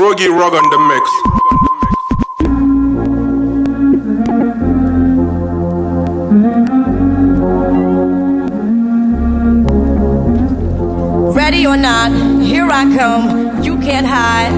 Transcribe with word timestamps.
Rogi 0.00 0.28
Rog 0.30 0.54
on 0.54 0.66
the 0.70 0.78
mix. 0.90 1.04
Ready 11.36 11.66
or 11.66 11.76
not, 11.76 12.12
here 12.40 12.66
I 12.70 12.96
come. 12.96 13.62
You 13.62 13.76
can't 13.80 14.06
hide. 14.06 14.54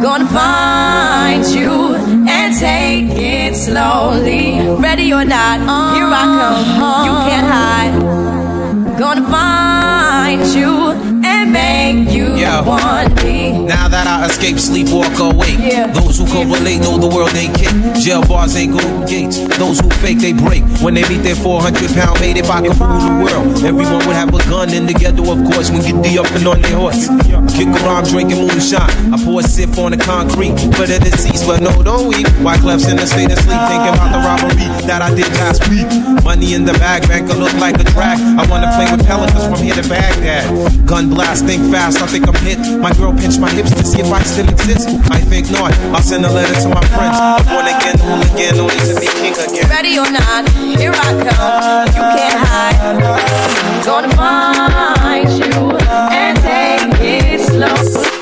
Gonna 0.00 0.28
find 0.28 1.44
you 1.46 1.96
and 2.28 2.56
take 2.56 3.18
it 3.18 3.56
slowly. 3.56 4.60
Ready 4.80 5.12
or 5.12 5.24
not, 5.24 5.58
here 5.96 6.06
I 6.06 6.24
come. 6.38 7.04
You 7.06 7.14
can't 7.28 7.48
hide. 7.48 8.96
Gonna 8.96 9.28
find 9.28 10.46
you 10.54 11.15
make 11.46 12.10
you 12.10 12.34
Yo. 12.36 12.62
want 12.64 13.14
me. 13.22 13.52
Now 13.64 13.88
that 13.88 14.06
I 14.06 14.26
escape, 14.26 14.58
sleep, 14.58 14.88
walk 14.90 15.18
awake. 15.18 15.58
Yeah. 15.58 15.86
Those 15.92 16.18
who 16.18 16.26
correlate 16.26 16.80
know 16.82 16.98
the 16.98 17.08
world 17.08 17.34
ain't 17.34 17.54
kick. 17.54 17.72
Jail 18.02 18.22
bars 18.26 18.56
ain't 18.56 18.78
golden 18.78 19.06
gates. 19.06 19.38
Those 19.58 19.80
who 19.80 19.90
fake, 20.02 20.18
they 20.18 20.32
break. 20.32 20.62
When 20.82 20.94
they 20.94 21.06
meet 21.08 21.22
their 21.22 21.36
400 21.36 21.90
pound 21.94 22.20
mate, 22.20 22.36
if 22.36 22.50
I 22.50 22.60
could 22.60 22.76
rule 22.78 23.00
the 23.00 23.14
world, 23.24 23.64
everyone 23.64 24.02
would 24.06 24.16
have 24.16 24.34
a 24.34 24.42
gun 24.50 24.72
in 24.74 24.86
the 24.86 24.94
ghetto, 24.94 25.22
of 25.32 25.40
course, 25.50 25.70
when 25.70 25.82
get 25.82 25.96
the 26.02 26.18
up 26.18 26.30
and 26.34 26.46
on 26.46 26.60
their 26.60 26.76
horse. 26.76 27.08
Kick 27.56 27.68
around 27.82 28.04
drinking 28.10 28.44
moonshine. 28.44 28.90
I 29.14 29.16
pour 29.24 29.40
a 29.40 29.42
sip 29.42 29.78
on 29.78 29.92
the 29.92 29.98
concrete 29.98 30.58
for 30.76 30.84
the 30.84 30.98
deceased, 31.00 31.46
but 31.46 31.62
no, 31.62 31.82
don't 31.82 32.06
weep. 32.08 32.26
Wyclef's 32.44 32.88
in 32.90 32.96
the 32.98 33.06
state 33.06 33.32
of 33.32 33.38
sleep, 33.38 33.60
thinking 33.70 33.94
about 33.94 34.12
the 34.12 34.20
robbery 34.20 34.68
that 34.84 35.00
I 35.00 35.14
did 35.14 35.30
last 35.40 35.64
week. 35.70 35.88
Money 36.22 36.54
in 36.54 36.64
the 36.64 36.74
bag, 36.74 37.08
banker 37.08 37.34
look 37.34 37.54
like 37.54 37.78
a 37.80 37.84
drag. 37.84 38.18
I 38.18 38.44
wanna 38.50 38.68
play 38.76 38.90
with 38.90 39.06
pelicans 39.06 39.46
from 39.46 39.62
here 39.64 39.74
to 39.74 39.86
Baghdad. 39.88 40.86
Gun 40.86 41.08
blast, 41.08 41.45
think 41.46 41.70
fast, 41.72 42.02
I 42.02 42.06
think 42.06 42.26
I'm 42.26 42.34
hit. 42.42 42.58
My 42.80 42.92
girl 42.94 43.12
pinched 43.12 43.40
my 43.40 43.50
hips 43.50 43.70
to 43.70 43.84
see 43.84 44.00
if 44.00 44.12
I 44.12 44.20
still 44.22 44.48
exist. 44.48 44.88
I 45.10 45.20
think 45.20 45.50
not. 45.50 45.72
I'll 45.94 46.02
send 46.02 46.26
a 46.26 46.30
letter 46.30 46.60
to 46.62 46.68
my 46.68 46.84
friends. 46.90 47.16
Born 47.46 47.66
again, 47.70 47.96
hooligan, 48.02 48.58
only 48.60 48.76
to 48.90 49.00
be 49.00 49.06
king 49.06 49.34
again. 49.38 49.70
Ready 49.70 49.98
or 49.98 50.10
not, 50.10 50.48
here 50.58 50.92
I 50.92 51.10
come. 51.22 51.86
You 51.94 52.02
can't 52.18 52.40
hide. 52.42 53.84
Gonna 53.84 54.10
find 54.16 55.30
you 55.30 55.78
and 56.10 56.36
take 56.42 57.00
it 57.00 57.40
slowly. 57.40 58.15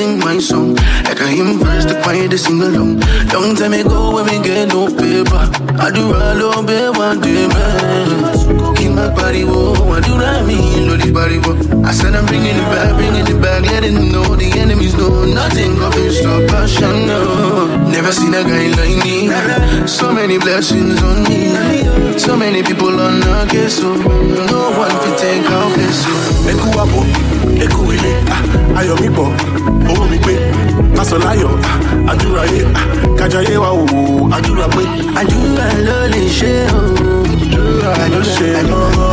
Sing, 0.00 0.18
my 0.20 0.38
song. 0.38 0.76
A 1.20 1.26
hymn 1.28 1.58
verse, 1.60 1.84
the 1.84 2.00
choir 2.02 2.26
they 2.28 2.38
sing 2.38 2.62
along. 2.62 3.00
Long 3.34 3.54
time 3.54 3.74
ago 3.74 4.14
when 4.14 4.24
we 4.24 4.36
get 4.40 4.68
no 4.72 4.88
paper. 4.88 5.44
I 5.84 5.90
do 5.92 6.04
all 6.16 6.40
over 6.56 6.80
one 6.96 7.20
day, 7.20 7.44
man. 7.46 8.08
Keep 8.76 8.92
my 8.96 9.08
body, 9.12 9.44
whoa. 9.44 9.76
I 9.92 10.00
do 10.00 10.16
not 10.16 10.46
mean, 10.48 10.88
the 10.88 11.12
body, 11.12 11.38
whoa. 11.44 11.84
I 11.84 11.92
said 11.92 12.14
I'm 12.14 12.24
bringing 12.24 12.56
it 12.56 12.68
back, 12.72 12.96
bringing 12.96 13.26
it 13.32 13.40
back. 13.44 13.60
Letting 13.72 13.94
them 13.94 14.08
know 14.12 14.28
the 14.34 14.48
enemies 14.62 14.94
know 14.96 15.26
nothing 15.26 15.76
of 15.86 15.92
it. 16.04 16.12
Stop 16.16 16.48
passion, 16.48 17.06
no. 17.06 17.20
Never 17.92 18.12
seen 18.12 18.32
a 18.32 18.42
guy 18.42 18.72
like 18.80 18.96
me. 19.04 19.28
So 19.86 20.12
many 20.12 20.38
blessings 20.38 20.96
on 21.02 21.18
me. 21.28 21.52
So 22.18 22.32
many 22.36 22.62
people 22.62 22.96
on 23.06 23.20
the 23.20 23.46
case, 23.50 23.76
so 23.76 23.92
no 24.54 24.62
one 24.82 24.94
can 25.02 25.14
take 25.20 25.44
our 25.50 25.68
place. 25.74 26.00
So. 26.04 26.30
Abo, 26.80 27.04
ile, 27.94 28.12
ah, 28.34 28.78
ayọ̀ 28.80 28.96
mi 29.02 29.08
owó 29.90 30.04
mi 30.10 30.18
pé, 30.24 30.34
kásọ̀ 30.96 31.18
láyọ̀, 31.24 31.52
ah, 31.68 32.12
àdúrà 32.12 32.44
yé, 32.54 32.62
kájayé 33.18 33.56
wa 33.62 33.70
wò, 33.78 33.98
àdúrà 34.36 34.66
pé. 34.74 34.82
Àdúrà 35.20 35.66
ló 35.86 35.98
lè 36.12 36.22
ṣe 36.38 36.52
o. 36.78 36.82
Àdúrà 37.42 37.92
ló 38.12 38.20
ṣe 38.34 38.48
lọ́wọ́. 38.70 39.10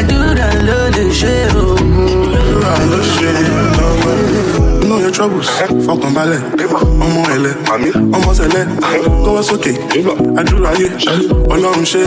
Àdúrà 0.00 0.48
ló 0.66 0.78
lè 0.96 1.04
ṣe 1.20 1.34
o. 1.60 1.64
Àdúrà 2.32 2.72
ló 2.90 2.98
ṣe 3.14 3.30
lọ́wọ́. 3.76 4.81
Know 4.92 4.98
your 5.00 5.10
troubles, 5.10 5.48
fọkànbalẹ̀, 5.86 6.40
ọmọ 7.04 7.22
ẹ̀lẹ̀, 7.36 7.54
ọmọ 8.16 8.30
sẹ̀lẹ̀, 8.38 8.64
kọ́wọ́ 9.24 9.42
sókè, 9.48 9.72
àdúrà 10.40 10.70
yé, 10.80 10.86
ọlọ́run 11.54 11.86
ṣe, 11.92 12.02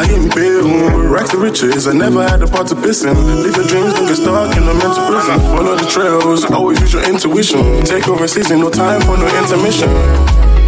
ayé 0.00 0.16
mi 0.22 0.28
pé 0.36 0.44
òun. 0.64 1.12
Rags 1.12 1.30
to 1.32 1.36
riches, 1.36 1.86
I 1.86 1.92
never 1.92 2.22
had 2.30 2.40
a 2.42 2.46
part 2.46 2.66
to 2.68 2.76
piss 2.76 3.04
in. 3.04 3.12
Leave 3.42 3.56
your 3.58 3.66
dreams, 3.70 3.92
don't 3.94 4.06
get 4.08 4.16
stuck 4.16 4.56
in 4.56 4.62
a 4.72 4.74
mental 4.82 5.04
prison. 5.10 5.38
Follow 5.52 5.76
the 5.76 5.86
trails, 5.94 6.40
always 6.50 6.80
use 6.80 6.94
your 6.94 7.04
intuition. 7.12 7.60
Take 7.84 8.08
over 8.08 8.26
season, 8.26 8.60
no 8.60 8.70
time 8.70 9.02
for 9.02 9.16
no 9.18 9.26
intermission. 9.40 9.90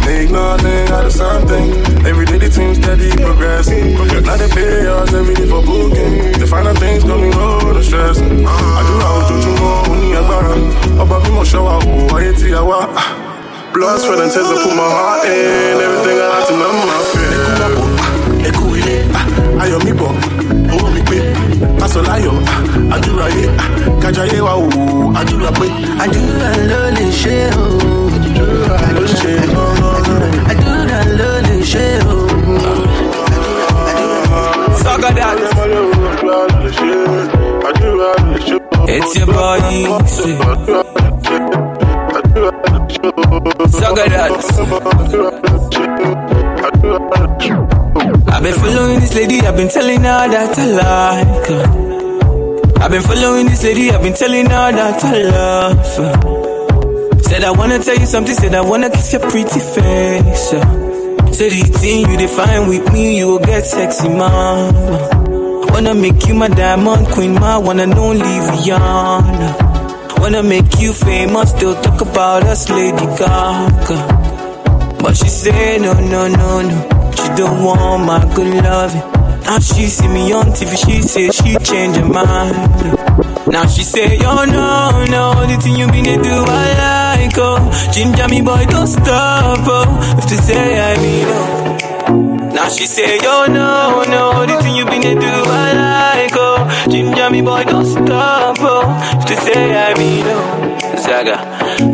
Make 0.05 0.29
nothing 0.29 0.87
out 0.95 1.05
of 1.09 1.11
something. 1.11 1.65
Every 2.05 2.25
day 2.25 2.37
the 2.37 2.49
team 2.49 2.71
steady 2.75 3.09
progressing. 3.25 3.95
Now 4.27 4.37
they 4.37 4.47
pay 4.47 4.85
us 4.87 5.11
every 5.11 5.33
day 5.35 5.47
for 5.51 5.61
booking. 5.67 6.13
The 6.39 6.47
final 6.47 6.73
things 6.75 7.03
coming 7.03 7.31
no 7.31 7.81
stress. 7.81 8.17
I 8.19 8.81
do 8.87 8.93
how 9.03 9.15
ojojúmọ́ 9.19 9.73
òní 9.91 10.09
agbára. 10.16 10.16
Blood, 13.87 14.01
sweat 14.01 14.19
and 14.19 14.29
tears, 14.33 14.49
I 14.51 14.55
put 14.67 14.75
my 14.75 14.83
heart 14.83 15.23
in. 15.31 15.79
Everything 15.79 16.19
I 16.19 16.27
had 16.35 16.43
to 16.51 16.55
numb 16.59 16.79
my 16.91 16.99
fear. 17.07 18.49
Eku 18.49 18.65
ilé, 18.79 18.95
ah, 19.15 19.25
ayọ̀ 19.63 19.79
mi 19.85 19.91
bọ̀, 19.99 20.11
owó 20.73 20.87
mi 20.95 21.01
pé, 21.09 21.19
kásọ̀ 21.79 22.01
láyọ̀, 22.09 22.35
ah, 22.51 22.95
àdúrà 22.95 23.27
yé, 23.37 23.45
ah, 23.63 23.67
kájayé 24.01 24.39
wa 24.47 24.53
wò, 24.59 24.67
àdúrà 25.19 25.51
pé. 25.59 25.67
Àdúrà 26.03 26.49
ló 26.69 26.81
lè 26.97 27.05
ṣe 27.21 27.37
o. 27.63 27.65
Àdúrà 28.15 28.77
ló 28.95 29.03
ṣe 29.19 29.33
lọ́wọ́. 29.53 29.95
Àdúrà 30.51 30.99
ló 31.19 31.29
lè 31.47 31.55
ṣe 31.71 31.85
o. 32.11 32.15
Saga 34.83 35.09
that. 35.17 35.37
It's 38.95 39.11
your 39.17 39.27
body. 39.27 41.06
I've 48.29 48.43
been 48.43 48.53
following 48.53 48.99
this 49.01 49.15
lady, 49.15 49.41
I've 49.41 49.57
been 49.57 49.67
telling 49.67 49.99
her 50.01 50.27
that 50.29 50.57
I 50.57 50.65
like 50.71 51.47
her. 51.47 51.65
I've 52.81 52.91
been 52.91 53.01
following 53.01 53.47
this 53.47 53.63
lady, 53.63 53.91
I've 53.91 54.01
been 54.01 54.13
telling 54.13 54.45
her 54.45 54.71
that 54.71 55.03
I 55.03 55.23
love 55.23 55.97
her. 55.97 57.19
Said 57.23 57.43
I 57.43 57.51
wanna 57.51 57.79
tell 57.79 57.97
you 57.97 58.05
something, 58.05 58.35
said 58.35 58.55
I 58.55 58.61
wanna 58.61 58.89
kiss 58.91 59.11
your 59.11 59.21
pretty 59.29 59.59
face. 59.59 60.49
Said 60.49 61.51
the 61.51 61.63
thing 61.79 62.09
you 62.09 62.17
define 62.17 62.69
with 62.69 62.93
me, 62.93 63.17
you 63.17 63.27
will 63.27 63.39
get 63.39 63.65
sexy, 63.65 64.07
mama. 64.07 65.09
Wanna 65.73 65.93
make 65.93 66.25
you 66.27 66.33
my 66.33 66.47
diamond 66.47 67.07
queen, 67.07 67.33
ma. 67.33 67.59
Wanna 67.59 67.87
know 67.87 68.13
Liviana. 68.13 69.66
Wanna 70.19 70.43
make 70.43 70.79
you 70.79 70.93
famous, 70.93 71.51
still 71.51 71.75
talk 71.81 72.01
about 72.01 72.43
us, 72.43 72.69
Lady 72.69 73.05
Gaga. 73.17 73.97
But 75.01 75.15
she 75.15 75.29
say 75.29 75.77
no, 75.79 75.93
no, 75.93 76.27
no, 76.27 76.61
no. 76.61 77.11
She 77.15 77.27
don't 77.35 77.63
want 77.63 78.05
my 78.05 78.19
good 78.35 78.53
loving. 78.63 79.01
Now 79.43 79.59
she 79.59 79.87
see 79.87 80.07
me 80.09 80.33
on 80.33 80.47
TV, 80.47 80.75
she 80.85 81.01
say 81.01 81.29
she 81.29 81.55
change 81.63 81.95
her 81.95 82.05
mind. 82.05 82.55
Now 83.47 83.65
she 83.67 83.83
say, 83.83 84.19
oh 84.23 84.43
no, 84.43 85.05
no, 85.05 85.45
the 85.47 85.55
thing 85.61 85.75
you 85.77 85.87
been 85.87 86.03
to 86.03 86.21
do, 86.21 86.29
I 86.33 87.15
like, 87.23 87.37
oh. 87.37 87.91
Ginger 87.93 88.27
me 88.27 88.41
boy, 88.41 88.65
don't 88.69 88.87
stop, 88.87 89.59
oh. 89.63 90.17
If 90.17 90.25
to 90.27 90.35
say 90.37 90.79
I 90.91 90.97
mean, 91.01 91.27
oh. 91.29 92.51
Now 92.53 92.67
she 92.67 92.85
say, 92.85 93.17
oh 93.23 93.45
no, 93.47 94.03
no, 94.11 94.45
the 94.45 94.61
thing 94.61 94.75
you 94.75 94.83
been 94.85 95.01
to 95.01 95.13
do, 95.15 95.27
I 95.27 95.71
like, 96.25 96.33
oh. 96.35 96.46
Ginger 96.89 97.29
me 97.29 97.41
boy, 97.41 97.63
don't 97.63 97.85
stop, 97.85 98.57
oh. 98.59 99.25
To 99.27 99.35
say 99.35 99.75
I 99.75 99.93
mean, 99.97 100.23
oh. 100.27 100.77
Saga, 100.97 101.37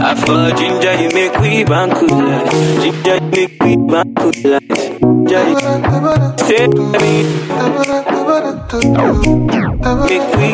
I 0.01 0.15
for 0.15 0.55
ginger, 0.55 0.93
you 1.01 1.09
make 1.13 1.35
we 1.39 1.63
bank 1.63 1.93
cool 1.93 2.23
like. 2.23 2.51
Ginger, 2.81 3.15
you 3.15 3.29
make 3.31 3.63
we 3.63 3.77
bank 3.77 4.15
cool 4.17 4.31
like. 4.43 4.69
Ginger, 5.27 5.63
say 6.45 6.67
me, 6.67 7.23
make 10.07 10.29
we. 10.37 10.49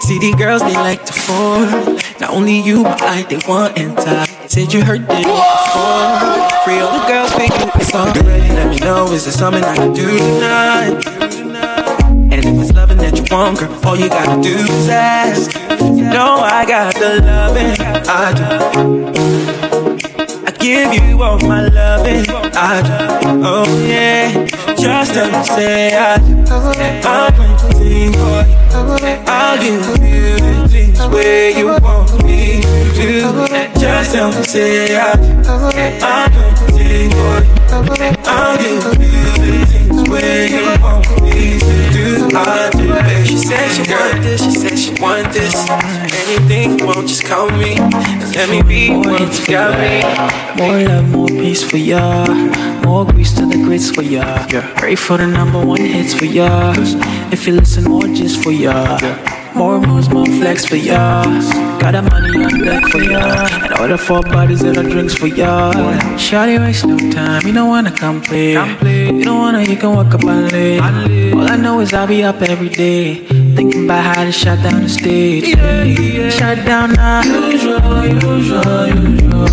See 0.00 0.18
the 0.18 0.34
girls, 0.36 0.62
they 0.62 0.74
like 0.74 1.04
to 1.06 1.12
fall. 1.12 1.60
Not 2.20 2.30
only 2.30 2.60
you, 2.60 2.82
but 2.84 3.00
I 3.02 3.22
they 3.22 3.38
want 3.48 3.78
and 3.78 3.98
enter. 3.98 4.26
Said 4.48 4.72
you 4.72 4.84
heard 4.84 5.02
it 5.02 5.08
before. 5.08 6.41
Free 6.64 6.78
all 6.78 6.92
the 6.92 7.04
girls, 7.08 7.32
you. 7.32 7.48
It's 7.74 7.92
already. 7.92 8.48
Let 8.54 8.68
me 8.70 8.76
know, 8.78 9.10
is 9.10 9.24
there 9.24 9.32
something 9.32 9.64
I 9.64 9.74
can 9.74 9.92
do 9.92 10.16
tonight? 10.16 11.04
And 12.30 12.34
if 12.34 12.44
it's 12.44 12.72
loving 12.72 12.98
that 12.98 13.16
you 13.16 13.24
want, 13.32 13.58
girl, 13.58 13.72
all 13.84 13.96
you 13.96 14.08
gotta 14.08 14.40
do 14.40 14.54
is 14.54 14.88
ask. 14.88 15.52
You 15.80 16.04
know 16.04 16.36
I 16.36 16.64
got 16.64 16.94
the 16.94 17.20
loving 17.20 17.74
I 18.06 18.32
do. 18.38 18.44
I 20.46 20.50
give 20.52 20.94
you 20.94 21.20
all 21.20 21.40
my 21.40 21.66
loving 21.66 22.26
I 22.30 22.82
do. 22.82 23.42
Oh 23.44 23.66
yeah, 23.88 24.46
just 24.82 25.14
me 25.14 25.44
say 25.44 25.96
I 25.96 26.18
do. 26.18 26.34
Bring 27.36 27.54
the 27.56 27.70
for 28.18 28.42
you. 29.04 29.22
I'll 29.28 29.56
give 29.62 29.86
you 30.02 30.36
the 30.42 30.68
things 30.68 30.98
where 31.06 31.50
you 31.56 31.66
want 31.68 32.24
me 32.24 32.62
to. 32.62 33.06
Just 33.78 34.14
me 34.14 34.42
say 34.42 34.96
I 34.96 35.14
do. 35.14 35.22
The 35.42 35.92
thing 36.74 37.10
for 37.12 37.38
you. 37.46 37.62
I'll 38.26 38.58
give 38.58 38.82
you 39.00 39.22
the 39.38 39.52
things 39.70 40.08
where 40.10 40.46
you 40.48 40.64
want 40.82 41.06
me 41.22 41.60
to 41.94 42.71
do, 43.02 43.14
babe. 43.14 43.26
She 43.26 43.36
said 43.36 43.68
she 43.70 43.82
want 43.92 44.22
this, 44.22 44.44
she 44.44 44.50
said 44.50 44.78
she 44.78 45.02
want 45.02 45.32
this. 45.32 45.54
Anything 46.28 46.78
you 46.78 46.86
want, 46.86 47.08
just 47.08 47.24
call 47.24 47.50
me. 47.50 47.76
And 47.78 48.34
let 48.34 48.48
me 48.48 48.62
be 48.62 48.90
what 48.90 49.20
you 49.20 49.46
got 49.46 49.78
me. 49.78 50.02
More 50.56 50.82
love, 50.88 51.08
more 51.08 51.28
peace 51.28 51.62
for 51.62 51.76
ya. 51.76 52.26
More 52.84 53.04
grease 53.06 53.32
to 53.34 53.46
the 53.46 53.56
grits 53.56 53.90
for 53.90 54.02
ya. 54.02 54.46
Pray 54.76 54.94
for 54.94 55.16
the 55.16 55.26
number 55.26 55.64
one 55.64 55.80
hits 55.80 56.14
for 56.14 56.24
ya. 56.24 56.74
If 57.32 57.46
you 57.46 57.54
listen, 57.54 57.84
more 57.84 58.02
just 58.02 58.42
for 58.42 58.52
ya. 58.52 58.98
More 59.62 59.80
moves, 59.80 60.08
more 60.08 60.26
flex 60.26 60.64
for 60.64 60.74
ya. 60.74 61.22
Got 61.78 61.92
that 61.92 62.02
money 62.10 62.44
on 62.44 62.64
deck 62.66 62.84
for 62.90 63.00
ya. 63.00 63.46
And 63.62 63.72
all 63.74 63.86
the 63.86 63.96
four 63.96 64.20
bodies 64.22 64.62
and 64.64 64.74
the 64.74 64.82
drinks 64.82 65.14
for 65.14 65.28
ya. 65.28 65.70
Shawty 66.18 66.58
waste 66.58 66.84
no 66.84 66.96
time, 67.12 67.46
you 67.46 67.52
don't 67.52 67.68
wanna 67.68 67.92
come 67.92 68.20
play. 68.20 68.54
You 68.54 69.22
don't 69.22 69.38
wanna, 69.38 69.62
you 69.62 69.76
can 69.76 69.94
walk 69.94 70.14
up 70.14 70.24
and 70.24 70.50
lay. 70.50 70.80
All 70.80 71.48
I 71.48 71.54
know 71.54 71.78
is 71.78 71.92
I'll 71.92 72.08
be 72.08 72.24
up 72.24 72.42
every 72.42 72.70
day. 72.70 73.22
Thinking 73.54 73.84
about 73.84 74.02
how 74.02 74.24
to 74.24 74.32
shut 74.32 74.60
down 74.64 74.82
the 74.82 74.88
stage. 74.88 75.46
Shut 76.34 76.58
down 76.66 76.94
now. 76.94 77.22
Usual, 77.22 78.04
usual, 78.04 78.86
usual. 78.98 79.46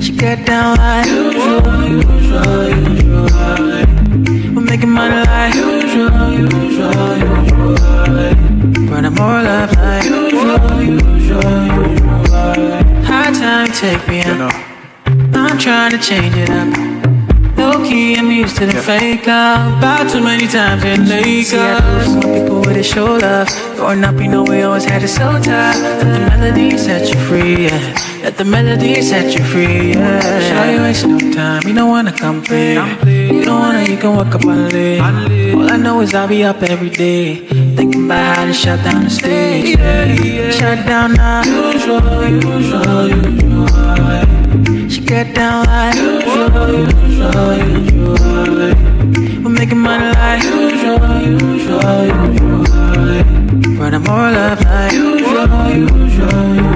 She 0.00 0.12
get 0.12 0.46
down 0.46 0.76
like 0.78 1.06
usual, 1.08 1.66
usual, 1.98 2.68
usual. 2.94 3.26
We're 4.54 4.68
making 4.72 4.90
money 4.90 5.20
like 5.26 5.54
usual, 5.56 6.30
usual, 6.30 7.18
usual. 7.18 8.33
But 8.94 9.06
I'm 9.06 9.14
more 9.14 9.42
love 9.42 9.74
like 9.74 10.04
usual, 10.04 10.80
usual, 10.80 11.42
usual. 11.66 12.14
High 13.02 13.32
time, 13.32 13.66
take 13.72 14.06
me 14.06 14.22
out. 14.22 14.54
I'm 15.34 15.58
trying 15.58 15.90
to 15.90 15.98
change 15.98 16.36
it 16.36 16.48
up. 16.48 16.70
Low 17.58 17.82
key, 17.82 18.14
I'm 18.14 18.30
used 18.30 18.56
to 18.58 18.66
the 18.66 18.80
fake 18.80 19.26
love. 19.26 19.78
About 19.78 20.08
too 20.08 20.22
many 20.22 20.46
times 20.46 20.84
in 20.84 21.08
Lake 21.08 21.46
See, 21.46 21.58
I 21.58 21.80
do 21.80 22.04
some 22.04 22.32
people 22.32 22.60
with 22.60 22.76
a 22.76 22.84
show 22.84 23.16
love. 23.16 23.48
Growing 23.74 24.04
up, 24.04 24.14
you 24.14 24.28
know, 24.28 24.44
we 24.44 24.62
always 24.62 24.84
had 24.84 25.02
it 25.02 25.08
so 25.08 25.26
tough. 25.42 25.74
Let 25.74 25.98
the 25.98 26.20
melody 26.30 26.78
set 26.78 27.12
you 27.12 27.18
free, 27.26 27.64
yeah. 27.64 28.22
Let 28.22 28.36
the 28.38 28.44
melody 28.44 29.02
set 29.02 29.36
you 29.36 29.42
free, 29.42 29.94
yeah. 29.94 30.20
Sure, 30.46 30.72
you 30.72 30.80
waste 30.82 31.04
no 31.04 31.18
time, 31.32 31.62
you 31.66 31.74
don't 31.74 31.90
wanna 31.90 32.12
come 32.12 32.44
play. 32.44 32.74
You 32.74 33.44
don't 33.44 33.58
wanna, 33.58 33.90
you 33.90 33.96
can 33.96 34.14
walk 34.14 34.36
up 34.36 34.44
and 34.44 34.72
lay. 34.72 35.00
All 35.00 35.68
I 35.68 35.76
know 35.78 36.00
is 36.00 36.14
I'll 36.14 36.28
be 36.28 36.44
up 36.44 36.62
every 36.62 36.90
day. 36.90 37.53
Thinking 37.84 38.06
about 38.06 38.36
how 38.36 38.44
to 38.46 38.52
shut 38.54 38.82
down 38.82 39.04
the 39.04 39.10
stage. 39.10 39.78
Yeah. 39.78 40.50
Shut 40.50 40.86
down 40.86 41.12
now. 41.12 41.44
Usual, 41.44 42.00
usual, 42.24 43.08
usual. 43.10 44.88
She 44.88 45.00
get 45.04 45.34
down 45.34 45.66
like 45.66 45.94
usual, 45.94 46.48
usual, 46.72 47.52
usual. 47.60 48.72
We're 49.44 49.50
making 49.50 49.80
money 49.80 50.06
like 50.16 50.42
usual, 50.44 51.20
usual, 51.20 52.06
usual. 52.32 52.64
But 53.76 53.92
I'm 53.92 54.02
more 54.04 54.30
love 54.32 54.64
like 54.64 54.92
usual, 54.94 55.44
usual, 55.68 56.54
usual. 56.54 56.73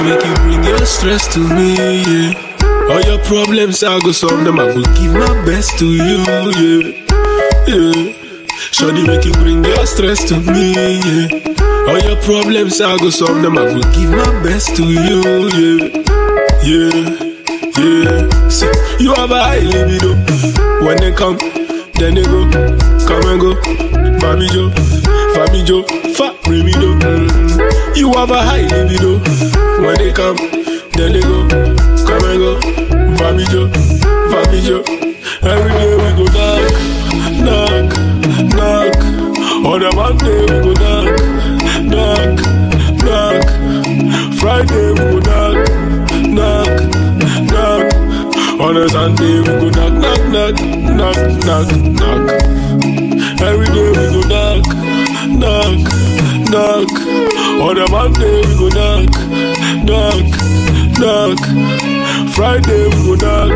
You. 0.00 0.14
Make 0.14 0.24
you 0.24 0.34
bring 0.34 0.64
your 0.64 0.86
stress 0.86 1.32
to 1.34 1.40
me, 1.40 1.74
yeah. 1.76 2.46
All 2.90 3.00
your 3.02 3.18
problems, 3.24 3.82
I 3.84 3.98
go 4.00 4.12
solve 4.12 4.44
them. 4.44 4.58
I 4.58 4.66
will 4.66 4.82
give 4.98 5.12
my 5.14 5.44
best 5.44 5.78
to 5.78 5.86
you, 5.86 6.18
yeah, 6.26 6.92
yeah. 7.66 8.16
Shawty 8.72 9.06
make 9.06 9.24
you 9.24 9.32
bring 9.32 9.64
your 9.64 9.86
stress 9.86 10.24
to 10.28 10.36
me, 10.40 10.72
yeah. 10.74 11.88
All 11.88 11.98
your 11.98 12.16
problems, 12.22 12.80
I 12.80 12.96
go 12.98 13.10
solve 13.10 13.42
them. 13.42 13.58
I 13.58 13.64
will 13.64 13.82
give 13.94 14.10
my 14.10 14.42
best 14.42 14.76
to 14.76 14.84
you, 14.84 15.20
yeah, 15.54 15.88
yeah, 16.62 17.26
yeah. 17.78 18.48
See, 18.48 18.70
you 18.98 19.14
have 19.14 19.30
a 19.30 19.42
high 19.42 19.60
libido. 19.60 20.14
When 20.84 20.96
they 20.98 21.12
come, 21.12 21.36
then 21.94 22.14
they 22.14 22.24
go, 22.24 22.50
come 23.06 23.24
and 23.30 23.40
go. 23.40 23.54
Fabi 24.20 24.48
Joe, 24.50 24.70
Fabi 25.34 25.64
Joe, 25.64 25.82
Fa 26.14 26.34
Remido. 26.44 27.49
You 27.94 28.12
have 28.14 28.30
a 28.30 28.40
high 28.42 28.62
libido. 28.62 29.18
When 29.82 29.94
they 29.98 30.12
come, 30.12 30.36
then 30.96 31.12
they 31.12 31.20
go, 31.20 31.48
come 32.06 32.24
and 32.24 32.38
go. 32.40 32.60
Fabi 33.16 33.44
Joe, 33.50 34.82
Every 35.42 35.72
day 35.72 35.94
we 35.96 36.08
go 36.16 36.24
knock, 36.36 36.64
knock, 37.44 37.88
knock. 38.54 38.96
On 39.66 39.82
a 39.82 39.94
Monday 39.94 40.40
we 40.40 40.46
go 40.64 40.72
knock, 40.80 41.06
knock, 41.84 42.36
knock. 43.04 43.44
Friday 44.38 44.92
we 44.92 44.96
go 44.96 45.18
knock, 45.28 45.56
knock, 46.28 46.70
knock. 47.50 47.94
On 48.60 48.76
a 48.76 48.88
Sunday 48.88 49.40
we 49.40 49.44
go 49.46 49.68
knock, 49.70 49.92
knock, 49.92 50.20
knock, 50.30 50.56
knock, 50.96 51.18
knock, 51.44 51.68
knock. 51.98 52.22
Every 53.42 53.66
day 53.66 53.88
we 53.90 54.04
go 54.14 54.20
knock, 54.28 54.64
knock, 55.28 55.74
knock. 56.50 57.29
On 57.60 57.76
a 57.76 57.88
Monday 57.90 58.40
we 58.46 58.54
go 58.58 58.68
knock, 58.68 59.10
knock, 59.84 60.24
knock. 60.98 61.38
Friday 62.34 62.84
we 62.88 62.98
go 63.04 63.14
knock, 63.16 63.50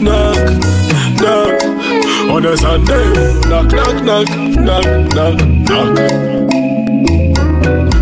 knock, 0.00 0.38
knock. 1.20 1.62
On 2.30 2.46
a 2.46 2.56
Sunday, 2.56 3.12
knock, 3.48 3.72
knock, 3.72 4.02
knock, 4.04 4.28
knock, 4.56 4.86
knock, 5.14 5.36
knock. 5.68 5.98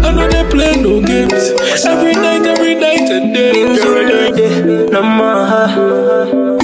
I 0.04 0.12
know 0.14 0.28
they 0.28 0.44
play 0.50 0.76
no 0.82 1.00
games. 1.00 1.50
Every 1.84 2.12
night, 2.14 2.46
every 2.46 2.74
night 2.74 3.10
and 3.10 3.34
day. 3.34 3.52
Every 3.80 4.32
day. 4.32 4.86
No 4.90 5.02
more. 5.02 6.60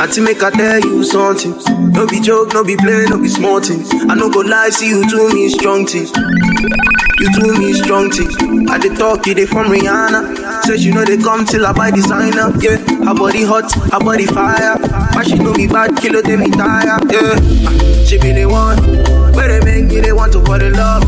Auntie, 0.00 0.20
make 0.20 0.42
I 0.42 0.50
tell 0.50 0.80
you 0.80 1.02
something. 1.04 1.54
No 1.92 2.06
be 2.06 2.20
joke, 2.20 2.52
no 2.54 2.62
be 2.64 2.76
play, 2.76 3.06
no 3.06 3.18
be 3.18 3.28
small 3.28 3.60
things. 3.60 3.90
I 4.08 4.14
no 4.14 4.30
go 4.30 4.40
lie, 4.40 4.70
see 4.70 4.88
you 4.88 5.08
to 5.08 5.34
me 5.34 5.48
strong 5.48 5.86
things. 5.86 6.12
You 7.20 7.30
do 7.32 7.58
me 7.58 7.72
strong 7.72 8.10
things. 8.10 8.34
I 8.70 8.78
dey 8.78 8.94
talk, 8.94 9.26
you 9.26 9.46
from 9.46 9.66
Rihanna. 9.66 10.62
Says 10.64 10.84
you 10.84 10.92
know 10.92 11.04
they 11.04 11.16
come 11.16 11.44
till 11.44 11.64
I 11.66 11.72
buy 11.72 11.90
designer. 11.90 12.52
Yeah, 12.60 12.76
her 13.06 13.14
body 13.14 13.44
hot, 13.44 13.70
her 13.92 14.00
body 14.00 14.26
fire. 14.26 14.76
But 14.78 15.26
she 15.26 15.36
know 15.38 15.52
me 15.52 15.66
bad, 15.66 15.96
kilo 15.96 16.20
they 16.22 16.36
me 16.36 16.50
tire. 16.50 16.98
Yeah, 17.10 17.36
she 18.04 18.18
be 18.18 18.32
the 18.32 18.46
one. 18.50 18.78
Where 19.34 19.48
they 19.48 19.64
make 19.64 19.90
me, 19.92 20.00
they 20.00 20.12
want 20.12 20.32
to 20.32 20.44
fall 20.44 20.60
in 20.60 20.72
love. 20.74 21.04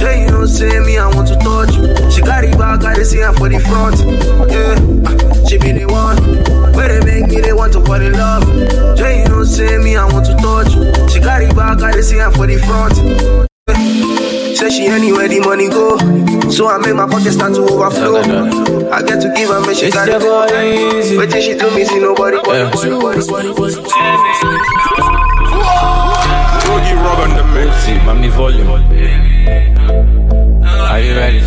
Yeah, 0.00 0.24
you 0.24 0.30
know, 0.30 0.46
say 0.46 0.78
me, 0.80 0.98
I 0.98 1.08
want 1.14 1.28
to 1.28 1.36
touch. 1.36 1.72
She 2.12 2.20
got 2.22 2.44
it 2.44 2.56
back, 2.58 2.84
I 2.84 2.94
dey 2.94 3.04
see 3.04 3.18
her 3.18 3.32
for 3.32 3.48
the 3.48 3.58
front. 3.60 3.96
Yeah, 4.52 4.76
she 5.48 5.58
be 5.58 5.72
the 5.72 5.86
one. 5.86 6.16
Where 6.76 7.00
they 7.00 7.20
make 7.22 7.30
me, 7.32 7.40
they 7.40 7.52
want 7.54 7.72
to 7.72 7.80
fall 7.84 8.00
in 8.00 8.12
love. 8.12 8.44
Yeah, 8.98 9.22
you 9.22 9.28
know, 9.28 9.42
say 9.44 9.78
me, 9.78 9.96
I 9.96 10.04
want 10.12 10.26
to 10.26 10.36
touch. 10.36 11.10
She 11.12 11.18
got 11.20 11.42
it 11.42 11.56
back, 11.56 11.80
I 11.82 11.92
dey 11.92 12.02
see 12.02 12.18
her 12.18 12.30
for 12.30 12.46
the 12.46 12.58
front 12.58 12.94
anywhere 14.62 15.28
the 15.28 15.40
money 15.40 15.68
go. 15.68 15.98
So 16.50 16.68
I 16.68 16.78
make 16.78 16.94
my 16.94 17.06
pocket 17.06 17.32
start 17.32 17.54
to 17.54 17.62
overflow. 17.62 18.20
I 18.90 19.02
get 19.02 19.20
to 19.20 19.32
give 19.36 19.50
her, 19.50 19.60
make 19.66 19.76
she 19.76 19.86
It's 19.86 19.94
got 19.94 20.08
your 20.08 20.20
boy 20.20 20.98
Easy. 20.98 21.18
Wait 21.18 21.30
till 21.30 21.42
she 21.42 21.54
do 21.54 21.70
me, 21.74 21.84
see 21.84 21.98
nobody. 21.98 22.36
Yeah. 22.36 22.70
Rogi 26.66 26.94
Rog 27.04 27.20
on 27.20 27.36
the 27.36 27.44
mix. 27.52 27.76
See, 27.84 27.98
mommy 28.04 28.28
volume. 28.28 29.35
Are 30.96 31.00
you 31.02 31.14
ready? 31.14 31.40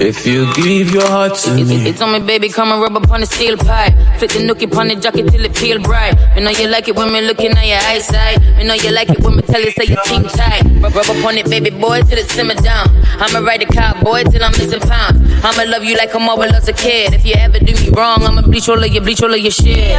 If 0.00 0.26
you 0.26 0.48
give 0.54 0.88
your 0.90 1.06
heart 1.06 1.34
to 1.44 1.50
It, 1.52 1.66
me, 1.66 1.86
it's 1.86 2.00
on 2.00 2.12
me, 2.12 2.26
baby, 2.26 2.48
come 2.48 2.72
and 2.72 2.80
rub 2.80 2.96
up 2.96 3.10
on 3.10 3.20
the 3.20 3.26
steel 3.26 3.58
pipe. 3.58 3.92
Fit 4.18 4.30
the 4.30 4.38
nookie 4.40 4.72
upon 4.72 4.88
the 4.88 4.96
jacket 4.96 5.28
till 5.28 5.44
it 5.44 5.54
feel 5.54 5.78
bright. 5.82 6.16
Me 6.34 6.40
know 6.40 6.48
you 6.48 6.68
like 6.68 6.88
it 6.88 6.96
when 6.96 7.12
me 7.12 7.20
looking 7.20 7.52
at 7.52 7.66
your 7.66 7.76
eyesight. 7.92 8.40
Me 8.56 8.64
know 8.64 8.72
you 8.72 8.90
like 8.90 9.10
it 9.10 9.20
when 9.20 9.36
me 9.36 9.42
tell 9.42 9.60
you 9.60 9.70
say 9.70 9.84
you 9.84 9.98
team 10.06 10.22
tight. 10.22 10.64
Rub, 10.80 10.94
rub 10.96 11.10
up 11.10 11.24
on 11.26 11.36
it, 11.36 11.44
baby 11.50 11.68
boy, 11.68 12.00
till 12.08 12.16
it 12.16 12.30
simmer 12.30 12.54
down. 12.54 12.88
I'ma 13.20 13.40
ride 13.40 13.60
the 13.60 13.66
cowboy 13.66 14.24
till 14.32 14.42
I'm 14.42 14.52
missing 14.52 14.80
pounds. 14.80 15.20
I'ma 15.44 15.68
love 15.70 15.84
you 15.84 15.98
like 15.98 16.14
I'm 16.14 16.26
always 16.26 16.50
was 16.50 16.66
a 16.66 16.72
kid. 16.72 17.12
If 17.12 17.26
you 17.26 17.34
ever 17.36 17.58
do 17.58 17.74
me 17.74 17.90
wrong, 17.90 18.24
I'ma 18.24 18.40
bleach 18.48 18.70
all 18.70 18.82
of 18.82 18.90
your 18.90 19.02
bleach 19.02 19.22
all 19.22 19.34
of 19.34 19.40
your 19.40 19.50
shit. 19.52 19.92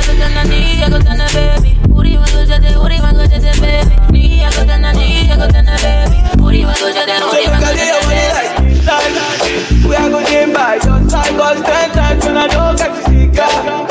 We 8.86 9.96
are 9.96 10.10
going 10.12 10.28
in 10.32 10.54
by 10.54 10.76
your 10.76 11.10
side, 11.10 11.34
cause 11.38 11.62
ten 11.66 11.90
times 11.90 12.24
when 12.26 12.38
I 12.38 12.46
don't 12.48 12.78
get 12.78 12.94
to 12.94 13.02
see 13.10 13.26
God. 13.28 13.90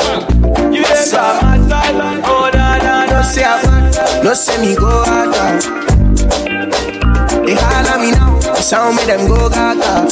You 0.73 0.83
ain't 0.87 1.11
by 1.11 1.41
my 1.41 1.67
side, 1.67 2.23
oh 2.23 2.49
na 2.53 2.77
na 2.77 3.05
No 3.05 3.21
say 3.21 3.43
I 3.43 4.23
no 4.23 4.33
say 4.33 4.55
me 4.61 4.73
go 4.75 4.87
out. 4.87 5.35
They 7.45 7.55
holler 7.59 7.99
me 7.99 8.11
now, 8.11 8.39
the 8.39 8.55
sound 8.61 8.95
make 8.95 9.07
them 9.07 9.27
go 9.27 9.49
gaga. 9.49 10.07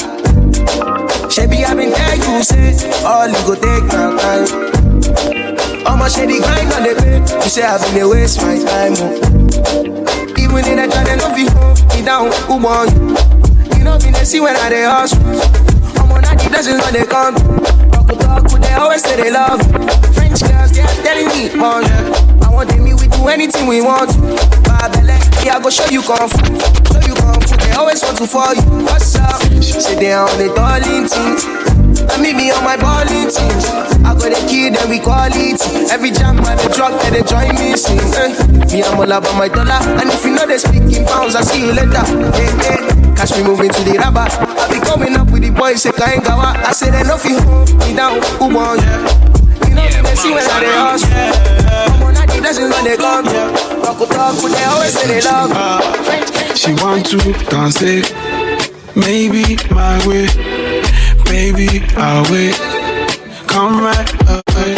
Shebi 1.32 1.63
I 1.63 1.74
been 1.75 1.94
tell 1.94 2.18
you 2.18 2.44
say 2.44 2.75
all 3.06 3.28
you 3.28 3.40
go 3.48 3.56
take 3.56 3.88
my 3.88 4.12
time. 4.20 4.74
I'ma 5.88 6.08
the 6.10 6.40
grind 6.44 6.74
on 6.74 6.84
the 6.84 6.94
pay. 7.00 7.20
You 7.42 7.50
say 7.50 7.63
I've 7.63 7.82
been 7.94 8.10
waste 8.10 8.42
my 8.42 8.60
time. 8.60 8.94
Oh. 9.00 10.36
Even 10.38 10.66
in 10.68 10.75
the 10.75 10.88
try 10.92 11.04
they 11.04 11.16
fit 11.36 11.54
hold 11.54 11.80
me 11.96 12.04
down. 12.04 12.32
Who 12.48 12.58
want 12.62 12.92
you? 12.92 13.52
Know 13.84 13.98
me 14.00 14.12
they 14.12 14.24
see 14.24 14.40
when 14.40 14.56
I 14.56 14.70
dey 14.70 14.84
hustle. 14.88 15.20
I'm 16.00 16.12
on 16.12 16.22
the 16.24 16.48
blessings 16.50 16.80
when 16.84 16.94
they 16.94 17.06
come. 17.06 17.36
To 17.36 18.16
talk, 18.20 18.44
they 18.60 18.74
always 18.74 19.02
say 19.04 19.16
they 19.16 19.32
love. 19.32 19.60
French 20.16 20.40
girls 20.44 20.72
they 20.72 20.82
are 20.84 20.98
telling 21.04 21.28
me, 21.32 21.52
oh. 21.56 21.80
I 22.44 22.50
want 22.52 22.70
them, 22.70 22.84
we 22.84 23.08
do 23.08 23.28
anything 23.28 23.68
we 23.68 23.82
want. 23.82 24.12
Babele, 24.68 25.16
yeah, 25.44 25.56
I 25.56 25.60
go 25.63 25.70
show 25.70 25.88
you 25.92 26.02
kung 26.04 26.28
fu. 26.28 26.40
Show 26.92 27.00
you 27.08 27.16
kung 27.16 27.40
fu. 27.44 27.56
They 27.63 27.72
always 27.75 28.04
want 28.04 28.18
to 28.20 28.28
fall 28.28 28.54
you. 28.56 28.63
What's 28.88 29.16
up? 29.16 29.40
She 29.63 29.80
say 29.80 29.96
they 30.00 30.13
on 30.13 30.32
the 30.38 30.52
darling 30.56 31.08
things. 31.08 31.44
And 32.12 32.22
me 32.24 32.52
on 32.52 32.63
my 32.63 32.75
balling 32.75 33.32
teams. 33.32 33.66
I 34.04 34.12
go 34.16 34.28
to 34.28 34.40
kill 34.48 34.72
them 34.75 34.90
with 34.92 35.04
quality. 35.04 35.56
Every 35.92 36.12
jam 36.12 36.36
man 36.44 36.56
they 36.60 36.68
drop, 36.75 36.96
they, 37.04 37.20
they 37.20 37.24
join 37.24 37.56
me 37.56 37.75
sing. 37.80 38.00
Eh. 38.00 38.32
Me 38.72 38.84
I'm 38.84 39.00
all 39.00 39.12
about 39.12 39.36
my 39.40 39.48
dollar. 39.48 39.80
And 40.00 40.08
if 40.12 40.24
you 40.25 40.36
know 40.36 40.46
they 40.46 40.58
speak 40.60 40.84
in 40.92 41.06
pounds, 41.08 41.36
I 41.36 41.42
see 41.42 41.63
you 41.63 41.72
later. 41.72 42.04
Hey, 42.36 42.52
hey. 42.68 42.93
Catch 43.24 43.38
me 43.39 43.44
moving 43.48 43.70
to 43.70 43.84
the 43.88 43.96
rubber. 44.03 44.27
I 44.27 44.68
be 44.68 44.84
coming 44.84 45.15
up 45.15 45.32
with 45.32 45.44
the 45.44 45.50
boys, 45.50 45.82
say 45.82 45.92
Kaingawa. 45.92 46.60
I 46.60 46.74
say 46.74 46.92
they 46.92 47.08
no 47.08 47.15
feel 47.15 47.39
me 47.80 47.96
down. 47.96 48.20
Who 48.36 48.51
want 48.51 48.84
you? 48.84 49.00
You 49.63 49.75
know 49.80 49.88
me, 49.88 50.03
they 50.03 50.15
see 50.20 50.36
when 50.36 50.44
I 50.44 50.60
they 50.60 50.75
hustle. 50.75 51.08
I'm 51.08 52.03
on 52.03 52.20
the 52.20 52.36
blessings 52.44 52.68
when 52.68 52.84
they 52.84 52.98
come. 53.00 53.24
Talk 53.24 54.03
talk, 54.12 54.36
but 54.44 54.51
they 54.51 54.65
always 54.68 54.92
say 54.92 55.08
they 55.08 55.22
love. 55.24 55.56
She 56.51 56.75
want 56.84 57.08
to 57.15 57.32
dance 57.48 57.80
it, 57.80 58.12
maybe 58.92 59.56
my 59.72 59.96
way, 60.03 60.27
baby 61.24 61.80
I'll 61.96 62.27
wait. 62.27 62.60
Come 63.48 63.80
right 63.80 64.12
away. 64.27 64.75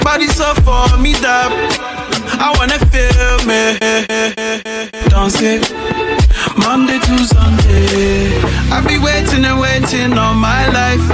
Body 0.00 0.28
so 0.32 0.56
for 0.64 0.88
me 0.96 1.12
that 1.20 1.52
I 2.40 2.48
wanna 2.56 2.80
feel 2.88 3.44
me. 3.44 3.76
Dance 5.12 5.36
it, 5.44 5.68
Monday 6.58 6.98
to 6.98 7.14
Sunday. 7.24 8.32
I 8.72 8.80
be 8.86 8.98
waiting 8.98 9.44
and 9.44 9.60
waiting 9.60 10.16
all 10.18 10.34
my 10.34 10.66
life. 10.68 11.06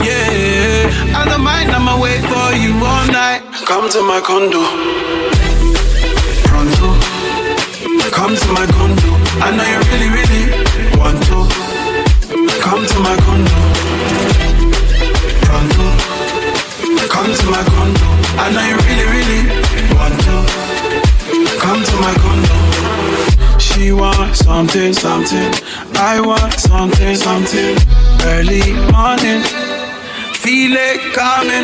Yeah, 0.00 0.88
I 1.18 1.24
don't 1.28 1.42
mind. 1.42 1.70
I'ma 1.70 2.00
wait 2.00 2.20
for 2.22 2.48
you 2.56 2.72
all 2.84 3.06
night. 3.08 3.42
Come 3.66 3.88
to 3.90 4.00
my 4.02 4.20
condo. 4.20 4.62
Pronto. 6.48 6.88
Come 8.10 8.34
to 8.36 8.48
my 8.52 8.66
condo. 8.66 9.10
I 9.44 9.48
know 9.56 9.66
you 9.72 9.80
really, 9.90 10.10
really 10.16 10.44
want 10.98 11.18
to. 11.28 11.38
Come 12.62 12.86
to 12.86 12.98
my 13.00 13.16
condo. 13.24 13.58
Pronto. 15.46 15.86
Come 17.08 17.30
to 17.34 17.46
my 17.50 17.62
condo. 17.72 18.08
I 18.38 18.46
know 18.54 18.64
you 18.70 18.76
really, 18.86 19.06
really 19.14 19.42
want 19.96 20.16
to. 20.26 20.36
Come 21.60 21.82
to 21.84 21.96
my 22.00 22.14
condo. 22.22 23.37
She 23.78 23.92
want 23.92 24.34
something, 24.34 24.92
something. 24.92 25.54
I 25.94 26.20
want 26.20 26.52
something, 26.54 27.14
something. 27.14 27.78
Early 28.26 28.74
morning. 28.90 29.38
Feel 30.34 30.74
it 30.74 30.98
coming. 31.14 31.62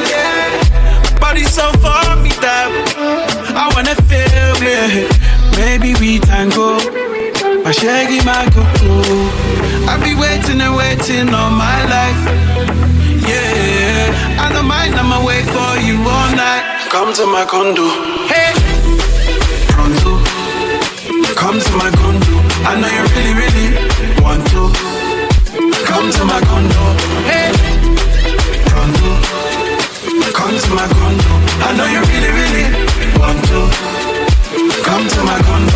Body 1.19 1.43
so 1.43 1.67
for 1.83 2.07
me 2.23 2.31
that 2.39 2.71
I 3.59 3.67
wanna 3.75 3.99
feel 4.07 4.55
me. 4.63 5.11
Maybe 5.59 5.99
we 5.99 6.21
tango. 6.21 6.79
My 7.65 7.73
shaggy, 7.73 8.23
my 8.23 8.47
cocoa. 8.55 9.27
I 9.91 9.99
be 9.99 10.15
waiting 10.15 10.63
and 10.63 10.77
waiting 10.79 11.35
all 11.35 11.51
my 11.51 11.83
life. 11.91 12.23
Yeah, 13.27 14.39
I 14.39 14.53
don't 14.55 14.69
mind. 14.71 14.95
I'ma 14.95 15.19
wait 15.27 15.47
for 15.51 15.73
you 15.83 15.99
all 15.99 16.31
night. 16.39 16.63
Come 16.95 17.13
to 17.15 17.27
my 17.27 17.45
condo. 17.45 17.91
Hey, 18.31 18.44
Come 21.45 21.61
to 21.61 21.73
my 21.77 21.91
condo. 21.91 22.41
I 22.65 22.81
know 22.81 22.89
you 22.89 23.05
really, 23.13 23.35
really 23.37 23.67
want 24.25 24.47
to. 24.49 24.73
Come 25.85 26.09
to 26.11 26.25
my 26.25 26.41
condo. 26.41 26.83
Hey, 27.29 27.53
pronto. 28.65 29.11
Come 30.33 30.57
to 30.57 30.71
my 30.75 30.89
condo. 30.89 31.33
I 31.61 31.77
know 31.77 31.85
you 31.85 32.01
really, 32.09 32.33
really 32.33 32.65
want 33.21 33.45
to. 33.53 33.61
Come 34.89 35.07
to 35.07 35.21
my 35.23 35.39
condo. 35.43 35.74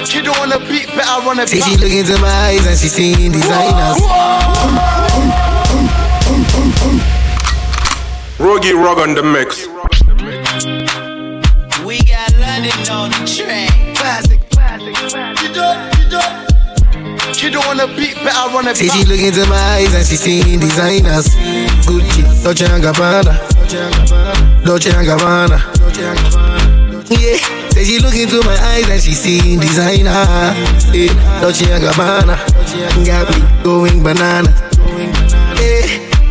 Can't, 0.00 0.08
can't. 0.08 0.08
She 0.08 0.22
don't 0.22 0.38
wanna 0.38 0.58
beat, 0.68 0.86
but 0.94 1.04
I 1.06 1.24
wanna 1.24 1.46
See, 1.46 1.60
she 1.60 1.76
look 1.76 1.92
into 1.92 2.18
my 2.20 2.28
eyes 2.28 2.66
and 2.66 2.78
she 2.78 2.88
seeing 2.88 3.32
designers. 3.32 4.00
Rogi 8.38 8.72
Rog 8.72 8.98
on 8.98 9.14
the 9.14 9.22
mix. 9.22 9.66
We 11.84 12.02
got 12.04 12.32
London 12.38 12.72
on 12.90 13.10
the 13.10 13.26
track. 13.26 13.96
Classic, 13.96 14.40
classic, 14.50 14.94
classic. 14.94 15.48
You 15.48 15.54
don't. 15.54 16.00
She 17.34 17.48
don't 17.48 17.66
wanna 17.66 17.86
beat, 17.96 18.16
but 18.22 18.34
I 18.34 18.52
wanna 18.52 18.74
See, 18.74 18.88
she 18.88 19.04
look 19.04 19.20
into 19.20 19.46
my 19.46 19.56
eyes 19.56 19.94
and 19.94 20.06
she 20.06 20.16
seeing 20.16 20.60
designers. 20.60 21.28
Gucci, 21.86 22.22
Dolce 22.44 22.66
and 22.66 22.82
Gabbana, 22.84 23.34
Dolce 24.64 24.90
and 24.90 25.06
Gabbana. 25.06 25.58
Yeah, 27.08 27.59
say 27.80 27.96
she 27.96 27.98
look 27.98 28.14
into 28.14 28.44
my 28.46 28.56
eyes 28.72 28.88
and 28.88 29.00
she 29.00 29.12
seeing 29.12 29.60
designer. 29.60 30.12
Yeah, 30.92 31.12
Dolce 31.40 31.70
and 31.72 31.82
Gabbana, 31.84 32.36
got 33.06 33.28
me 33.30 33.62
going 33.62 34.02
banana. 34.02 34.50
Yeah, 35.56 35.86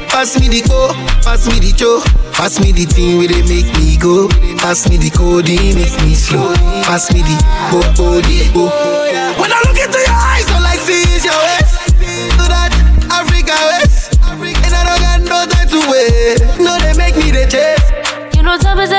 pass 0.09 0.39
me 0.39 0.47
the 0.47 0.61
co, 0.67 0.93
pass 1.23 1.47
me 1.47 1.59
the 1.59 1.73
cho, 1.75 2.01
pass 2.33 2.59
me 2.59 2.71
the 2.71 2.85
thing 2.85 3.17
where 3.17 3.27
they 3.27 3.41
make 3.43 3.69
me 3.77 3.97
go. 3.97 4.27
Pass 4.59 4.89
me 4.89 4.97
the 4.97 5.09
codeine, 5.09 5.75
make 5.75 5.95
me 6.01 6.13
slow. 6.13 6.53
Pass 6.83 7.13
me 7.13 7.21
the 7.21 7.35
go, 7.71 7.79
go, 7.97 8.21
the 8.21 8.51
oh, 8.55 8.69
go. 8.69 9.41
When 9.41 9.51
I 9.51 9.59
look 9.65 9.79
into 9.79 9.99
your 9.99 10.19
eyes, 10.19 10.47
all 10.51 10.65
I 10.65 10.75
see 10.75 11.01
it's 11.15 11.25
your 11.25 11.33
waist. 11.33 11.95
To 12.37 12.45
that 12.45 12.71
Africa 13.09 13.55
waist, 13.73 14.19
and 14.65 14.73
I 14.73 14.83
don't 14.85 15.01
got 15.01 15.19
no 15.25 15.39
time 15.49 15.67
to 15.69 15.79
wait. 15.89 16.59
No, 16.59 16.77
they 16.79 16.93
make 16.97 17.15
me 17.15 17.31
the 17.31 17.47
chase. 17.49 18.35
You 18.35 18.43
know 18.43 18.57
time 18.57 18.79
is. 18.79 18.98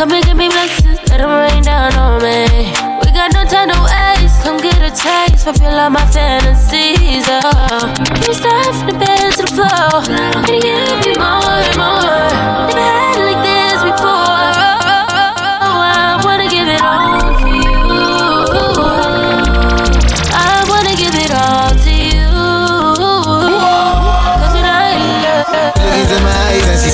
Come 0.00 0.12
and 0.12 0.24
give 0.24 0.34
me 0.34 0.48
blessings. 0.48 0.98
Let 1.10 1.18
them 1.18 1.28
rain 1.28 1.62
down 1.62 1.92
on 1.92 2.22
me. 2.22 2.72
We 3.04 3.12
got 3.12 3.34
no 3.34 3.44
time 3.44 3.68
to 3.68 3.76
waste. 3.84 4.42
Come 4.42 4.56
get 4.56 4.80
a 4.80 4.88
taste. 4.88 5.44
Fulfill 5.44 5.78
all 5.78 5.90
my 5.90 6.06
fantasies. 6.06 7.28
Oh. 7.28 7.92
Can 8.08 8.22
you 8.24 8.32
start 8.32 8.74
from 8.76 8.86
the 8.86 8.96
bed 8.96 9.30
to 9.36 9.42
the 9.44 9.52
floor? 9.52 10.00
And 10.08 10.62
give 10.64 11.04
me 11.04 11.12
more 11.20 11.52
and 11.52 11.76
more. 11.76 12.00
Never 12.72 12.80
had 12.80 13.12
it 13.12 13.28
like 13.28 13.44
this 13.44 13.82
before. 13.84 14.56
Oh, 15.68 15.84
I 15.84 16.16
wanna 16.24 16.48
give 16.48 16.66
it 16.66 16.80
all 16.80 17.36
to 17.36 17.50
you. 17.60 17.84
I 20.32 20.64
wanna 20.70 20.96
give 20.96 21.14
it 21.14 21.30
all 21.30 21.76
to 21.76 21.92
you. 21.92 22.00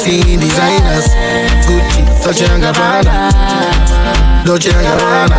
seeing 0.07 0.39
designers. 0.39 1.36
Dolce 2.27 2.45
and 2.47 2.61
Gabbana, 2.61 3.31
Dolce 4.45 4.71
and 4.75 4.83
Gabbana. 4.83 5.39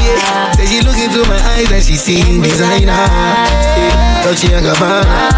Yeah, 0.00 0.52
say 0.52 0.64
she 0.64 0.80
look 0.80 0.96
into 0.96 1.20
my 1.28 1.36
eyes 1.52 1.70
and 1.70 1.84
she 1.84 1.96
seeing 1.96 2.40
designer. 2.40 2.96
Yeah, 2.96 4.24
Dolce 4.24 4.48
and 4.54 4.64
Gabbana, 4.64 5.28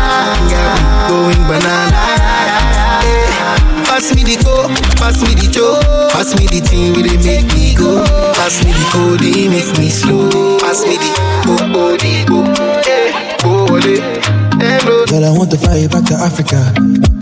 got 0.46 0.78
me 0.78 0.94
going 1.10 1.42
banana. 1.42 2.06
Pass 3.90 4.14
me 4.14 4.22
the 4.22 4.38
coke, 4.44 4.70
pass 4.94 5.20
me 5.26 5.34
the 5.34 5.50
choke, 5.50 5.82
pass 6.12 6.38
me 6.38 6.46
the 6.46 6.60
thing 6.64 6.92
where 6.92 7.02
they 7.02 7.16
make 7.26 7.52
me 7.52 7.74
go. 7.74 8.04
Pass 8.34 8.62
me 8.64 8.70
the 8.70 8.86
code, 8.92 9.18
they 9.18 9.48
make 9.48 9.76
me 9.76 9.90
slow. 9.90 10.30
Pass 10.60 10.86
me 10.86 10.98
the 11.02 11.10
coke, 11.42 11.66
oh, 11.74 11.96
the 11.98 12.24
coke. 12.30 12.86
Yeah, 12.86 13.42
oh, 13.42 13.80
they. 13.80 13.98
Girl, 15.10 15.24
I 15.24 15.36
want 15.36 15.50
to 15.50 15.78
you 15.80 15.88
back 15.88 16.04
to 16.04 16.14
Africa. 16.14 17.19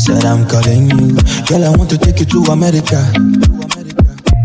Said 0.00 0.24
I'm 0.24 0.48
calling 0.48 0.88
you. 0.88 1.12
Girl, 1.44 1.62
I 1.62 1.76
want 1.76 1.90
to 1.90 1.98
take 1.98 2.20
you 2.20 2.26
to 2.26 2.52
America. 2.52 3.04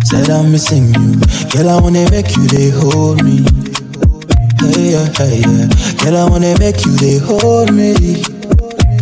Said 0.03 0.29
I'm 0.29 0.51
missing 0.51 0.93
you. 0.93 1.15
Girl, 1.49 1.69
I 1.69 1.79
wanna 1.79 2.03
make 2.11 2.35
you 2.35 2.45
they 2.47 2.71
hold 2.75 3.23
me. 3.23 3.39
Hey 4.59 4.91
yeah, 4.91 5.07
hey 5.15 5.39
yeah. 5.47 5.71
Girl, 6.03 6.17
I 6.17 6.29
wanna 6.29 6.59
make 6.59 6.83
you 6.85 6.91
they 6.99 7.19
hold 7.23 7.71
me. 7.71 7.95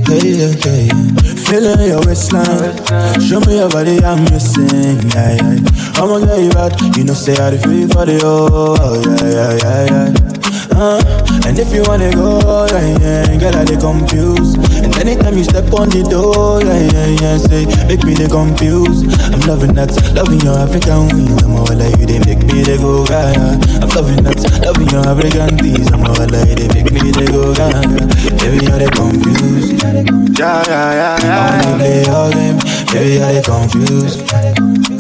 Hey 0.06 0.30
yeah, 0.38 0.54
hey 0.62 0.94
yeah. 0.94 1.34
Feeling 1.50 1.90
your 1.90 2.06
waistline. 2.06 2.78
Show 3.20 3.40
me 3.42 3.58
your 3.58 3.70
body, 3.70 3.98
I'm 4.06 4.24
missing. 4.26 5.02
Yeah, 5.10 5.34
yeah. 5.42 5.58
I'ma 5.98 6.20
get 6.22 6.38
you 6.38 6.54
out. 6.60 6.98
You 6.98 7.04
know, 7.04 7.14
say 7.16 7.34
I 7.34 7.58
feel 7.58 7.90
for 7.90 8.06
the 8.06 8.22
oh 8.24 9.02
yeah, 9.02 9.58
yeah, 9.58 9.90
yeah, 9.90 10.14
yeah. 10.14 10.78
Uh, 10.78 11.23
and 11.46 11.60
if 11.60 11.74
you 11.74 11.84
wanna 11.84 12.12
go, 12.14 12.66
yeah, 12.72 13.28
yeah, 13.28 13.38
girl, 13.38 13.56
I 13.56 13.64
they 13.66 13.78
confused. 13.78 14.58
And 14.84 14.96
anytime 14.98 15.38
you 15.38 15.44
step 15.44 15.72
on 15.74 15.90
the 15.90 16.04
door, 16.08 16.62
yeah, 16.64 16.88
yeah, 16.92 17.10
yeah, 17.22 17.38
say, 17.38 17.66
make 17.88 18.04
me 18.04 18.14
they 18.16 18.28
confused. 18.28 19.06
I'm 19.34 19.42
loving 19.44 19.74
that, 19.76 19.92
loving 20.16 20.40
your 20.42 20.58
African 20.58 21.08
wings. 21.12 21.44
I'm 21.44 21.56
all 21.60 21.68
like 21.76 21.98
you, 22.00 22.06
they 22.08 22.20
make 22.24 22.44
me 22.48 22.64
they 22.64 22.78
go 22.78 23.04
gaga. 23.06 23.60
I'm 23.84 23.90
loving 23.92 24.24
that, 24.24 24.40
loving 24.64 24.90
your 24.90 25.04
African 25.04 25.58
things. 25.60 25.92
I'm 25.92 26.04
all 26.08 26.16
like 26.16 26.56
they 26.56 26.68
make 26.72 26.90
me 26.92 27.12
they 27.12 27.28
go 27.28 27.54
gaga. 27.54 28.08
Baby, 28.40 28.66
are 28.72 28.80
they 28.80 28.92
confused? 28.96 29.84
Yeah, 30.40 30.64
yeah, 30.68 30.90
yeah, 30.96 31.16
yeah. 31.24 31.40
I 31.44 31.66
wanna 31.66 31.78
play 31.78 32.04
your 32.08 32.28
game, 32.32 32.58
baby, 32.92 33.22
are 33.22 33.34
they 33.36 33.44
confused? 33.44 34.93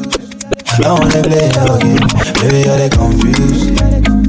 I 0.75 0.91
wanna 0.91 1.21
play 1.21 1.49
your 1.53 1.77
game, 1.77 2.07
baby, 2.41 2.59
you're 2.65 2.89
confused? 2.89 3.79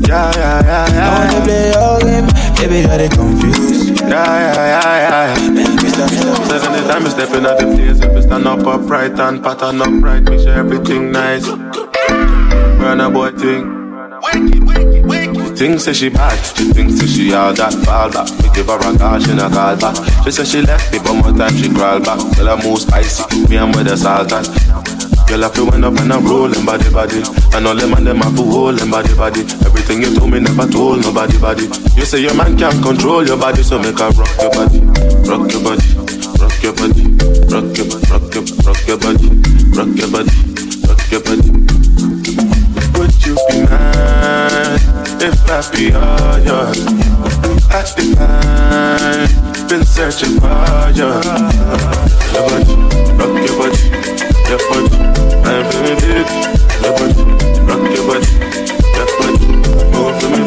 Yeah, 0.07 0.31
yeah, 0.37 0.61
yeah, 0.61 0.93
yeah. 0.93 1.09
I 1.09 1.19
wanna 1.25 1.41
play 1.45 1.73
your 1.73 1.99
game, 2.01 2.29
baby, 2.57 2.79
you're 2.85 3.09
confused? 3.09 4.01
Yeah, 4.01 4.11
yeah, 4.11 4.65
yeah, 4.73 5.35
yeah. 5.35 5.45
Said 6.47 6.63
anytime 6.71 7.03
you 7.05 7.11
step 7.11 7.31
in 7.31 7.47
at 7.47 7.59
the 7.59 7.65
place, 7.75 7.99
if 8.01 8.13
you 8.15 8.23
stand 8.23 8.47
up 8.47 8.67
upright 8.67 9.19
and 9.19 9.43
pattern 9.43 9.81
upright, 9.81 10.25
make 10.25 10.41
sure 10.41 10.53
everything 10.53 11.11
nice. 11.11 11.47
Burn 11.49 13.01
a 13.01 13.11
boy 13.11 13.31
thing. 13.31 13.81
She 14.25 15.57
thinks 15.57 15.85
that 15.85 15.95
she 15.95 16.09
bad, 16.09 16.37
she 16.57 16.73
thinks 16.73 16.99
that 17.01 17.09
she 17.09 17.33
all 17.33 17.55
that 17.55 17.73
fall 17.85 18.11
back. 18.11 18.29
Me 18.43 18.51
give 18.55 18.67
her 18.67 18.77
a 18.77 18.99
call, 18.99 19.19
she 19.21 19.35
not 19.35 19.53
call 19.53 19.77
back. 19.77 19.97
She 20.25 20.31
said 20.31 20.47
she 20.47 20.61
left 20.63 20.93
me, 20.93 20.99
but 20.99 21.15
more 21.15 21.33
time 21.33 21.57
she 21.57 21.73
crawl 21.73 22.01
back. 22.01 22.19
Tell 22.35 22.57
her 22.57 22.63
move 22.63 22.81
spicy, 22.81 23.49
me 23.49 23.57
and 23.57 23.75
with 23.75 23.87
the 23.87 23.97
salt. 23.97 24.33
Girl, 25.35 25.47
I 25.47 25.49
feel 25.49 25.67
when 25.67 25.83
up 25.83 25.99
and 25.99 26.13
I'm 26.13 26.25
rolling 26.25 26.65
body 26.65 26.89
body. 26.95 27.19
And 27.59 27.67
all 27.67 27.75
them 27.75 27.93
and 27.95 28.07
them 28.07 28.19
have 28.19 28.37
to 28.37 28.43
hold 28.45 28.79
them 28.79 28.93
body 28.93 29.13
body. 29.19 29.41
Everything 29.67 30.01
you 30.01 30.15
told 30.15 30.31
me 30.31 30.39
never 30.39 30.65
told 30.71 31.03
nobody 31.03 31.37
body. 31.41 31.67
You 31.99 32.07
say 32.07 32.23
your 32.23 32.37
man 32.37 32.57
can't 32.57 32.81
control 32.81 33.27
your 33.27 33.37
body, 33.37 33.65
so 33.65 33.81
make 33.81 33.99
her 33.99 34.11
rock 34.15 34.31
your 34.39 34.55
body, 34.55 34.79
rock 35.27 35.51
your 35.51 35.59
body, 35.67 35.83
rock 36.39 36.55
your 36.63 36.71
body, 36.79 37.03
rock 37.51 37.67
your 37.75 37.87
rock 38.15 38.31
your 38.31 38.47
rock 38.63 38.87
your 38.87 38.95
body, 38.95 39.27
rock 39.75 39.91
your 39.99 40.07
body, 40.15 40.31
rock 40.87 41.03
your 41.11 41.23
body. 41.27 41.51
Would 42.95 43.15
you 43.27 43.35
be 43.51 43.67
mad 43.67 44.79
if 45.19 45.35
I 45.51 45.59
be 45.75 45.91
all 45.99 46.39
yours? 46.47 46.79
I 47.75 47.83
define, 47.91 49.67
been 49.67 49.83
searching 49.83 50.39
for 50.39 50.95
you. 50.95 51.11
Your 52.31 52.47
body, 52.47 52.71
rock 53.19 53.35
your 53.43 53.59
body, 53.59 53.83
your 54.47 54.63
body. 54.71 55.24
It. 55.87 56.29
Your 56.81 56.93
body, 56.97 57.13
rock 57.69 57.85
your 57.93 58.05
body, 58.09 58.25
your 58.97 59.09
body. 59.21 59.45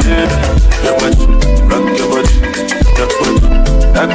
Me. 0.07 0.33
Your 0.81 0.95
body, 0.97 1.23
rock 1.69 1.85
your 1.93 2.09
body, 2.09 2.33
your 2.97 3.09
body. 3.17 3.37
Baby. 3.93 4.13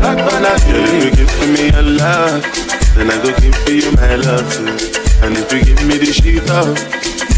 Body, 0.00 0.22
body, 0.24 0.48
body. 0.48 0.96
You 1.04 1.10
give 1.12 1.36
me 1.52 1.68
a 1.68 1.82
love, 1.82 2.40
then 2.94 3.10
I 3.10 3.12
go 3.22 3.28
give 3.40 3.68
you 3.68 3.92
my 3.92 4.16
love 4.16 4.48
too. 4.52 4.64
And 5.22 5.36
if 5.36 5.52
you 5.52 5.60
give 5.64 5.82
me 5.86 5.98
the 5.98 6.06
shit 6.12 6.48
up, 6.48 6.76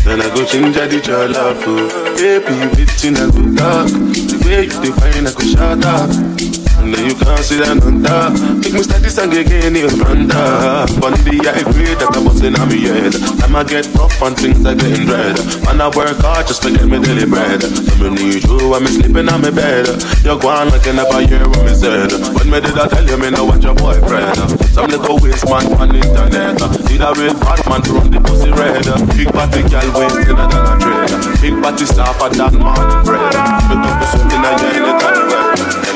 then 0.05 0.21
I 0.23 0.29
go 0.35 0.44
change 0.44 0.77
the 0.77 1.05
your 1.05 1.29
love 1.29 1.59
for. 1.64 1.88
Baby, 2.14 2.55
bitch, 2.79 3.03
I 3.16 3.27
go 3.27 3.42
talk. 3.57 3.88
The 3.90 4.38
way 4.47 4.62
you 4.64 4.79
define, 4.83 5.27
I 5.27 5.33
go 5.33 5.42
shut 5.42 5.85
up. 5.85 6.67
And 6.88 7.05
you 7.05 7.12
can't 7.20 7.44
see 7.44 7.61
that 7.61 7.77
top. 7.85 8.33
Make 8.64 8.72
me 8.72 8.81
start 8.81 9.05
this 9.05 9.20
song 9.20 9.29
again, 9.29 9.77
run 10.01 10.24
up. 10.33 10.88
On 11.05 11.12
the 11.12 11.37
high 11.44 11.61
grade 11.61 12.01
that 12.01 12.16
I'm 12.16 12.24
busting 12.24 12.57
on 12.57 12.64
me 12.72 12.88
head. 12.88 13.12
I'ma 13.44 13.61
get 13.68 13.85
rough 13.92 14.16
and 14.24 14.33
things 14.33 14.64
are 14.64 14.72
getting 14.72 15.05
dread. 15.05 15.37
Man, 15.68 15.85
I 15.85 15.92
work 15.92 16.16
hard 16.24 16.48
just 16.48 16.64
to 16.64 16.72
get 16.72 16.88
me 16.88 16.96
daily 16.96 17.29
bread. 17.29 17.61
So 17.61 17.92
me 18.01 18.09
need 18.16 18.40
you, 18.40 18.72
I'm 18.72 18.88
sleeping 18.88 19.29
on 19.29 19.44
my 19.44 19.53
bed. 19.53 19.85
You're 20.24 20.40
gone 20.40 20.72
like 20.72 20.88
I 20.88 20.96
never 20.96 21.20
hear 21.29 21.44
what 21.44 21.61
me 21.61 21.77
said. 21.77 22.09
When 22.40 22.48
me 22.48 22.59
did 22.64 22.81
I 22.81 22.88
tell 22.88 23.05
you, 23.05 23.20
me 23.20 23.37
know 23.37 23.44
what 23.44 23.61
your 23.61 23.77
boyfriend. 23.77 24.40
Some 24.72 24.88
little 24.88 25.20
waste 25.20 25.44
man 25.44 25.68
on 25.77 25.92
the 25.92 26.01
internet. 26.01 26.57
Need 26.88 27.05
a 27.05 27.12
real 27.20 27.37
bad 27.37 27.61
man 27.68 27.85
to 27.85 27.90
run 28.01 28.09
the 28.09 28.20
pussy 28.24 28.48
red. 28.48 28.81
Big 29.12 29.29
body 29.37 29.61
girl 29.68 29.88
wasting 29.92 30.40
a 30.40 30.44
dollar 30.48 30.77
trade. 30.81 31.12
Big 31.44 31.55
body 31.61 31.85
staff 31.85 32.16
at 32.24 32.33
that 32.40 32.57
morning 32.57 33.03
bread. 33.05 33.37
Put 33.68 33.77
up 33.77 33.92
with 34.01 34.11
something 34.16 34.40
I 34.40 34.57
ain't 34.57 35.28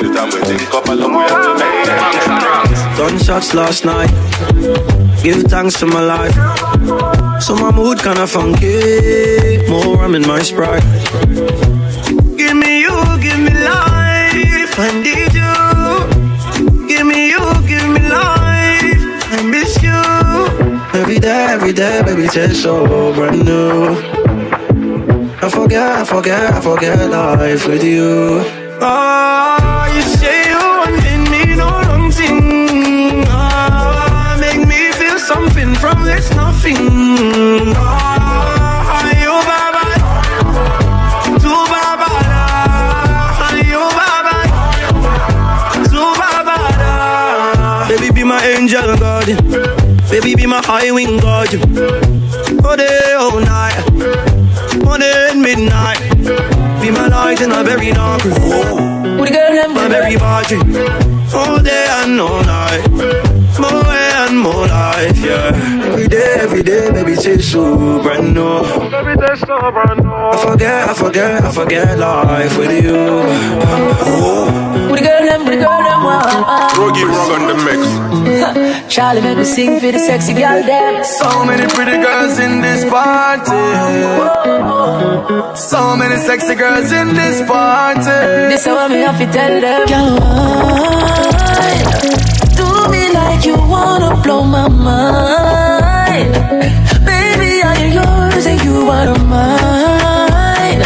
well. 0.02 0.18
Anytime 0.18 0.30
we 0.30 0.40
think 0.46 0.74
up, 0.74 0.86
have 0.86 0.98
to 0.98 1.54
make 1.54 1.88
it. 1.88 2.96
Gunshots 2.96 3.54
last 3.54 3.84
night. 3.84 4.10
Give 5.22 5.42
thanks 5.44 5.78
to 5.80 5.86
my 5.86 6.00
life. 6.00 6.34
So 7.42 7.54
my 7.56 7.70
mood 7.70 7.98
kinda 8.02 8.26
funky. 8.26 9.66
More 9.68 9.96
rum 9.96 10.14
in 10.14 10.26
my 10.26 10.42
sprite. 10.42 10.84
Give 12.36 12.56
me 12.56 12.80
you, 12.80 12.96
give 13.20 13.38
me 13.38 13.54
life. 13.64 14.78
I 14.78 14.90
need 15.06 15.32
you. 15.34 15.54
Give 16.88 17.06
me 17.06 17.30
you, 17.30 17.44
give 17.66 17.88
me 17.88 18.00
life. 18.08 19.02
I 19.32 19.42
miss 19.42 19.82
you. 19.82 20.02
Every 21.00 21.18
day, 21.18 21.46
every 21.50 21.72
day, 21.72 22.02
baby, 22.02 22.28
tastes 22.28 22.62
so 22.62 22.86
brand 23.14 23.44
new. 23.44 23.96
I 25.44 25.48
forget, 25.48 25.92
I 26.00 26.04
forget, 26.04 26.54
I 26.54 26.60
forget 26.60 27.10
life 27.10 27.66
with 27.66 27.82
you. 27.82 28.44
Oh, 28.80 29.61
Baby, 47.88 48.10
be 48.14 48.24
my 48.24 48.40
angel 48.46 48.96
guardian. 48.96 49.38
Baby, 50.08 50.34
be 50.36 50.46
my 50.46 50.62
high 50.64 50.90
wing 50.92 51.18
guardian. 51.18 51.62
All 52.64 52.76
day, 52.76 53.12
all 53.18 53.40
night, 53.40 53.74
morning, 54.84 55.42
midnight. 55.42 55.98
Be 56.80 56.90
my 56.90 57.08
light 57.08 57.40
in 57.40 57.50
a 57.50 57.64
very 57.64 57.90
dark 57.90 58.22
room. 58.24 59.18
With 59.18 59.32
girl, 59.32 59.52
them 59.52 59.74
my 59.74 59.88
very 59.88 60.16
body. 60.16 60.56
All 61.34 61.58
day 61.60 61.86
and 62.02 62.20
all 62.20 62.42
night. 62.44 62.88
More 63.60 63.84
and 64.24 64.38
more 64.38 64.66
life, 64.66 65.18
yeah. 65.18 65.91
Every 66.22 66.62
day, 66.62 66.86
every 66.86 66.92
day, 66.92 66.92
baby, 66.92 67.12
it's 67.14 67.48
so 67.50 68.00
brand 68.02 68.34
new. 68.34 68.62
Baby, 68.90 69.14
that's 69.18 69.40
so 69.40 69.58
brand 69.74 70.04
new. 70.04 70.12
I 70.12 70.36
forget, 70.36 70.88
I 70.88 70.94
forget, 70.94 71.44
I 71.44 71.50
forget 71.50 71.98
life 71.98 72.58
with 72.58 72.84
you. 72.84 72.94
Oh. 72.94 74.88
With 74.90 75.00
the 75.00 75.06
girl, 75.06 75.22
them, 75.26 75.40
with 75.44 75.58
the 75.58 75.64
girl, 75.64 75.82
them, 75.82 76.02
wow. 76.06 76.68
Rogi 76.78 77.02
Rog 77.10 77.30
on 77.34 77.42
the 77.50 77.56
mix. 77.66 78.94
Charlie, 78.94 79.20
make 79.20 79.38
me 79.38 79.44
sing 79.44 79.80
for 79.80 79.90
the 79.90 79.98
sexy 79.98 80.34
girl, 80.34 80.62
them. 80.62 81.02
So 81.04 81.44
many 81.44 81.66
pretty 81.74 81.98
girls 81.98 82.38
in 82.38 82.60
this 82.60 82.84
party. 82.88 83.50
So 85.58 85.96
many 85.96 86.16
sexy 86.18 86.54
girls 86.54 86.92
in 86.92 87.14
this 87.14 87.42
party. 87.48 88.20
This 88.52 88.60
is 88.60 88.66
what 88.68 88.90
me 88.90 89.00
have 89.00 89.18
to 89.18 89.26
tell 89.26 89.60
them. 89.60 89.86
Girl, 89.88 90.20
why? 90.20 91.82
Do 92.54 92.68
me 92.92 93.12
like 93.12 93.44
you 93.44 93.56
wanna 93.56 94.22
blow 94.22 94.44
my 94.44 94.68
mind. 94.68 95.61
Baby, 96.12 97.62
I 97.62 97.74
am 97.84 97.92
yours 97.92 98.44
and 98.46 98.60
you 98.62 98.86
are 98.90 99.18
mine. 99.32 100.82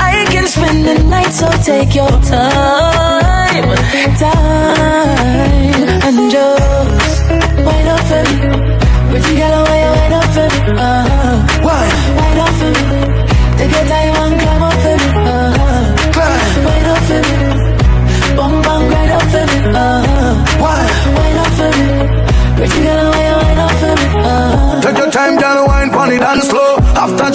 I 0.00 0.24
can 0.30 0.46
spend 0.46 0.86
the 0.86 0.94
night, 1.04 1.30
so 1.30 1.46
take 1.62 1.94
your 1.94 2.08
time. 2.22 3.76
time 4.16 5.95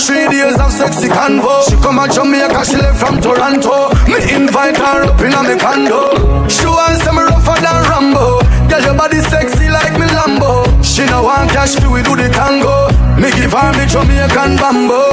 three 0.05 0.27
days 0.29 0.57
of 0.59 0.71
sexy 0.71 1.07
convo, 1.07 1.61
she 1.69 1.75
come 1.77 1.99
at 1.99 2.11
Jamaica, 2.11 2.65
she 2.65 2.77
left 2.77 2.99
from 2.99 3.21
Toronto. 3.21 3.89
Me 4.09 4.17
invite 4.33 4.77
her 4.77 5.03
up 5.05 5.19
in 5.21 5.33
a 5.33 5.41
me 5.43 5.57
condo. 5.59 6.09
She 6.49 6.65
wants 6.65 7.03
some 7.03 7.17
rougher 7.17 7.59
than 7.61 7.77
Rambo. 7.89 8.41
Girl, 8.69 8.81
your 8.81 8.95
body 8.97 9.19
sexy 9.21 9.69
like 9.69 9.93
me 9.99 10.07
Lambo. 10.07 10.65
She 10.83 11.05
no 11.05 11.23
want 11.23 11.51
cash, 11.51 11.75
fee, 11.75 11.87
we 11.87 12.01
do 12.01 12.15
the 12.15 12.29
tango. 12.29 12.89
Me 13.21 13.29
give 13.31 13.53
her 13.53 13.71
me 13.77 13.85
Jamaican 13.85 14.57
bambo. 14.57 15.11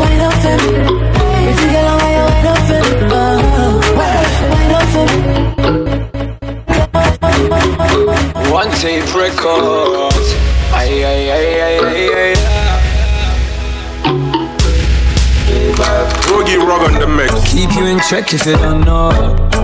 Wait 0.00 0.22
up 0.26 0.34
for 0.42 0.56
me. 0.58 0.74
Pretty 1.38 1.66
girl, 1.70 1.96
why 1.98 2.10
you 2.16 2.24
wait 2.28 2.46
up 2.50 2.58
for 2.66 2.80
me? 2.82 2.92
Uh-huh. 3.14 4.02
Up 4.78 4.86
for 4.92 5.06
me. 5.06 5.28
One 8.50 8.70
tape 8.80 9.14
records. 9.14 10.28
Ay, 10.72 11.04
ay, 11.04 11.30
ay, 11.30 11.46
ay, 11.62 11.78
ay, 11.84 12.34
ay. 12.34 12.67
Boogie 15.78 16.58
Rug 16.58 16.90
on 16.90 16.98
the 16.98 17.06
mix. 17.06 17.32
Keep 17.52 17.76
you 17.76 17.86
in 17.86 18.00
check 18.00 18.32
if 18.34 18.44
you 18.46 18.56
don't 18.56 18.80
know. 18.80 19.10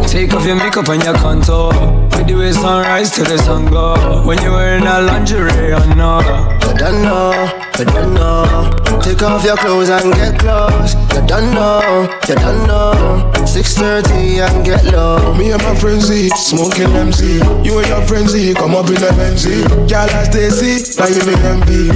Take 0.07 0.33
off 0.33 0.47
your 0.47 0.57
makeup 0.57 0.89
and 0.89 1.03
your 1.03 1.15
contour. 1.15 1.73
With 2.17 2.29
the 2.29 2.35
way 2.35 2.53
sunrise 2.53 3.11
to 3.13 3.25
the 3.25 3.39
sun 3.39 3.67
go. 3.67 4.23
When 4.25 4.41
you're 4.43 4.53
wearing 4.53 4.85
a 4.85 5.01
lingerie, 5.01 5.73
I 5.73 5.95
know. 5.95 6.54
You 6.85 6.91
don't 6.91 7.03
know, 7.03 7.49
you 7.79 7.85
don't 7.87 8.13
know. 8.13 9.01
Take 9.01 9.23
off 9.23 9.43
your 9.43 9.57
clothes 9.57 9.89
and 9.89 10.13
get 10.13 10.39
close. 10.39 10.93
You 11.17 11.27
don't 11.27 11.55
know, 11.55 12.05
you 12.29 12.35
don't 12.35 12.67
know. 12.67 13.33
6:30 13.49 14.45
and 14.45 14.63
get 14.63 14.85
low. 14.93 15.33
Me 15.33 15.53
and 15.53 15.63
my 15.63 15.75
friends 15.77 16.13
Z, 16.13 16.29
smoking 16.37 16.93
MC. 16.93 17.41
You 17.65 17.79
and 17.79 17.89
your 17.89 18.03
friends 18.03 18.33
Z, 18.33 18.53
come 18.53 18.77
up 18.77 18.89
in 18.89 19.01
the 19.01 19.09
Benz. 19.17 19.47
Girl, 19.47 20.11
I 20.13 20.25
stay 20.29 20.51
see, 20.51 21.01
now 21.01 21.09
you 21.09 21.25
me 21.25 21.35
envy. 21.49 21.89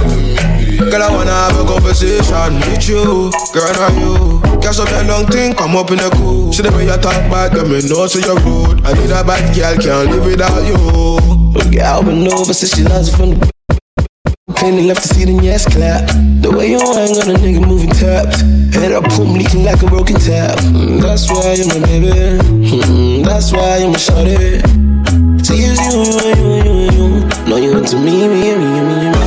Girl, 0.89 1.03
I 1.03 1.13
wanna 1.13 1.37
have 1.37 1.59
a 1.61 1.65
conversation 1.69 2.57
with 2.65 2.89
you. 2.89 3.29
Girl, 3.53 3.69
not 3.77 3.93
you. 3.93 4.41
Catch 4.57 4.79
up 4.79 4.89
that 4.89 5.05
long 5.05 5.27
thing, 5.27 5.53
come 5.53 5.77
up 5.77 5.91
in 5.91 5.97
the 5.97 6.09
cool. 6.17 6.51
See 6.51 6.63
the 6.63 6.71
way 6.71 6.85
you 6.89 6.97
talk 6.97 7.21
back, 7.29 7.53
let 7.53 7.67
me 7.67 7.77
know 7.85 8.07
so 8.07 8.17
you're 8.17 8.41
rude. 8.41 8.81
I 8.87 8.93
need 8.93 9.11
a 9.11 9.21
bad 9.21 9.53
girl, 9.53 9.77
can't 9.77 10.09
live 10.09 10.25
without 10.25 10.65
you. 10.65 10.81
Girl, 11.77 12.01
been 12.01 12.25
over 12.33 12.55
since 12.55 12.73
she 12.73 12.81
loves 12.81 13.09
it 13.09 13.15
from 13.15 13.37
the 13.37 13.58
Penny 14.59 14.83
left 14.87 15.01
to 15.03 15.07
see 15.13 15.25
the 15.25 15.31
yes 15.43 15.65
clap. 15.65 16.05
The 16.41 16.51
way 16.51 16.69
you 16.71 16.79
hang 16.79 17.15
on 17.15 17.29
a 17.31 17.39
nigga 17.39 17.65
moving 17.65 17.89
taps. 17.91 18.41
Head 18.75 18.91
up, 18.91 19.03
pump 19.05 19.37
leaking 19.37 19.63
like 19.63 19.81
a 19.81 19.87
broken 19.87 20.15
tap. 20.19 20.57
Mm, 20.59 21.01
That's 21.01 21.29
why 21.31 21.53
you're 21.53 21.67
my 21.67 21.79
baby. 21.85 22.11
Mm, 22.11 23.23
That's 23.25 23.51
why 23.53 23.77
you're 23.77 23.91
my 23.91 23.97
shorty. 23.97 24.59
See 25.43 25.63
you, 25.63 25.73
you, 25.79 25.91
you, 26.03 26.27
you, 26.35 26.51
you, 26.63 26.91
you. 26.91 27.07
No, 27.47 27.55
you 27.57 27.77
into 27.77 27.97
me, 27.97 28.27
me, 28.27 28.55
me, 28.55 28.81
me, 28.83 29.09
me. 29.11 29.18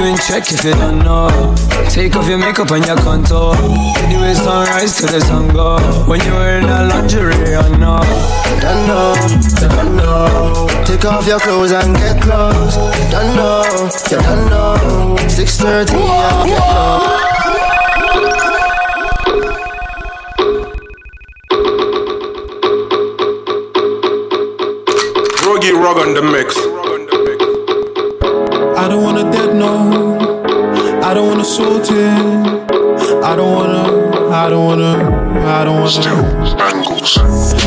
Keep 0.00 0.06
you 0.06 0.12
in 0.14 0.18
check 0.18 0.50
if 0.50 0.64
you 0.64 0.72
don't 0.72 1.00
know. 1.00 1.28
Take 1.90 2.16
off 2.16 2.26
your 2.26 2.38
makeup 2.38 2.70
and 2.70 2.86
your 2.86 2.96
contour. 2.96 3.50
With 3.50 4.08
the 4.08 4.18
way 4.18 4.32
sunrise 4.32 4.96
to 4.96 5.06
the 5.06 5.20
sun 5.20 5.52
go. 5.52 5.76
When 6.08 6.18
you're 6.24 6.36
wearing 6.36 6.64
a 6.64 6.88
lingerie, 6.88 7.54
I 7.54 7.68
know. 7.76 8.00
You 8.48 8.60
don't 8.64 8.86
know, 8.88 9.12
you 9.28 9.68
don't 9.68 9.96
know. 9.96 10.84
Take 10.86 11.04
off 11.04 11.26
your 11.26 11.38
clothes 11.38 11.72
and 11.72 11.94
get 11.96 12.22
close. 12.22 12.76
You 12.76 13.10
don't 13.10 13.36
know, 13.36 13.62
you 14.08 14.16
don't 14.16 14.48
know. 14.48 15.16
6:30 15.28 15.92
and 15.92 16.48
get 16.48 16.64
low. 16.72 17.40
Boogie 25.44 25.74
Rug 25.76 25.98
on 25.98 26.14
the 26.14 26.22
mix. 26.22 26.69
I 28.80 28.88
don't 28.88 29.02
wanna 29.02 29.30
dead 29.30 29.54
no. 29.54 30.18
I 31.02 31.12
don't 31.12 31.28
wanna 31.28 31.44
salt 31.44 31.90
it. 31.90 33.22
I 33.22 33.36
don't 33.36 33.54
wanna. 33.54 34.30
I 34.30 34.48
don't 34.48 34.64
wanna. 34.64 34.92
I 35.46 35.64
don't 35.64 35.80
wanna. 35.82 36.20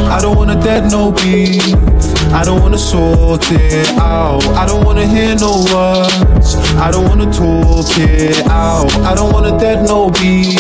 I 0.10 0.20
don't 0.20 0.36
wanna 0.36 0.60
dead 0.60 0.90
no 0.92 1.12
beef. 1.12 1.62
I 2.34 2.44
don't 2.44 2.62
wanna 2.64 2.80
sort 2.80 3.46
it 3.52 3.90
out. 4.00 4.44
I 4.58 4.66
don't 4.66 4.84
wanna 4.84 5.06
hear 5.06 5.36
no 5.36 5.64
words. 5.72 6.56
I 6.82 6.90
don't 6.90 7.08
wanna 7.08 7.32
talk 7.32 7.96
it 7.96 8.48
out. 8.48 8.92
I 9.04 9.14
don't 9.14 9.32
wanna 9.32 9.56
dead 9.60 9.86
no 9.86 10.10
beef. 10.10 10.58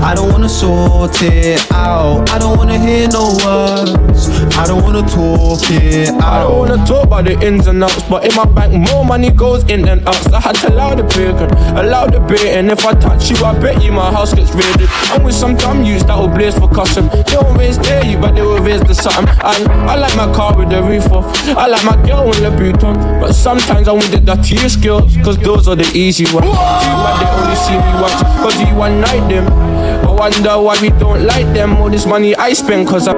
I 0.00 0.14
don't 0.14 0.30
wanna 0.32 0.48
sort 0.48 1.22
it 1.22 1.60
out. 1.72 2.30
I 2.30 2.38
don't 2.38 2.56
wanna 2.56 2.78
hear 2.78 3.08
no 3.08 3.36
words. 3.44 4.28
I 4.56 4.66
don't 4.66 4.82
wanna 4.82 5.02
talk 5.02 5.60
it 5.70 6.10
out. 6.10 6.22
I 6.22 6.42
don't 6.42 6.58
wanna 6.58 6.86
talk 6.86 7.04
about 7.04 7.24
the 7.24 7.38
ins 7.44 7.66
and 7.66 7.82
outs, 7.82 8.02
but 8.08 8.24
in 8.24 8.34
my 8.34 8.44
bank 8.44 8.72
more 8.90 9.04
money 9.04 9.30
goes 9.30 9.64
in 9.64 9.82
than 9.82 10.06
out. 10.06 10.14
So 10.14 10.36
I 10.36 10.40
had 10.40 10.54
to 10.56 10.72
allow 10.72 10.94
the 10.94 11.02
bacon, 11.02 11.50
allow 11.76 12.06
the 12.06 12.20
bait, 12.20 12.56
and 12.56 12.70
if 12.70 12.86
I 12.86 12.94
touch 12.94 13.30
you, 13.30 13.44
I 13.44 13.58
bet 13.58 13.82
you 13.82 13.92
my 13.92 14.10
house 14.10 14.32
gets 14.32 14.52
raided. 14.52 14.88
I'm 15.10 15.24
with 15.24 15.34
some 15.34 15.56
dumb 15.56 15.82
youths 15.84 16.04
that 16.04 16.16
will 16.18 16.28
blaze 16.28 16.54
for 16.58 16.68
custom. 16.68 17.08
They 17.08 17.22
don't 17.24 17.56
raise 17.58 17.78
dare 17.78 18.04
you, 18.04 18.18
but 18.18 18.34
they 18.34 18.42
will 18.42 18.62
raise 18.62 18.80
the 18.82 18.94
something. 18.94 19.28
And 19.28 19.68
I 19.90 19.96
like 19.96 20.14
my 20.16 20.32
car 20.32 20.56
with 20.56 20.70
the 20.70 20.82
roof 20.82 21.10
off. 21.10 21.26
I 21.56 21.66
like 21.66 21.84
my 21.84 21.96
girl 22.06 22.26
with 22.28 22.40
the 22.40 22.50
boot 22.50 22.82
on, 22.84 23.20
but 23.20 23.32
sometimes 23.34 23.88
I 23.88 23.92
want 23.92 24.10
the 24.10 24.20
dirtiest 24.20 24.80
girls, 24.82 25.16
cause 25.24 25.38
those 25.38 25.68
are 25.68 25.76
the 25.76 25.90
easy 25.96 26.24
ones. 26.32 26.46
Too 26.46 26.94
bad 27.02 27.14
they 27.20 27.28
only 27.42 27.56
see 27.56 27.76
me 27.76 27.92
once, 28.00 28.22
cause 28.40 28.60
you 28.60 28.74
one 28.76 29.00
night 29.00 29.28
them. 29.28 29.46
I 29.88 30.10
wonder 30.10 30.58
why 30.60 30.76
we 30.80 30.90
don't 30.90 31.24
like 31.24 31.46
them. 31.54 31.76
All 31.76 31.90
this 31.90 32.06
money 32.06 32.34
I 32.36 32.52
spend, 32.52 32.86
cause 32.88 33.08
I. 33.08 33.14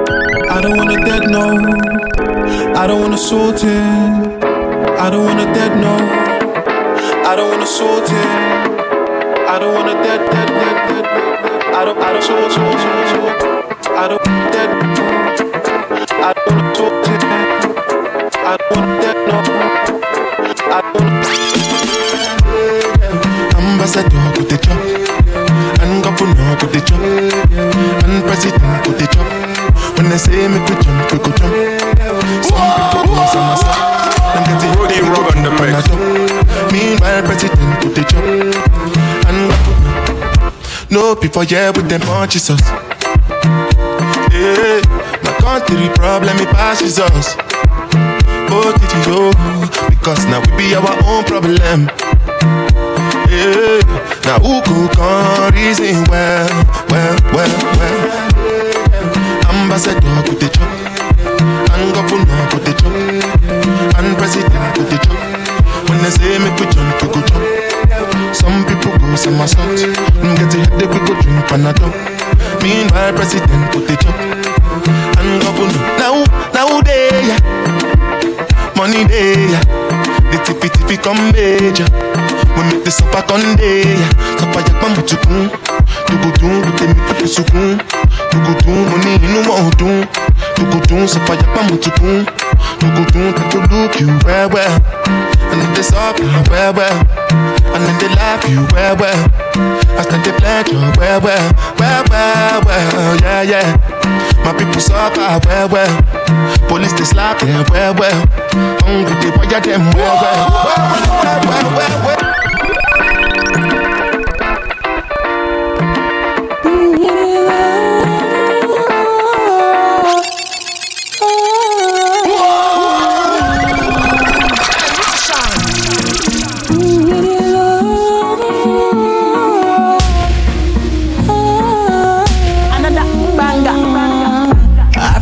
I 0.49 0.61
don't 0.61 0.75
wanna 0.77 0.97
dead 1.05 1.29
no. 1.29 1.57
I 2.75 2.87
don't 2.87 3.01
wanna 3.01 3.17
sort 3.17 3.63
it. 3.63 4.43
I 4.99 5.09
don't 5.09 5.25
wanna 5.25 5.45
dead 5.53 5.77
no. 5.79 5.95
I 7.29 7.35
don't 7.35 7.49
wanna 7.51 7.65
sort 7.65 8.03
it. 8.03 8.25
I 9.47 9.59
don't 9.59 9.73
wanna 9.73 9.93
dead 10.03 10.19
dead 10.31 10.47
dead 10.47 10.75
dead. 10.87 11.03
dead. 11.03 11.73
I 11.73 11.85
don't 11.85 11.97
I 11.97 12.13
don't 12.13 12.23
sort 12.23 12.51
sort 12.51 12.79
sort 12.83 13.07
sort. 13.11 13.41
I 13.91 14.07
don't 14.07 14.23
dead. 14.51 14.69
I 16.11 16.33
don't 16.33 16.55
wanna 16.55 16.75
sort 16.75 17.07
it. 17.07 17.23
I 18.35 18.57
don't 18.57 18.71
wanna 18.75 19.01
dead 19.01 19.17
no. 19.27 19.37
I 20.71 20.79
don't 20.93 21.11
Ambassador 23.57 24.09
go 24.35 24.41
the 24.43 24.57
job, 24.57 24.79
and 25.81 26.03
governor 26.03 26.55
go 26.59 26.67
the 26.67 26.81
job, 26.81 27.01
and 27.01 28.23
president 28.25 28.85
go 28.85 28.91
the 28.91 29.07
job. 29.11 29.27
When 29.97 30.09
they 30.09 30.17
say 30.17 30.47
make 30.47 30.67
we 30.69 30.75
jump, 30.81 31.11
we 31.11 31.17
go 31.19 31.31
jump. 31.35 31.53
Some 32.45 32.71
people 32.75 33.03
go 33.09 33.23
some 33.31 33.55
side, 33.59 34.13
them 34.33 34.43
get 34.47 34.63
it 34.63 34.71
Boogie 34.77 35.01
Rug 35.05 35.27
on 35.31 35.43
the 35.43 35.51
mix. 35.59 35.87
Meanwhile, 36.71 37.21
president 37.23 37.71
go 37.81 37.87
the 37.89 38.03
job, 38.09 38.25
and. 39.27 39.81
No 40.91 41.15
people 41.15 41.43
here 41.43 41.71
with 41.71 41.87
them 41.87 42.01
oh, 42.03 42.07
punches 42.07 42.49
us. 42.49 42.59
Yeah, 44.29 44.81
my 45.23 45.31
country 45.39 45.87
problem 45.95 46.37
it 46.37 46.49
passes 46.49 46.99
us. 46.99 47.37
Oh, 48.51 48.75
did 48.75 48.91
you 48.91 49.13
know? 49.13 49.31
Because 49.87 50.25
now 50.25 50.41
we 50.41 50.67
be 50.67 50.75
our 50.75 50.91
own 51.05 51.23
problem. 51.23 51.89
Yeah, 53.31 53.79
now 54.27 54.39
who 54.43 54.59
could 54.59 54.91
come 54.91 55.53
reason 55.55 56.03
well, 56.11 56.51
well, 56.91 57.15
well, 57.31 57.53
well. 57.79 57.99
Ambassador 59.47 60.03
go 60.27 60.33
the 60.35 60.51
job, 60.51 60.67
and 61.71 61.93
governor 61.95 62.43
go 62.51 62.57
the 62.59 62.73
job, 62.75 62.91
and 63.95 64.17
president 64.19 64.75
go 64.75 64.83
the 64.83 64.97
job. 64.99 65.15
When 65.87 66.03
they 66.03 66.11
say 66.11 66.39
make 66.43 66.59
we 66.59 66.67
jump, 66.75 66.91
we 67.01 67.07
go 67.07 67.21
jump. 67.23 68.35
Some 68.35 68.65
people 68.67 68.99
go 68.99 69.15
some 69.15 69.39
assault, 69.39 69.79
and 69.79 70.35
get 70.35 70.51
a 70.51 70.57
headache, 70.67 70.91
we 70.91 70.99
go 71.07 71.15
drink 71.23 71.47
Panadol. 71.47 71.91
Meanwhile, 72.61 73.13
president 73.15 73.71
go 73.71 73.79
the 73.79 73.95
job, 73.95 74.15
and 75.23 75.39
governor. 75.39 75.79
Now, 75.95 76.27
now 76.51 76.81
they, 76.83 77.31
money 78.75 79.07
they, 79.07 79.55
the 80.31 80.37
tiffy 80.43 80.69
tiffy 80.71 80.97
come 80.97 81.19
major. 81.35 81.87
We 82.55 82.61
make 82.71 82.83
the 82.83 82.91
supper 82.91 83.23
Sunday. 83.27 83.83
Supper 84.39 84.61
yak 84.63 84.75
bambu 84.81 85.01
tukun. 85.03 85.51
Dugudun, 86.07 86.65
we 86.65 86.71
take 86.79 86.95
me 86.95 87.01
to 87.07 87.13
the 87.19 87.27
sukun. 87.27 87.79
Dugudun, 88.31 88.79
money 88.91 89.15
in 89.15 89.31
no 89.35 89.41
more 89.47 89.71
dun. 89.79 90.07
Dugudun, 90.55 91.07
supper 91.07 91.35
yak 91.35 91.49
bambu 91.55 91.75
tukun. 91.77 92.25
Dugudun, 92.79 93.33
to 93.51 93.57
look 93.71 93.99
you 93.99 94.07
well 94.25 94.49
well. 94.49 94.79
And 95.51 95.75
they 95.75 95.83
suffer 95.83 96.23
well, 96.49 96.73
well. 96.73 96.95
And 97.75 97.83
then 97.83 97.97
they 97.99 98.09
laugh 98.15 98.43
you 98.47 98.65
well, 98.71 98.95
well. 98.95 99.31
As 99.99 100.07
then 100.07 100.23
they 100.23 100.31
pleasure 100.39 100.79
well, 100.97 101.19
well, 101.21 101.53
well, 101.79 102.03
well, 102.09 102.61
well, 102.65 103.17
yeah, 103.19 103.41
yeah. 103.41 103.69
My 104.43 104.53
people 104.57 104.79
suffer 104.79 105.39
well, 105.47 105.69
well. 105.69 106.03
Police 106.67 106.93
they 106.93 107.03
slap 107.03 107.39
them 107.39 107.65
well, 107.71 107.93
well. 107.95 108.40
Hungry 108.53 109.15
they 109.21 109.31
fire 109.37 109.61
them 109.61 109.89
well, 109.95 110.15
well, 110.21 110.49
well, 110.65 111.41
well, 111.45 111.77
well, 111.77 112.05
well. 112.05 112.30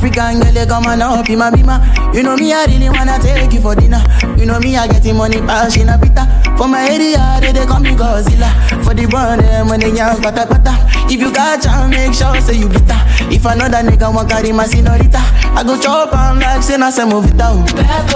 African 0.10 0.40
girl, 0.42 0.54
you 0.64 0.66
come 0.66 0.86
up 1.02 1.30
in 1.30 1.38
my 1.38 1.52
bima. 1.52 2.14
You 2.16 2.24
know 2.24 2.36
me, 2.36 2.52
I 2.52 2.66
really 2.66 2.90
wanna 2.90 3.20
take 3.20 3.54
you 3.54 3.62
for 3.62 3.76
dinner. 3.76 4.02
You 4.38 4.46
know 4.46 4.60
me, 4.60 4.76
I 4.76 4.88
getting 4.88 5.16
money, 5.18 5.38
passion 5.40 5.88
a. 5.90 6.26
For 6.58 6.68
my 6.68 6.90
area, 6.90 7.38
they, 7.42 7.52
they 7.52 7.66
call 7.66 7.80
me 7.80 7.92
Godzilla. 7.92 8.50
For 8.84 8.94
the 8.94 9.06
them 9.38 9.68
when 9.68 9.80
they 9.80 9.94
young, 9.96 10.22
pata 10.22 10.46
pata. 10.48 10.74
If 11.12 11.20
you 11.20 11.32
got 11.34 11.62
chance, 11.62 11.90
make 11.96 12.14
sure 12.14 12.40
say 12.42 12.58
you 12.58 12.68
bitter. 12.68 12.98
If 13.30 13.46
another 13.46 13.78
nigga 13.88 14.14
want 14.14 14.30
carry 14.30 14.52
my 14.52 14.66
senorita, 14.66 15.20
I 15.54 15.64
go 15.64 15.80
chop 15.80 16.14
am 16.14 16.40
like 16.40 16.64
say 16.64 16.78
na 16.78 16.90
it 17.26 17.40
out. 17.40 17.66
Bad 17.76 18.10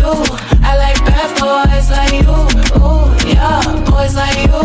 you, 0.00 0.51
I 0.62 0.76
like 0.78 0.98
bad 1.04 1.30
boys 1.38 1.90
like 1.90 2.12
you. 2.22 2.36
Yeah, 3.28 3.60
boys 3.90 4.14
like 4.14 4.38
you, 4.46 4.62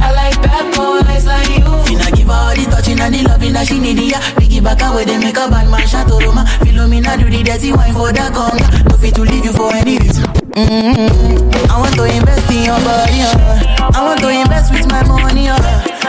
I 0.00 0.12
like 0.14 0.38
bad 0.42 0.66
boys 0.74 1.26
like 1.26 1.48
you. 1.50 1.70
Finna 1.86 2.08
give 2.14 2.26
her 2.28 2.34
all 2.34 2.54
the 2.54 2.64
touching 2.70 3.00
and 3.00 3.14
the 3.14 3.22
loving 3.28 3.52
that 3.54 3.66
she 3.66 3.78
need, 3.78 3.98
yeah. 3.98 4.20
Piggy 4.38 4.60
back 4.60 4.82
away, 4.82 5.04
they 5.04 5.18
make 5.18 5.36
a 5.36 5.48
bad 5.48 5.68
man 5.70 5.86
shot 5.86 6.08
to 6.08 6.14
Roma. 6.18 6.44
Philomena 6.62 7.18
do 7.18 7.28
the 7.30 7.42
dirty 7.42 7.72
wine 7.72 7.92
for 7.94 8.12
the 8.12 8.24
conga. 8.30 8.66
No 8.88 8.96
fit 8.96 9.14
to 9.14 9.22
leave 9.22 9.44
you 9.44 9.52
for 9.52 9.74
any 9.74 9.98
reason. 9.98 10.24
Mm-hmm. 10.54 11.70
I 11.70 11.74
want 11.78 11.94
to 11.94 12.04
invest 12.04 12.50
in 12.50 12.64
your 12.66 12.80
body, 12.82 13.22
uh. 13.22 13.94
I 13.94 14.00
want 14.02 14.20
to 14.20 14.28
invest 14.30 14.72
with 14.72 14.86
my 14.90 15.02
money, 15.06 15.48
uh. 15.48 15.58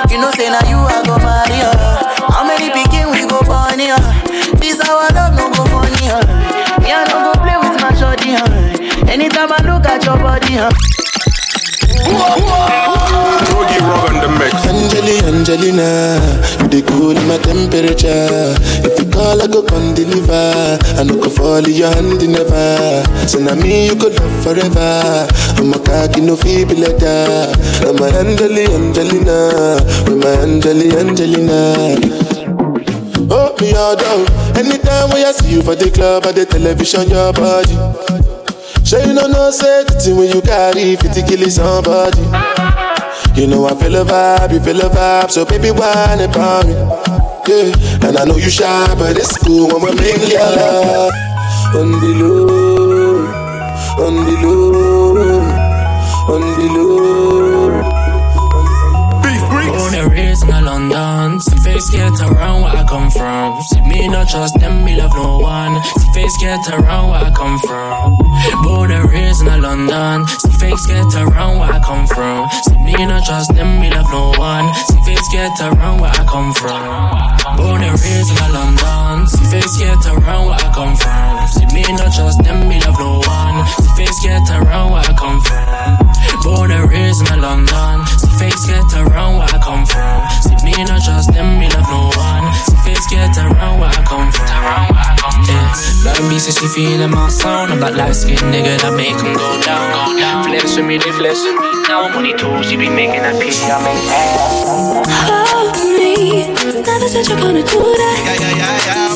You 0.09 0.17
know, 0.19 0.31
say 0.33 0.49
now 0.49 0.61
you 0.69 0.77
are 0.77 1.03
go 1.05 1.17
marry, 1.21 1.61
uh. 1.61 2.01
How 2.33 2.43
many 2.45 2.69
picking 2.73 3.09
we 3.13 3.25
go 3.29 3.41
bunny, 3.45 3.89
uh. 3.93 4.01
This 4.57 4.77
our 4.81 5.09
love 5.13 5.33
no 5.37 5.49
go 5.53 5.63
funny, 5.69 6.09
uh. 6.09 6.21
Me 6.81 6.89
I 6.93 7.05
no 7.09 7.29
go 7.29 7.33
play 7.41 7.57
with 7.61 7.77
my 7.81 7.93
shorty, 7.93 8.33
uh. 8.37 8.60
Anytime 9.11 9.51
I 9.51 9.59
look 9.67 9.85
at 9.91 10.05
your 10.05 10.15
body, 10.15 10.55
uh. 10.57 10.71
Rogi 13.51 13.79
Rog 13.83 14.07
on 14.07 14.15
the 14.23 14.29
mix. 14.39 14.55
Angeli, 14.63 15.19
Angelina, 15.27 16.15
you 16.63 16.67
the 16.71 16.79
cool 16.87 17.11
in 17.11 17.27
my 17.27 17.35
temperature. 17.43 18.55
If 18.87 18.95
you 19.03 19.11
call, 19.11 19.41
I 19.43 19.47
go 19.47 19.63
come 19.63 19.93
deliver. 19.93 20.79
I 20.95 21.03
no 21.03 21.19
go 21.19 21.29
fall 21.29 21.59
in 21.59 21.75
your 21.75 21.91
hand 21.91 22.23
never. 22.23 23.03
So 23.27 23.39
now 23.39 23.55
me 23.55 23.87
you 23.87 23.97
could 23.99 24.15
love 24.15 24.43
forever. 24.47 25.27
I'm 25.59 25.73
a 25.75 25.79
cocky 25.83 26.21
no 26.21 26.37
feeble 26.37 26.79
like 26.79 27.03
that. 27.03 27.51
I'm 27.83 27.99
a 27.99 28.07
Angeli, 28.15 28.63
Angelina, 28.71 29.75
with 30.07 30.23
my 30.23 30.39
Angeli, 30.39 30.95
Angelina. 30.95 31.99
Oh, 33.27 33.51
me 33.59 33.75
all 33.75 33.97
down. 33.99 34.23
Anytime 34.55 35.11
when 35.11 35.25
I 35.27 35.31
see 35.35 35.51
you 35.55 35.61
for 35.61 35.75
the 35.75 35.91
club 35.91 36.25
or 36.25 36.31
the 36.31 36.45
television, 36.45 37.09
your 37.09 37.33
body. 37.33 38.30
Sure 38.91 38.99
you 39.07 39.13
know 39.13 39.25
no 39.25 39.49
say 39.51 39.85
the 39.85 39.93
thing 40.03 40.17
when 40.17 40.27
you 40.35 40.41
carry 40.41 40.97
50 40.97 41.23
kill 41.23 41.49
somebody. 41.49 42.27
You 43.39 43.47
know 43.47 43.63
I 43.63 43.73
feel 43.79 43.95
a 43.95 44.03
vibe, 44.03 44.51
you 44.51 44.59
feel 44.59 44.81
a 44.81 44.89
vibe, 44.89 45.31
so 45.31 45.45
baby 45.45 45.71
why 45.71 46.17
whine 46.17 46.19
about 46.27 46.67
me. 46.67 46.73
Yeah, 47.47 47.71
and 48.03 48.17
I 48.17 48.25
know 48.25 48.35
you 48.35 48.49
shy, 48.49 48.93
but 48.99 49.15
it's 49.15 49.37
cool 49.37 49.69
when 49.69 49.81
we're 49.81 49.95
making 49.95 50.35
love. 50.35 51.13
On 51.71 51.89
the 52.03 52.11
low, 52.19 53.23
on 54.03 54.15
the 54.27 54.35
low, 54.43 55.39
on 56.35 56.41
the 56.59 56.67
low. 56.75 57.71
Born 59.71 59.93
and 59.95 60.11
raised 60.11 60.43
in 60.43 60.65
London. 60.65 61.20
See 61.41 61.57
face 61.57 61.89
get 61.89 62.13
around 62.21 62.61
where 62.61 62.77
I 62.77 62.83
come 62.87 63.09
from. 63.09 63.61
See 63.63 63.81
me 63.81 64.07
not 64.07 64.29
trust 64.29 64.59
them, 64.59 64.83
me 64.85 64.95
love 64.95 65.13
no 65.15 65.39
one. 65.39 65.81
See 65.83 66.11
face 66.13 66.37
get 66.39 66.59
around 66.69 67.09
where 67.09 67.21
I 67.25 67.31
come 67.31 67.57
from. 67.59 68.17
Raised 69.11 69.41
in 69.41 69.61
London. 69.61 70.27
See 70.27 70.51
face 70.59 70.85
get 70.85 71.13
around 71.15 71.59
where 71.59 71.71
I 71.71 71.79
come 71.79 72.05
from. 72.07 72.49
See 72.63 72.77
me 72.77 72.93
not 73.05 73.25
trust 73.25 73.53
them, 73.55 73.79
me 73.79 73.89
love 73.89 74.09
no 74.11 74.31
one. 74.37 74.73
See 74.73 75.01
face 75.01 75.27
get 75.31 75.51
around 75.61 76.01
where 76.01 76.11
I 76.11 76.23
come 76.25 76.53
from. 76.53 76.77
Raised 77.57 78.31
in 78.31 78.53
London. 78.53 79.27
See 79.27 79.45
face 79.49 79.77
get 79.77 80.05
around 80.05 80.47
where 80.47 80.59
I 80.61 80.71
come 80.73 80.95
from. 80.95 81.47
See 81.47 81.65
me 81.73 81.83
not 81.97 82.13
trust 82.13 82.43
them, 82.43 82.67
me 82.69 82.79
love 82.81 82.99
no 82.99 83.19
one. 83.25 83.65
See 83.67 83.89
face 83.97 84.19
get 84.23 84.49
around 84.51 84.91
where 84.91 85.01
I 85.01 85.13
come 85.17 85.41
from. 85.41 86.89
Raised 86.89 87.31
in 87.31 87.41
London. 87.41 88.05
See 88.05 88.29
face 88.37 88.65
get 88.65 88.93
around 88.95 89.37
where 89.37 89.47
I 89.47 89.57
come 89.59 89.85
from. 89.85 90.29
See 90.43 90.50
me 90.81 90.91
not 90.91 91.03
trust 91.03 91.33
them, 91.33 91.59
me 91.59 91.67
love 91.69 91.89
no 91.89 92.09
one. 92.17 92.45
See 92.65 92.77
face 92.81 93.05
get 93.07 93.37
around 93.37 93.79
where 93.79 93.89
I 93.89 94.01
come 94.03 94.31
from. 94.31 94.47
Around 94.49 94.89
where 94.93 95.05
I 95.05 95.15
come 95.21 95.43
from. 95.45 95.53
Yeah. 95.53 95.73
Black 96.03 96.19
me 96.29 96.39
says 96.39 96.57
she 96.57 96.67
feeling 96.67 97.11
my 97.11 97.29
sound. 97.29 97.71
I'm 97.71 97.79
that 97.81 97.95
light 97.95 98.15
skinned 98.15 98.49
nigga 98.53 98.81
that 98.81 98.93
make 98.93 99.19
'em 99.21 99.33
go 99.33 99.49
down. 99.61 99.85
Go 99.93 100.17
down. 100.17 100.43
Flex 100.45 100.75
with 100.75 100.85
me, 100.85 100.97
they 100.97 101.11
flex 101.11 101.43
with 101.45 101.57
me. 101.61 101.69
Now 101.87 102.09
money 102.09 102.33
tools, 102.33 102.71
you 102.71 102.77
be 102.77 102.89
making 102.89 103.21
that 103.21 103.37
pee. 103.39 103.53
I 103.69 103.77
make 103.85 104.01
Hold 105.29 105.77
me, 105.97 106.49
never 106.81 107.07
said 107.13 107.27
you're 107.29 107.41
gonna 107.45 107.63
do 107.73 107.81
that. 108.01 108.17
Yeah, 108.25 108.37
yeah, 108.43 108.61
yeah, 108.61 108.87
yeah. 108.89 109.11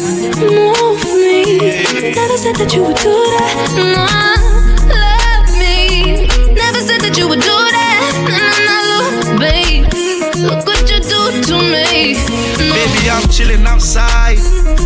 Move 0.45 1.01
me, 1.23 2.13
never 2.13 2.37
said 2.37 2.55
that 2.61 2.69
you 2.75 2.81
would 2.85 2.99
do 3.07 3.15
that. 3.33 3.53
Nah, 3.95 4.37
love 4.93 5.49
me, 5.61 6.27
never 6.61 6.81
said 6.87 7.01
that 7.01 7.17
you 7.17 7.27
would 7.27 7.41
do 7.41 7.54
me. 11.67 12.15
Baby, 12.57 13.01
I'm 13.09 13.27
chilling 13.29 13.65
outside. 13.65 14.37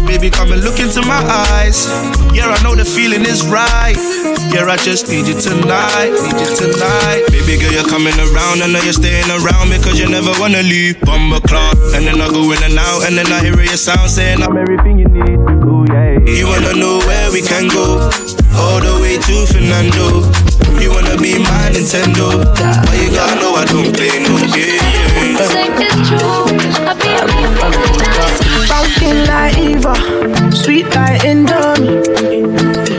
Baby, 0.08 0.30
come 0.30 0.52
and 0.52 0.64
look 0.64 0.80
into 0.80 1.02
my 1.06 1.22
eyes. 1.52 1.88
Yeah, 2.34 2.50
I 2.50 2.62
know 2.64 2.76
the 2.76 2.86
feeling 2.86 3.26
is 3.26 3.46
right. 3.46 3.98
Yeah, 4.54 4.66
I 4.66 4.78
just 4.78 5.08
need 5.10 5.28
you 5.28 5.38
tonight. 5.40 6.10
Need 6.10 6.38
you 6.40 6.50
tonight. 6.56 7.22
Baby 7.30 7.62
girl, 7.62 7.72
you're 7.72 7.90
coming 7.90 8.18
around. 8.18 8.62
I 8.62 8.68
know 8.68 8.82
you're 8.82 8.98
staying 8.98 9.30
around 9.30 9.70
because 9.70 10.00
you 10.00 10.10
never 10.10 10.34
wanna 10.40 10.64
leave. 10.64 11.00
Bumble 11.02 11.42
clock. 11.42 11.78
And 11.94 12.06
then 12.08 12.22
I 12.22 12.30
go 12.30 12.52
in 12.52 12.62
and 12.64 12.78
out. 12.78 13.06
And 13.06 13.18
then 13.18 13.28
I 13.32 13.42
hear 13.44 13.60
your 13.60 13.78
sound 13.78 14.10
saying 14.10 14.42
I'm 14.42 14.58
everything 14.58 14.98
you 14.98 15.08
need. 15.08 15.38
Ooh, 15.66 15.86
yeah. 15.90 16.20
You 16.26 16.48
wanna 16.48 16.74
know 16.74 17.00
where 17.06 17.32
we 17.32 17.42
can 17.42 17.68
go? 17.68 18.10
All 18.60 18.80
the 18.80 19.00
way 19.02 19.18
to 19.18 19.36
Fernando. 19.48 20.28
You 20.80 20.92
wanna 20.92 21.18
be 21.18 21.40
my 21.40 21.72
Nintendo. 21.74 22.44
But 22.56 22.98
you 23.00 23.10
gotta 23.12 23.36
know 23.40 23.56
I 23.56 23.66
don't 23.66 23.92
play 23.96 24.20
no 24.24 24.36
games. 24.54 25.40
Say 25.50 25.68
it's 25.72 26.08
true, 26.08 26.20
I'll 26.88 26.96
be 26.96 27.12
Brown 28.68 28.86
skin 28.96 29.18
like 29.28 29.58
Eva, 29.58 29.96
sweet 30.56 30.86
like 30.96 31.22
Indomie. 31.22 32.04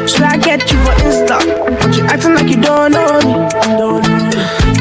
So 0.09 0.25
I 0.25 0.37
get 0.37 0.71
you 0.73 0.79
for 0.85 0.95
Insta, 1.05 1.39
but 1.79 1.97
you 1.97 2.05
acting 2.05 2.35
like 2.35 2.49
you 2.49 2.61
don't 2.61 2.93
know 2.93 3.21
me. 3.21 3.35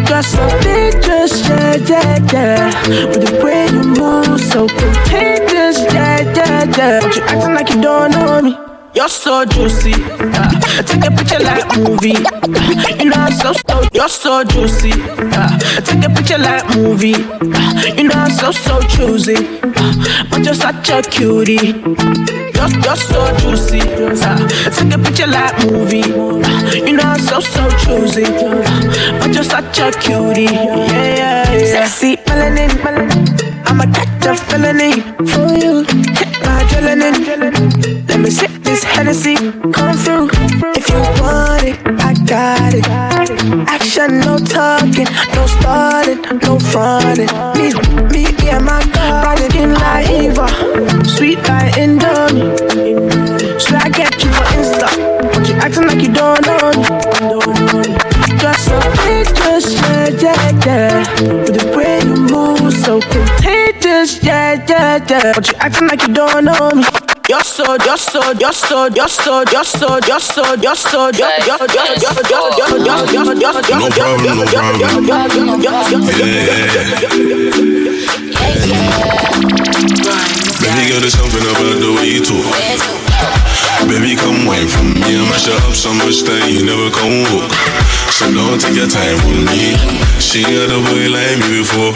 Just 0.06 0.36
a 0.36 0.48
pictures, 0.64 1.48
yeah, 1.48 1.76
yeah, 1.76 2.20
yeah. 2.34 3.08
With 3.08 3.22
the 3.26 3.42
way 3.44 3.68
you 3.68 3.84
move, 3.84 4.42
so 4.42 4.68
contagious, 4.68 5.78
yeah, 5.94 6.22
yeah, 6.36 6.78
yeah. 6.78 7.00
But 7.02 7.16
you 7.16 7.22
acting 7.24 7.54
like 7.54 7.70
you 7.70 7.82
don't 7.82 8.12
know 8.12 8.42
me. 8.42 8.58
You're 8.96 9.08
so 9.08 9.46
juicy. 9.46 9.94
Uh, 9.94 10.59
I 10.78 10.82
take 10.84 11.06
a 11.06 11.12
picture 11.12 11.40
like 11.40 11.66
movie. 11.78 12.16
Uh, 12.16 12.96
you 13.00 13.10
know 13.10 13.18
I'm 13.18 13.32
so 13.34 13.54
so. 13.54 13.82
You're 13.94 14.08
so 14.10 14.44
juicy. 14.44 14.92
Uh, 14.94 15.58
I 15.78 15.82
take 15.84 16.04
a 16.06 16.10
picture 16.10 16.38
like 16.38 16.64
movie. 16.76 17.16
Uh, 17.16 17.96
you 17.98 18.04
know 18.08 18.16
I'm 18.16 18.32
so 18.32 18.52
so 18.52 18.80
choosy. 18.94 19.36
Uh, 19.36 20.28
but 20.30 20.44
you're 20.46 20.54
such 20.54 20.90
a 20.90 21.02
cutie. 21.02 21.74
You're, 22.56 22.70
you're 22.84 22.96
so 22.96 23.22
juicy. 23.40 23.82
Uh, 23.82 24.48
I 24.66 24.70
take 24.70 24.94
a 24.94 25.00
picture 25.00 25.28
like 25.28 25.56
movie. 25.72 26.04
Uh, 26.04 26.86
you 26.86 26.94
know 26.94 27.04
I'm 27.04 27.20
so 27.20 27.40
so 27.40 27.70
choosy. 27.84 28.26
Uh, 28.26 29.20
but 29.20 29.34
you're 29.34 29.44
such 29.44 29.80
a 29.80 29.92
cutie. 30.00 30.44
Yeah, 30.44 30.86
yeah, 30.92 31.52
yeah. 31.54 31.88
Sexy 31.88 32.16
melanin. 32.28 32.72
I'ma 33.66 33.86
catch 33.94 34.26
a 34.26 34.36
felony 34.36 35.02
for 35.32 35.48
you. 35.58 35.84
Hit 36.18 36.32
my 36.44 36.64
adrenaline. 36.64 38.08
Let 38.10 38.20
me 38.20 38.30
sip 38.30 38.52
this 38.64 38.84
Hennessy. 38.84 39.36
Come 39.72 39.96
through. 39.98 40.59
no 46.44 46.60
funny. 46.60 47.26
Me, 47.58 47.74
me, 48.12 48.24
yeah, 48.44 48.60
my 48.60 48.84
God. 48.94 49.24
Bright 49.24 49.40
skin 49.50 49.74
like 49.74 50.10
Eva, 50.10 50.48
sweet 51.06 51.40
like 51.48 51.74
Indomie. 51.74 52.56
Should 53.60 53.76
I 53.76 53.90
get 53.90 54.24
you 54.24 54.30
on 54.30 54.46
Insta? 54.58 54.90
But 55.34 55.48
you 55.48 55.56
acting 55.56 55.88
like 55.88 56.02
you 56.02 56.14
don't 56.14 56.42
know 56.46 56.72
me. 56.72 57.96
Just 58.38 58.66
so 58.66 58.80
contagious, 58.80 59.74
yeah, 59.74 60.10
yeah, 60.10 60.66
yeah. 60.66 61.24
With 61.44 61.60
the 61.60 61.78
way 61.78 62.00
you 62.00 62.16
move, 62.32 62.74
so 62.74 63.00
contagious, 63.02 64.24
yeah, 64.24 64.66
yeah, 64.68 65.06
yeah. 65.10 65.34
But 65.36 65.48
you 65.48 65.54
acting 65.60 65.88
like 65.88 66.02
you 66.08 66.14
don't 66.14 66.46
know 66.46 66.72
me. 66.72 67.19
You're 67.30 67.44
so, 67.44 67.64
you're 67.86 67.96
so, 67.96 68.32
you're 68.42 68.52
so, 68.52 68.88
you're 68.88 69.08
so, 69.08 69.44
you're 69.54 69.64
so, 69.64 70.00
you're 70.02 70.20
so, 70.20 70.42
you're 70.56 70.74
so, 70.74 71.12
you're 71.14 71.30
you're 71.46 71.62
you're 71.70 71.94
you're 72.02 72.18
you're 72.26 72.50
you're 72.50 72.74
you're 72.82 73.78
Baby 80.58 80.90
girl, 80.90 81.02
there's 81.06 81.14
something 81.14 81.46
about 81.46 81.78
the 81.78 81.94
way 82.02 82.18
you 82.18 82.26
talk. 82.26 82.50
Baby, 83.86 84.18
come 84.18 84.48
wine 84.48 84.68
from 84.68 84.98
me. 84.98 85.14
I 85.14 85.22
mash 85.30 85.46
it 85.46 85.54
up 85.54 85.78
so 85.78 85.94
much 85.94 86.26
that 86.26 86.50
you 86.50 86.66
never 86.66 86.90
come 86.90 87.30
walk. 87.30 87.54
So 88.10 88.26
don't 88.34 88.60
take 88.60 88.74
your 88.74 88.90
time 88.90 89.22
with 89.30 89.46
me. 89.54 89.78
She 90.18 90.42
had 90.42 90.74
a 90.74 90.82
boy 90.82 91.14
like 91.14 91.38
me 91.46 91.62
before. 91.62 91.94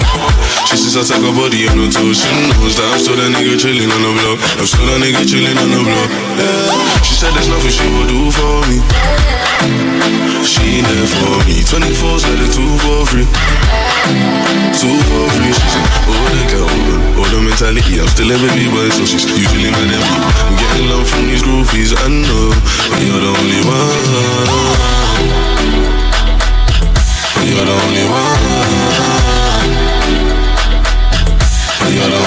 She 0.73 0.89
says 0.89 0.97
I 0.97 1.05
take 1.05 1.21
her 1.21 1.29
body 1.37 1.69
on 1.69 1.77
the 1.77 1.85
toes. 1.85 2.17
She 2.17 2.33
knows 2.49 2.73
that 2.81 2.89
I'm 2.89 2.97
still 2.97 3.13
that 3.13 3.29
nigga 3.29 3.61
chilling 3.61 3.93
on 3.93 4.01
the 4.01 4.09
block. 4.09 4.41
I'm 4.57 4.65
still 4.65 4.81
that 4.89 5.05
nigga 5.05 5.21
chilling 5.21 5.53
on 5.53 5.69
the 5.69 5.85
block. 5.85 6.09
Yeah. 6.33 7.05
She 7.05 7.13
said 7.13 7.29
there's 7.37 7.45
nothing 7.45 7.69
she 7.69 7.85
will 7.93 8.09
do 8.09 8.33
for 8.33 8.57
me. 8.65 8.81
She 10.41 10.81
there 10.81 11.05
for 11.05 11.45
me. 11.45 11.61
24's 11.61 12.25
let 12.25 12.41
it 12.41 12.49
two 12.57 12.65
for 12.81 13.05
free. 13.05 13.29
Two 14.73 14.97
for 14.97 15.25
free. 15.37 15.53
She 15.53 15.67
said, 15.77 15.85
oh, 16.09 16.25
the 16.33 16.41
girl, 16.49 16.65
oh, 16.65 17.21
oh, 17.21 17.21
oh, 17.21 17.27
the 17.29 17.37
mentality. 17.37 18.01
I'm 18.01 18.09
still 18.09 18.33
a 18.33 18.37
baby 18.41 18.65
boy, 18.73 18.89
so 18.89 19.05
she's 19.05 19.29
usually 19.29 19.69
mad 19.69 19.93
at 19.93 20.01
me. 20.01 20.17
I'm 20.41 20.57
getting 20.57 20.89
love 20.89 21.05
from 21.05 21.29
these 21.29 21.45
groupies, 21.45 21.93
I 21.93 22.09
know. 22.09 22.49
But 22.89 22.97
you're 22.97 23.21
the 23.21 23.29
only 23.29 23.61
one. 23.61 23.93
One. 24.49 24.73
You're 27.45 27.61
the 27.61 27.77
only 27.77 28.05
one. 28.09 28.52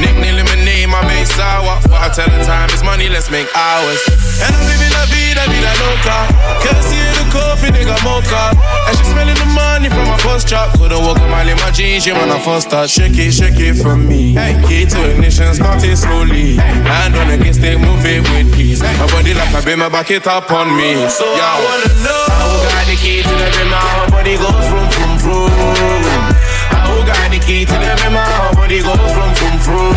Nickname 0.00 0.90
my 0.90 1.02
base 1.08 1.32
sour. 1.34 1.80
But 1.88 2.00
I 2.00 2.08
tell 2.08 2.28
the 2.28 2.44
time 2.44 2.68
it's 2.70 2.84
money, 2.84 3.08
let's 3.08 3.30
make 3.30 3.48
hours. 3.56 4.00
And 4.40 4.52
I'm 4.52 4.64
living 4.68 4.92
la 4.92 5.04
vida, 5.08 5.42
vida 5.48 5.72
loca. 5.80 6.16
Can't 6.60 6.82
see 6.84 7.00
the 7.16 7.24
coffee, 7.32 7.72
nigga, 7.72 7.96
mocha. 8.04 8.52
And 8.88 8.94
she 8.96 9.04
smelling 9.08 9.36
the 9.36 9.48
money 9.52 9.88
from 9.88 10.06
my 10.08 10.18
first 10.18 10.48
chop. 10.48 10.72
Couldn't 10.78 11.00
walk 11.00 11.18
a 11.18 11.26
mile 11.28 11.48
in 11.48 11.56
my 11.58 11.70
jeans, 11.70 12.06
when 12.06 12.30
I 12.30 12.38
first 12.40 12.68
start. 12.68 12.88
Shake 12.88 13.16
it, 13.18 13.32
shake 13.32 13.58
it 13.58 13.80
for 13.80 13.96
me. 13.96 14.36
Key 14.68 14.84
to 14.86 14.98
ignition, 15.10 15.54
start 15.54 15.82
it 15.84 15.96
slowly. 15.96 16.56
Hand 16.56 17.16
on 17.16 17.30
against 17.30 17.60
it, 17.60 17.78
move 17.78 18.04
it 18.04 18.22
with 18.32 18.58
ease. 18.60 18.80
My 18.80 19.06
body 19.08 19.34
like 19.34 19.52
a 19.52 19.64
beamer, 19.64 19.90
back 19.90 20.10
it 20.10 20.26
up 20.26 20.50
on 20.50 20.76
me. 20.76 21.08
So 21.08 21.24
Yo. 21.24 21.40
I 21.40 21.56
wanna 21.64 21.90
know 22.04 22.24
Who 22.28 22.52
got 22.68 22.84
the 22.86 22.96
key 22.96 23.22
to 23.22 23.28
the 23.28 23.48
bimmer? 23.56 23.80
Her 23.80 24.10
body 24.10 24.36
goes 24.36 24.64
from 24.68 24.86
from 24.92 25.12
from. 25.18 25.50
Who 26.86 27.06
got 27.06 27.30
the 27.30 27.38
key 27.40 27.64
to 27.64 27.72
the 27.72 27.92
bimmer? 28.00 28.41
Body 28.72 28.84
goes 28.84 29.12
from 29.12 29.34
from 29.36 29.58
from. 29.60 29.92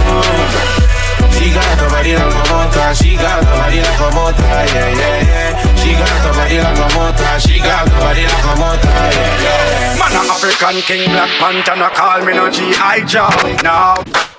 She 1.31 1.47
got 1.55 1.79
the 1.79 1.87
body 1.87 2.11
like 2.11 2.27
a 2.27 2.43
motor. 2.51 2.91
She 2.93 3.15
got 3.15 3.39
the 3.39 3.47
body 3.55 3.79
like 3.79 4.03
a 4.03 4.09
motor. 4.11 4.43
Yeah 4.43 4.91
yeah 4.91 5.31
yeah. 5.31 5.75
She 5.79 5.95
got 5.95 6.11
the 6.19 6.31
body 6.35 6.59
like 6.59 6.75
a 6.75 6.87
motor. 6.91 7.39
She 7.39 7.59
got 7.59 7.85
the 7.85 7.95
body 8.03 8.23
like 8.27 8.43
a 8.43 8.53
motor. 8.59 8.91
Yeah 8.91 9.43
yeah. 9.47 9.95
Man, 9.95 10.11
a 10.11 10.27
African 10.27 10.81
king, 10.81 11.09
Black 11.09 11.31
Panther, 11.39 11.77
no 11.77 11.87
call 11.87 12.25
me 12.25 12.33
no 12.33 12.51
G.I. 12.51 13.05
Joe. 13.07 13.31
Now. 13.63 14.34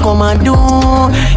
Come 0.00 0.22
and 0.22 0.44
do. 0.44 0.54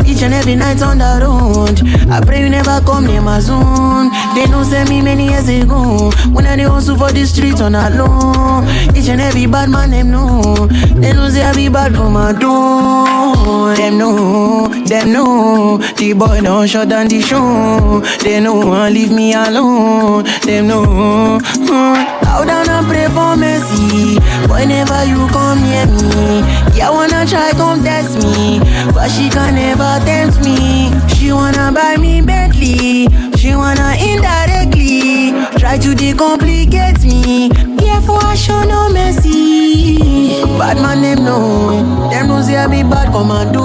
Each 0.10 0.22
and 0.24 0.34
every 0.34 0.56
night 0.56 0.82
on 0.82 0.98
the 0.98 1.20
road. 1.22 1.82
I 2.10 2.22
pray 2.22 2.42
you 2.42 2.50
never 2.50 2.80
come 2.82 3.06
near 3.06 3.22
my 3.22 3.40
zone. 3.40 4.10
They 4.36 4.48
know 4.48 4.64
say 4.64 4.84
me 4.86 5.02
many 5.02 5.30
years 5.30 5.48
ago. 5.50 6.12
When 6.32 6.46
I 6.46 6.58
hustle 6.64 6.98
for 6.98 7.12
the 7.12 7.26
streets 7.26 7.62
on 7.62 7.76
a 7.76 7.90
low. 7.90 8.64
Each 8.96 9.10
and 9.10 9.22
every 9.22 9.46
bad 9.46 9.70
man, 9.70 9.92
them 9.92 10.12
know. 10.12 10.68
They 11.02 11.14
know 11.14 11.30
say 11.30 11.44
I 11.44 11.54
be 11.54 11.70
bad 11.70 11.94
come 11.94 12.16
and 12.16 12.40
do. 12.40 13.76
Them 13.76 13.98
know, 13.98 14.68
them 14.86 15.14
know. 15.14 15.78
The 15.98 16.14
boy 16.14 16.42
don't 16.42 16.68
shut 16.68 16.90
down 16.90 17.08
the 17.08 17.22
show. 17.22 18.02
They 18.24 18.40
know 18.40 18.56
won't 18.56 18.94
leave 18.94 19.12
me 19.12 19.34
alone. 19.34 20.24
Them 20.46 20.68
know. 20.68 21.40
Mm. 21.42 22.13
Bow 22.34 22.44
down 22.46 22.68
and 22.68 22.88
pray 22.88 23.06
for 23.14 23.38
mercy. 23.38 24.18
Whenever 24.50 25.06
you 25.06 25.28
come 25.30 25.62
near 25.62 25.86
me, 25.86 26.42
yeah, 26.76 26.90
wanna 26.90 27.28
try 27.28 27.52
come 27.52 27.84
test 27.84 28.18
me, 28.18 28.58
but 28.92 29.08
she 29.12 29.30
can 29.30 29.54
never 29.54 30.04
tempt 30.04 30.42
me. 30.44 30.90
She 31.14 31.32
wanna 31.32 31.72
buy 31.72 31.96
me 31.98 32.22
Bentley, 32.22 33.08
she 33.38 33.56
wanna 33.56 33.94
indirectly 34.02 35.30
try 35.60 35.78
to 35.78 35.94
decomplicate 35.94 37.06
me. 37.06 37.50
Therefore, 37.78 38.24
I 38.24 38.34
show 38.34 38.64
no 38.64 38.90
mercy. 38.90 40.42
Bad 40.58 40.78
man, 40.82 41.04
them 41.04 41.24
know, 41.26 42.10
them 42.10 42.42
say 42.42 42.58
I 42.58 42.66
be 42.66 42.82
bad 42.82 43.14
come 43.14 43.30
and 43.30 43.54
do. 43.54 43.62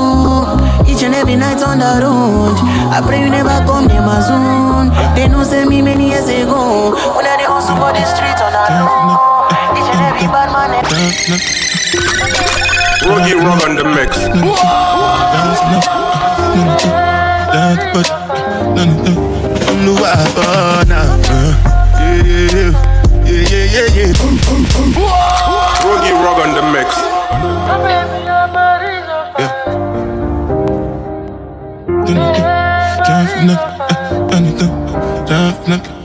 Each 0.93 1.03
and 1.05 1.15
every 1.15 1.37
night 1.37 1.63
on 1.63 1.79
the 1.79 2.05
road, 2.05 2.57
I 2.93 3.01
pray 3.01 3.23
you 3.25 3.31
never 3.31 3.65
come 3.65 3.87
near 3.87 4.03
my 4.03 4.21
zone. 4.21 4.93
They 5.15 5.27
know 5.27 5.43
say 5.43 5.65
me 5.65 5.81
many 5.81 6.11
years 6.11 6.29
ago, 6.29 6.93
when 7.17 7.25
I 7.27 7.38
Dancing 7.69 7.93
the 7.93 8.05
streets 8.05 8.41
on. 8.41 8.53
Each 9.77 9.91
and 9.93 10.01
every 10.09 10.29
bad 10.33 10.49
man. 10.53 10.73
Eh. 10.73 11.39
Rug 13.09 13.63
on 13.69 13.77
the 13.77 13.85
mix. 13.85 14.11
But 17.93 18.09
Yeah, 21.99 22.25
yeah, 22.25 22.65
yeah, 23.27 23.45
yeah, 23.75 23.89
yeah, 23.97 24.13
rug 26.25 26.39
on 26.41 26.51
the 26.55 26.63
mix. 26.73 26.89
Yeah 35.69 35.98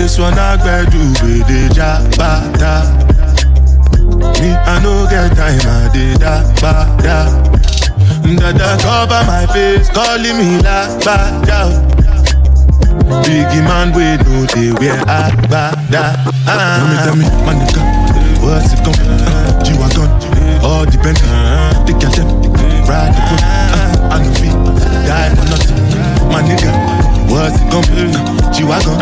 This 0.00 0.18
one 0.18 0.38
I 0.38 0.56
grab 0.56 0.92
you 0.92 1.00
with 1.22 1.46
the 1.46 1.68
jabata. 1.74 2.99
Me, 4.40 4.50
I 4.56 4.80
no 4.82 5.06
get 5.08 5.36
time, 5.36 5.60
I 5.60 5.90
did 5.92 6.16
that, 6.20 6.44
da. 6.60 7.28
Dada 8.40 8.78
cover 8.80 9.22
my 9.26 9.44
face, 9.52 9.88
calling 9.90 10.36
me 10.38 10.56
la, 10.64 10.88
ba, 11.04 11.16
da. 11.44 11.68
Biggie 13.24 13.62
man, 13.68 13.92
we 13.92 14.16
know 14.24 14.46
they 14.54 14.72
wear 14.80 14.96
a, 15.02 15.28
da. 15.52 15.76
Tell 15.90 16.86
me, 16.88 16.96
tell 17.04 17.16
me, 17.16 17.26
my 17.44 17.52
nigga, 17.52 17.82
what's 18.40 18.72
it 18.72 18.80
gon' 18.80 18.96
G-Wagon, 19.64 20.08
all 20.64 20.84
depend. 20.86 21.18
Take 21.86 22.00
your 22.00 22.10
time, 22.10 22.30
ride 22.88 23.12
the 23.12 23.20
boat. 23.28 23.44
I 24.08 24.24
no 24.24 24.30
feel, 24.40 24.56
die 25.04 25.30
for 25.36 25.44
nothing. 25.52 25.76
My 26.32 26.40
nigga, 26.40 26.70
what's 27.28 27.60
it 27.60 27.68
gon' 27.70 27.84
be? 27.92 28.08
G-Wagon, 28.56 28.96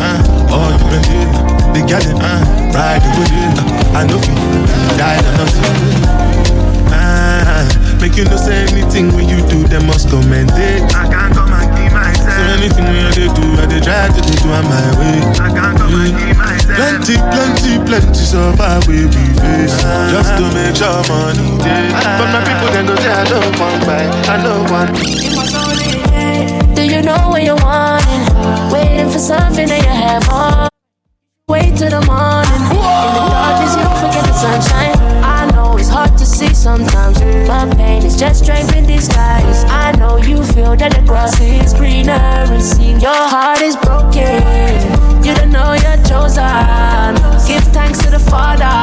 all 0.50 0.72
depend. 0.78 1.57
The 1.78 1.86
girl 1.86 2.02
them 2.02 2.18
uh, 2.18 2.42
ride 2.74 2.98
the 3.06 3.10
whip. 3.22 3.30
Uh, 3.30 3.94
I 3.94 4.02
know 4.02 4.18
fi 4.18 4.34
die 4.98 5.22
or 5.22 5.34
nothing. 5.38 5.78
Ah, 6.90 7.62
make 8.02 8.18
you 8.18 8.26
no 8.26 8.34
say 8.34 8.66
anything 8.66 9.14
when 9.14 9.30
you 9.30 9.46
do, 9.46 9.62
them 9.70 9.86
must 9.86 10.10
commend 10.10 10.50
it. 10.58 10.82
I 10.90 11.06
can't 11.06 11.30
come 11.30 11.54
and 11.54 11.70
keep 11.78 11.94
myself. 11.94 12.34
So 12.34 12.42
anything 12.58 12.82
when 12.82 13.14
you 13.14 13.30
do, 13.30 13.46
I 13.62 13.70
they 13.70 13.78
try 13.78 14.10
to 14.10 14.18
do 14.18 14.34
on 14.50 14.66
my 14.66 14.90
way. 14.98 15.22
I 15.38 15.54
can't 15.54 15.78
come 15.78 15.94
and 16.02 16.18
keep 16.18 16.34
myself. 16.34 16.82
Plenty, 16.82 17.14
plenty, 17.30 17.72
plenty 17.86 18.24
so 18.26 18.42
far 18.58 18.82
we 18.90 19.06
we 19.06 19.24
face 19.38 19.78
just 20.10 20.34
to 20.34 20.50
make 20.50 20.74
sure 20.74 20.98
money. 21.06 21.62
Day. 21.62 21.94
But 21.94 22.26
my 22.34 22.42
people 22.42 22.74
then 22.74 22.90
go 22.90 22.98
say 22.98 23.14
I 23.14 23.22
don't 23.22 23.54
want 23.54 23.86
buy, 23.86 24.02
I 24.26 24.36
don't 24.42 24.66
want. 24.66 24.98
Do 26.74 26.82
you 26.82 27.06
know 27.06 27.30
what 27.30 27.46
you 27.46 27.54
want? 27.54 28.02
Waiting 28.74 29.14
for 29.14 29.22
something 29.22 29.70
that 29.70 29.78
you 29.78 29.94
have 29.94 30.26
on. 30.26 30.68
Till 31.78 31.90
the 31.90 32.04
morning. 32.06 32.62
In 32.74 33.12
the 33.14 33.24
darkness, 33.30 33.76
you 33.76 33.84
don't 33.84 33.98
forget 34.02 34.24
the 34.26 34.32
sunshine. 34.32 34.98
I 35.22 35.48
know 35.54 35.76
it's 35.78 35.88
hard 35.88 36.18
to 36.18 36.26
see 36.26 36.52
sometimes, 36.52 37.20
but 37.46 37.76
pain 37.76 38.02
is 38.04 38.16
just 38.16 38.42
strength 38.42 38.74
in 38.74 38.84
disguise. 38.84 39.62
I 39.68 39.92
know 39.92 40.16
you 40.16 40.42
feel 40.42 40.74
that 40.74 40.92
the 40.92 41.02
grass 41.06 41.40
is 41.40 41.72
greener 41.74 42.18
and 42.50 42.60
seeing 42.60 42.98
your 42.98 43.14
heart 43.14 43.60
is 43.60 43.76
broken. 43.76 44.42
You 45.22 45.34
don't 45.36 45.52
know 45.52 45.74
you're 45.78 46.02
chosen. 46.02 47.14
Give 47.46 47.62
thanks 47.70 48.02
to 48.02 48.10
the 48.10 48.18
Father. 48.26 48.74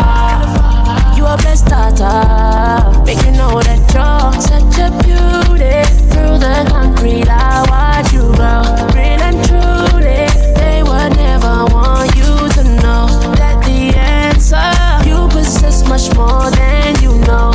You 1.18 1.26
are 1.26 1.38
blessed 1.38 1.68
daughter. 1.68 3.04
Make 3.04 3.20
you 3.26 3.32
know 3.32 3.60
that 3.60 3.84
you're 3.92 4.32
such 4.40 4.80
a 4.80 4.88
beauty. 5.04 5.84
Through 6.16 6.40
the 6.40 6.64
concrete, 6.72 7.28
I 7.28 7.60
watch 7.68 8.14
you 8.14 8.24
grow. 8.40 8.64
Real 8.96 9.20
and 9.20 9.44
truly, 9.44 10.32
they 10.56 10.80
would 10.82 11.12
never 11.20 11.66
want 11.76 12.16
you 12.16 12.25
to 12.56 12.64
know 12.64 13.08
that 13.36 13.62
the 13.66 13.92
answer 13.98 14.72
you 15.08 15.28
possess 15.28 15.88
much 15.90 16.08
more 16.16 16.50
than 16.52 16.96
you 17.04 17.12
know. 17.28 17.52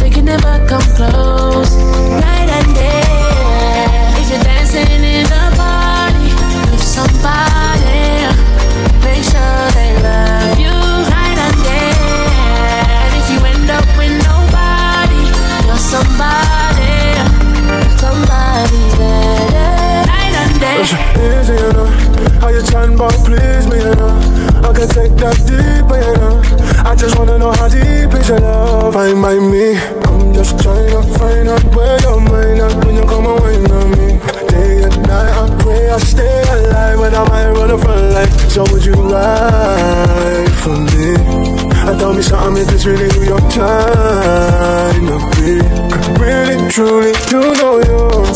They 0.00 0.10
can 0.10 0.24
never 0.24 0.54
come 0.66 0.82
close. 0.98 1.70
Night 2.18 2.50
and 2.58 2.74
day. 2.74 3.02
If 4.20 4.30
you're 4.30 4.42
dancing 4.42 4.90
in 4.90 5.24
the 5.34 5.44
party 5.54 6.30
with 6.70 6.82
somebody, 6.82 8.26
make 9.06 9.22
sure 9.22 9.64
they 9.78 9.92
love 10.02 10.58
you 10.58 10.74
night 11.14 11.38
and 11.46 11.58
day. 11.62 11.94
If 13.18 13.26
you 13.30 13.38
end 13.46 13.70
up 13.70 13.86
with 13.98 14.14
nobody, 14.26 15.22
you're. 15.68 15.78
Somebody 15.78 16.57
Day. 20.78 21.40
Easy, 21.40 21.54
you 21.54 21.72
know. 21.72 21.86
How 22.38 22.48
you 22.50 22.62
trying, 22.62 22.96
but 22.96 23.10
please 23.26 23.66
me, 23.66 23.78
you 23.82 23.94
know. 23.98 24.14
I 24.62 24.72
can 24.72 24.88
take 24.88 25.14
that 25.18 25.34
deeper, 25.42 25.98
you 25.98 26.14
know. 26.22 26.38
I 26.86 26.94
just 26.94 27.18
wanna 27.18 27.36
know 27.36 27.50
how 27.50 27.68
deep 27.68 28.14
is 28.14 28.28
your 28.28 28.38
love. 28.38 28.94
Find 28.94 29.20
by 29.20 29.34
me. 29.34 29.74
I'm 30.06 30.32
just 30.32 30.58
trying 30.62 30.90
to 30.94 31.02
find 31.18 31.48
out 31.48 31.64
where 31.74 31.98
your 32.00 32.20
mind 32.20 32.60
at 32.62 32.84
when 32.84 32.94
you 32.94 33.02
come 33.02 33.24
wine 33.24 33.66
on 33.70 33.90
me. 33.90 34.22
Day 34.48 34.86
and 34.86 35.02
night, 35.02 35.34
I 35.34 35.50
pray 35.58 35.90
I 35.90 35.98
stay 35.98 36.42
alive 36.46 36.98
when 37.00 37.14
I 37.14 37.28
might 37.28 37.50
run 37.58 37.70
a 37.72 37.78
front 37.78 38.14
line. 38.14 38.30
So 38.48 38.62
would 38.70 38.84
you 38.84 38.94
ride 38.94 40.52
for 40.62 40.78
me? 40.78 41.18
I 41.90 41.98
tell 41.98 42.14
me 42.14 42.22
something, 42.22 42.62
is 42.62 42.68
this 42.68 42.86
really 42.86 43.10
who 43.14 43.24
you're 43.34 43.50
trying 43.50 45.06
to 45.10 45.18
be? 45.34 45.58
Really, 46.22 46.70
truly, 46.70 47.12
you 47.32 47.42
know 47.58 47.82
you're 47.82 48.27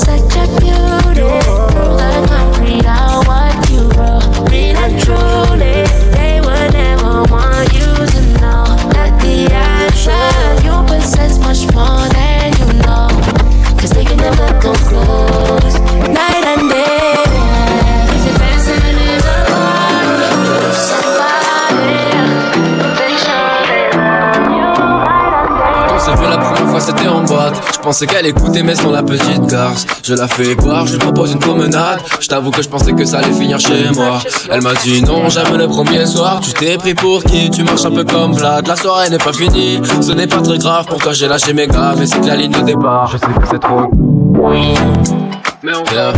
pensais 27.82 28.06
qu'elle 28.06 28.26
écoutait 28.26 28.62
mais 28.62 28.74
sans 28.74 28.90
la 28.90 29.02
petite 29.02 29.44
garce. 29.46 29.86
Je 30.02 30.14
la 30.14 30.28
fais 30.28 30.54
boire, 30.54 30.86
je 30.86 30.92
lui 30.92 30.98
propose 30.98 31.32
une 31.32 31.38
promenade. 31.38 32.00
Je 32.20 32.28
t'avoue 32.28 32.50
que 32.50 32.62
je 32.62 32.68
pensais 32.68 32.92
que 32.92 33.04
ça 33.04 33.18
allait 33.18 33.32
finir 33.32 33.58
chez 33.58 33.90
moi. 33.94 34.20
Elle 34.50 34.62
m'a 34.62 34.74
dit 34.74 35.02
non, 35.02 35.28
jamais 35.28 35.58
le 35.58 35.68
premier 35.68 36.06
soir. 36.06 36.40
Tu 36.40 36.52
t'es 36.52 36.78
pris 36.78 36.94
pour 36.94 37.22
qui? 37.24 37.50
Tu 37.50 37.64
marches 37.64 37.84
un 37.84 37.90
peu 37.90 38.04
comme 38.04 38.32
Vlad. 38.32 38.66
La 38.66 38.76
soirée 38.76 39.10
n'est 39.10 39.18
pas 39.18 39.32
finie, 39.32 39.80
ce 40.00 40.12
n'est 40.12 40.26
pas 40.26 40.40
très 40.40 40.58
grave. 40.58 40.86
Pour 40.86 40.98
toi 40.98 41.12
j'ai 41.12 41.28
lâché 41.28 41.52
mes 41.52 41.66
gars 41.66 41.94
mais 41.98 42.06
c'est 42.06 42.20
que 42.20 42.26
la 42.26 42.36
ligne 42.36 42.52
de 42.52 42.60
départ. 42.60 43.06
Je 43.08 43.18
sais 43.18 43.26
que 43.26 43.46
c'est 43.50 43.60
trop 43.60 43.90
mais 45.64 45.72
on 45.76 45.84
yeah. 45.94 46.12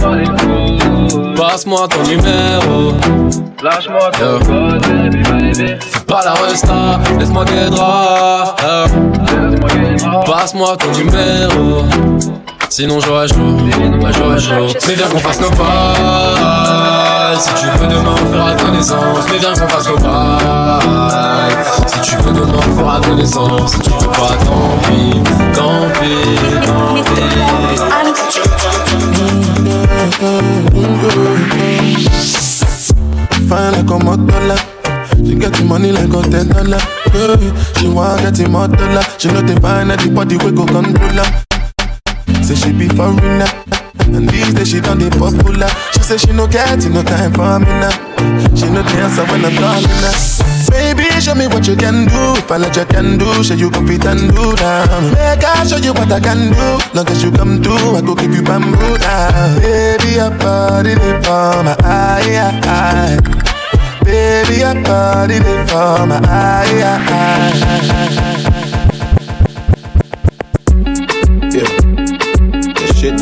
Passe-moi 1.37 1.87
ton 1.89 2.03
numéro 2.05 2.95
Lâche-moi 3.65 4.11
ton 4.11 4.39
code, 4.45 4.87
baby, 4.87 5.23
baby. 5.23 5.75
Fais 5.81 6.01
pas 6.07 6.21
la 6.23 6.35
resta, 6.35 7.01
laisse-moi 7.19 7.47
guédra. 7.47 8.55
Passe-moi 10.27 10.77
ton 10.77 10.93
numéro. 10.93 11.85
Sinon 12.69 13.01
j'aurais 13.01 13.27
chaud, 13.27 13.57
moi 13.99 14.11
j'aurais 14.13 14.39
chaud 14.39 14.67
Mais 14.87 14.95
viens 14.97 15.07
qu'on 15.07 15.19
fasse 15.19 15.41
nos 15.41 15.49
pas. 15.49 15.95
Si 17.39 17.55
tu 17.55 17.65
veux 17.79 17.87
demain 17.87 18.15
on 18.23 18.27
fera 18.35 18.53
connaissance. 18.53 19.25
Mais 19.33 19.39
viens 19.39 19.55
qu'on 19.55 19.69
fasse 19.69 19.89
nos 19.89 19.97
pas. 19.97 20.79
Si 21.87 22.01
tu 22.03 22.17
veux 22.17 22.33
demain 22.35 22.59
on 22.59 22.77
fera 22.79 23.01
connaissance. 23.01 23.73
Si 23.73 23.79
tu 23.79 23.89
veux 23.89 24.09
pas 24.09 24.37
tant 24.45 24.77
pis, 24.91 25.23
tant 25.55 25.89
pis, 26.03 26.37
tant 26.61 26.95
Fine 33.49 33.73
like 33.73 33.91
a 33.91 33.99
motola. 34.05 34.57
She 35.27 35.35
get 35.35 35.53
the 35.53 35.65
money 35.65 35.93
like 35.93 36.09
a 36.09 36.23
ten 36.31 36.49
dollar. 36.49 36.81
She 37.79 37.89
want 37.89 38.23
get 38.23 38.35
the 38.35 38.45
motola. 38.45 39.03
She 39.21 39.29
know 39.29 39.43
they 39.43 39.57
find 39.61 39.91
anybody 39.93 40.37
we 40.39 40.51
go 40.53 40.65
control 40.67 41.09
her. 41.11 41.54
Say 42.45 42.55
she 42.55 42.73
be 42.73 42.89
foreigner. 42.89 43.49
And 44.13 44.29
these 44.29 44.53
days 44.53 44.69
she 44.69 44.81
done 44.81 44.99
the 44.99 45.09
popular. 45.11 45.69
She 45.93 46.01
say 46.03 46.19
she 46.19 46.33
no 46.33 46.47
get 46.47 46.85
no 46.93 47.03
time 47.03 47.33
for 47.33 47.59
me 47.59 47.67
now. 47.81 47.91
She 48.55 48.69
no 48.69 48.81
answer 48.85 49.25
when 49.33 49.45
I'm 49.45 49.57
calling 49.57 49.89
her. 50.05 50.15
Baby, 50.69 51.09
show 51.21 51.35
me 51.35 51.47
what 51.47 51.67
you 51.67 51.75
can 51.77 52.05
do. 52.07 52.37
If 52.37 52.51
I 52.51 52.59
let 52.59 52.77
you 52.77 52.85
can 52.85 53.17
do, 53.17 53.43
show 53.43 53.55
you 53.55 53.71
go 53.71 53.81
fit 53.87 54.05
and 54.05 54.29
do 54.29 54.53
now. 54.61 54.85
Make 55.17 55.43
I 55.45 55.65
show 55.67 55.79
you 55.79 55.93
what 55.95 56.13
I 56.13 56.21
can 56.21 56.53
do. 56.53 56.67
Long 56.93 57.09
as 57.09 57.23
you 57.23 57.33
come 57.33 57.63
through, 57.63 57.97
I 57.97 58.01
go 58.03 58.15
give 58.15 58.35
you 58.35 58.43
bamboo 58.43 58.99
down. 58.99 59.61
Baby, 59.61 60.21
your 60.21 60.31
body 60.37 60.95
they 60.95 61.17
for 61.25 61.65
my 61.65 61.75
eye, 61.81 62.61
eye. 62.63 63.17
Baby, 64.05 64.61
your 64.61 64.75
body 64.85 65.39
they 65.39 65.67
for 65.67 66.05
my 66.07 66.21
eye, 66.29 66.83
eye. 67.09 67.34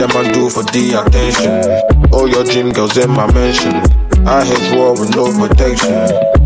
The 0.03 0.09
shit 0.09 0.15
that 0.15 0.25
man 0.25 0.35
do 0.35 0.51
for 0.51 0.63
the 0.65 0.99
attention. 0.99 2.11
All 2.13 2.27
your 2.27 2.43
dream 2.43 2.73
girls 2.73 2.97
in 2.97 3.11
my 3.11 3.31
mansion. 3.33 3.71
I 4.27 4.45
hit 4.45 4.75
war 4.77 4.99
with 4.99 5.15
no 5.15 5.31
protection. 5.31 5.95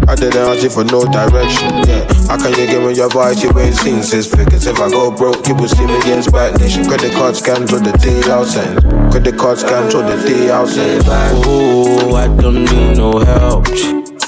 I 0.08 0.14
didn't 0.14 0.36
ask 0.36 0.62
you 0.62 0.68
for 0.68 0.84
no 0.84 1.04
direction. 1.04 1.72
Yeah, 1.88 2.04
how 2.28 2.36
can 2.36 2.52
you 2.52 2.66
give 2.66 2.82
me 2.84 2.92
your 2.92 3.08
voice? 3.08 3.42
You 3.42 3.50
ain't 3.58 3.74
seen 3.76 4.02
six 4.02 4.26
figures. 4.26 4.66
If 4.66 4.78
I 4.78 4.90
go 4.90 5.10
broke, 5.10 5.48
you 5.48 5.54
will 5.54 5.68
see 5.68 5.86
me 5.86 5.96
against 5.98 6.32
bad 6.32 6.60
nation. 6.60 6.84
Credit 6.84 7.12
card 7.12 7.34
scams 7.34 7.72
or 7.72 7.80
the 7.80 7.96
day 7.96 8.20
outside. 8.30 8.76
Credit 9.10 9.36
card 9.36 9.58
scams 9.58 9.94
or 9.94 10.04
the 10.04 10.20
day 10.28 10.50
outside. 10.50 11.00
Oh, 11.46 12.14
I 12.14 12.28
don't 12.36 12.64
need 12.64 12.98
no 12.98 13.18
help. 13.20 13.66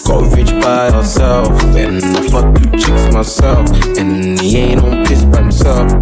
Got 0.08 0.34
rich 0.34 0.50
by 0.62 0.90
herself, 0.90 1.52
and 1.76 2.02
I 2.02 2.28
fuck 2.30 2.56
two 2.56 2.70
chicks 2.78 3.12
myself, 3.12 3.68
and 3.98 4.40
he 4.40 4.56
ain't 4.56 4.82
on 4.82 5.04
piss 5.04 5.22
by 5.24 5.42
himself. 5.42 5.92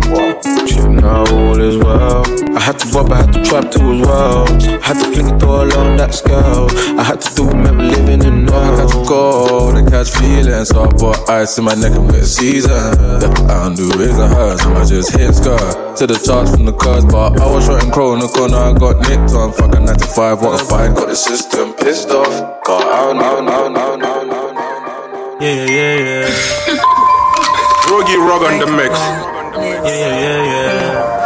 You 0.71 0.89
know 0.91 1.25
all 1.29 1.61
is 1.61 1.77
well. 1.77 2.23
I 2.57 2.61
had 2.61 2.79
to 2.79 2.89
rob, 2.91 3.11
I 3.11 3.17
had 3.17 3.33
to 3.33 3.43
trap 3.43 3.73
too 3.73 3.83
as 3.83 4.07
well. 4.07 4.47
I 4.47 4.87
had 4.87 5.03
to 5.03 5.11
fling 5.13 5.35
it 5.35 5.43
all 5.43 5.77
on 5.77 5.97
that 5.97 6.15
scale. 6.15 6.69
I 6.97 7.03
had 7.03 7.21
to 7.21 7.35
do 7.35 7.49
remember 7.49 7.83
living 7.83 8.23
in 8.23 8.45
no. 8.45 8.55
I 8.55 8.77
got 8.77 8.93
to 8.93 9.09
go 9.09 9.75
to 9.75 9.91
catch 9.91 10.11
feelings. 10.11 10.69
So 10.69 10.85
I 10.85 10.87
bought 10.87 11.29
ice 11.29 11.59
in 11.59 11.65
my 11.65 11.75
neck 11.75 11.99
and 11.99 12.07
wet 12.07 12.27
season. 12.27 12.71
I 12.71 13.65
don't 13.65 13.75
do 13.75 13.89
wigs 13.99 14.19
and 14.19 14.33
hers, 14.33 14.61
I 14.61 14.85
just 14.85 15.17
hit 15.17 15.35
scar. 15.35 15.59
To 15.97 16.07
the 16.07 16.15
charts 16.25 16.53
from 16.53 16.65
the 16.65 16.73
cars, 16.73 17.05
but 17.05 17.41
I 17.41 17.51
was 17.51 17.67
shooting 17.67 17.91
crow 17.91 18.15
in 18.15 18.21
the 18.21 18.29
corner. 18.29 18.57
I 18.57 18.73
got 18.73 19.01
nicked 19.09 19.35
on. 19.35 19.53
Fucking 19.53 19.85
95, 19.85 20.43
what 20.43 20.63
a 20.63 20.65
fight. 20.65 20.95
Got 20.95 21.09
the 21.09 21.17
system 21.17 21.75
pissed 21.75 22.11
off. 22.11 22.56
Got 22.67 22.83
out, 22.83 23.17
out, 23.17 23.49
out, 23.49 23.77
out, 23.79 24.03
out, 24.03 24.29
out. 24.29 25.41
Yeah, 25.41 25.53
yeah, 25.53 25.67
yeah, 25.71 26.27
yeah. 26.27 26.77
Rogi 27.87 28.17
Rog 28.19 28.43
on 28.43 28.59
the 28.59 28.67
mix. 28.67 28.99
Yeah, 28.99 29.85
yeah, 29.85 30.19
yeah, 30.19 30.43
yeah. 30.43 31.26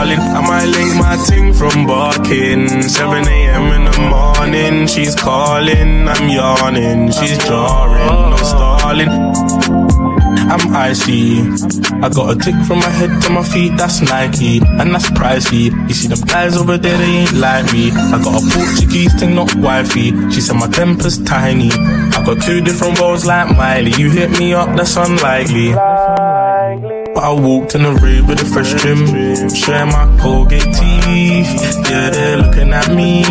I 0.00 0.40
might 0.46 0.66
link 0.66 0.94
my 0.96 1.16
ting 1.26 1.52
from 1.52 1.86
barking. 1.86 2.68
7 2.82 3.26
a.m 3.26 3.72
in 3.72 3.84
the 3.84 3.98
morning, 3.98 4.86
she's 4.86 5.14
calling, 5.16 6.06
I'm 6.08 6.28
yawning, 6.28 7.10
she's 7.10 7.36
jarring, 7.38 8.30
no 8.30 8.36
stalling. 8.36 9.08
I'm 10.50 10.74
icy. 10.74 11.40
I 12.00 12.08
got 12.08 12.34
a 12.34 12.38
tick 12.38 12.54
from 12.66 12.78
my 12.78 12.88
head 12.88 13.20
to 13.22 13.30
my 13.30 13.42
feet, 13.42 13.76
that's 13.76 14.00
Nike, 14.00 14.60
and 14.62 14.94
that's 14.94 15.10
pricey. 15.10 15.64
You 15.88 15.94
see 15.94 16.08
them 16.08 16.20
guys 16.20 16.56
over 16.56 16.78
there, 16.78 16.96
they 16.96 17.04
ain't 17.04 17.32
like 17.32 17.70
me. 17.72 17.90
I 17.90 18.22
got 18.22 18.40
a 18.40 18.46
Portuguese 18.54 19.12
thing, 19.18 19.34
not 19.34 19.52
wifey. 19.56 20.12
She 20.30 20.40
said 20.40 20.56
my 20.56 20.68
temper's 20.68 21.18
tiny. 21.24 21.70
I 21.72 22.22
got 22.24 22.40
two 22.40 22.60
different 22.60 22.98
roles 23.00 23.26
like 23.26 23.54
Miley. 23.56 23.92
You 23.98 24.10
hit 24.10 24.38
me 24.38 24.54
up, 24.54 24.74
that's 24.76 24.96
unlikely. 24.96 25.74
I 27.24 27.32
walked 27.32 27.74
in 27.74 27.82
the 27.82 27.92
rave 27.92 28.28
with 28.28 28.40
a 28.40 28.44
fresh 28.44 28.70
trim, 28.80 29.06
sharing 29.50 29.90
my 29.90 30.06
Colgate 30.20 30.62
teeth. 30.62 31.50
Yeah, 31.88 32.10
they're 32.10 32.36
looking 32.36 32.72
at 32.72 32.94
me, 32.94 33.24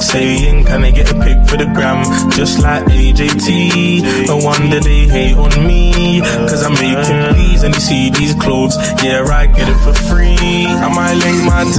saying, 0.00 0.64
Can 0.64 0.84
I 0.84 0.90
get 0.90 1.10
a 1.10 1.14
pic 1.14 1.46
for 1.48 1.56
the 1.56 1.66
gram? 1.74 2.04
Just 2.30 2.60
like 2.60 2.84
AJT. 2.84 4.26
No 4.26 4.36
wonder 4.38 4.80
they 4.80 5.06
hate 5.06 5.36
on 5.36 5.66
me, 5.66 6.20
cause 6.48 6.62
I'm 6.62 6.74
making 6.74 7.34
these 7.36 7.62
And 7.62 7.74
you 7.74 7.80
see 7.80 8.10
these 8.10 8.34
clothes, 8.34 8.76
yeah, 9.02 9.24
I 9.24 9.46
get 9.46 9.68
it 9.68 9.78
for 9.84 9.94
free. 10.08 10.66
I 10.66 10.88
might 10.88 11.14
link 11.14 11.44
my. 11.44 11.64
T- 11.64 11.78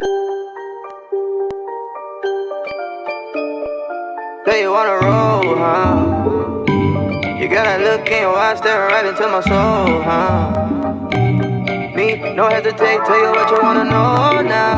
you 4.60 4.70
wanna 4.70 5.06
roll, 5.06 5.56
huh? 5.56 7.38
You 7.40 7.48
got 7.48 7.76
to 7.76 7.82
look 7.82 8.06
in 8.08 8.22
your 8.22 8.36
eyes, 8.36 8.58
staring 8.58 8.92
right 8.92 9.06
into 9.06 9.26
my 9.26 9.40
soul, 9.40 10.02
huh? 10.02 10.81
No 12.12 12.46
hesitate, 12.46 13.00
tell 13.06 13.16
you 13.16 13.30
what 13.32 13.48
you 13.48 13.62
wanna 13.62 13.84
know 13.84 14.42
now. 14.42 14.76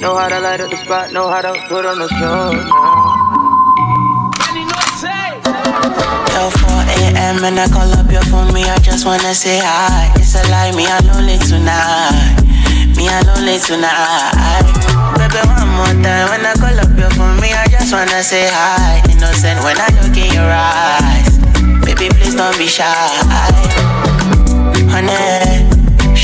Know 0.00 0.14
how 0.16 0.28
to 0.28 0.38
light 0.38 0.60
up 0.60 0.68
the 0.68 0.76
spot, 0.76 1.14
know 1.14 1.28
how 1.28 1.40
to 1.40 1.56
put 1.66 1.86
on 1.86 1.98
the 1.98 2.08
show 2.08 2.52
now. 2.52 3.08
Yo, 6.28 6.50
4 6.50 6.68
a.m. 6.92 7.40
and 7.40 7.58
I 7.58 7.68
call 7.72 7.88
up 7.96 8.12
your 8.12 8.20
phone, 8.28 8.52
me, 8.52 8.64
I 8.64 8.76
just 8.84 9.06
wanna 9.06 9.32
say 9.32 9.60
hi. 9.64 10.12
It's 10.16 10.34
a 10.36 10.44
lie, 10.52 10.76
me, 10.76 10.84
I 10.84 11.00
know 11.08 11.24
late 11.24 11.40
tonight. 11.40 12.36
Me, 12.94 13.08
I 13.08 13.24
know 13.24 13.40
late 13.40 13.64
tonight. 13.64 14.68
Baby, 15.16 15.40
one 15.48 15.72
more 15.72 16.04
time, 16.04 16.28
when 16.28 16.44
I 16.44 16.52
call 16.60 16.78
up 16.84 16.92
your 17.00 17.08
phone, 17.16 17.40
me, 17.40 17.54
I 17.56 17.66
just 17.66 17.94
wanna 17.94 18.22
say 18.22 18.44
hi. 18.52 19.00
Innocent 19.08 19.64
when 19.64 19.80
I 19.80 19.88
look 20.04 20.16
in 20.20 20.36
your 20.36 20.52
eyes. 20.52 21.40
Baby, 21.80 22.12
please 22.12 22.34
don't 22.34 22.56
be 22.58 22.66
shy. 22.66 22.84
Honey, 24.88 25.12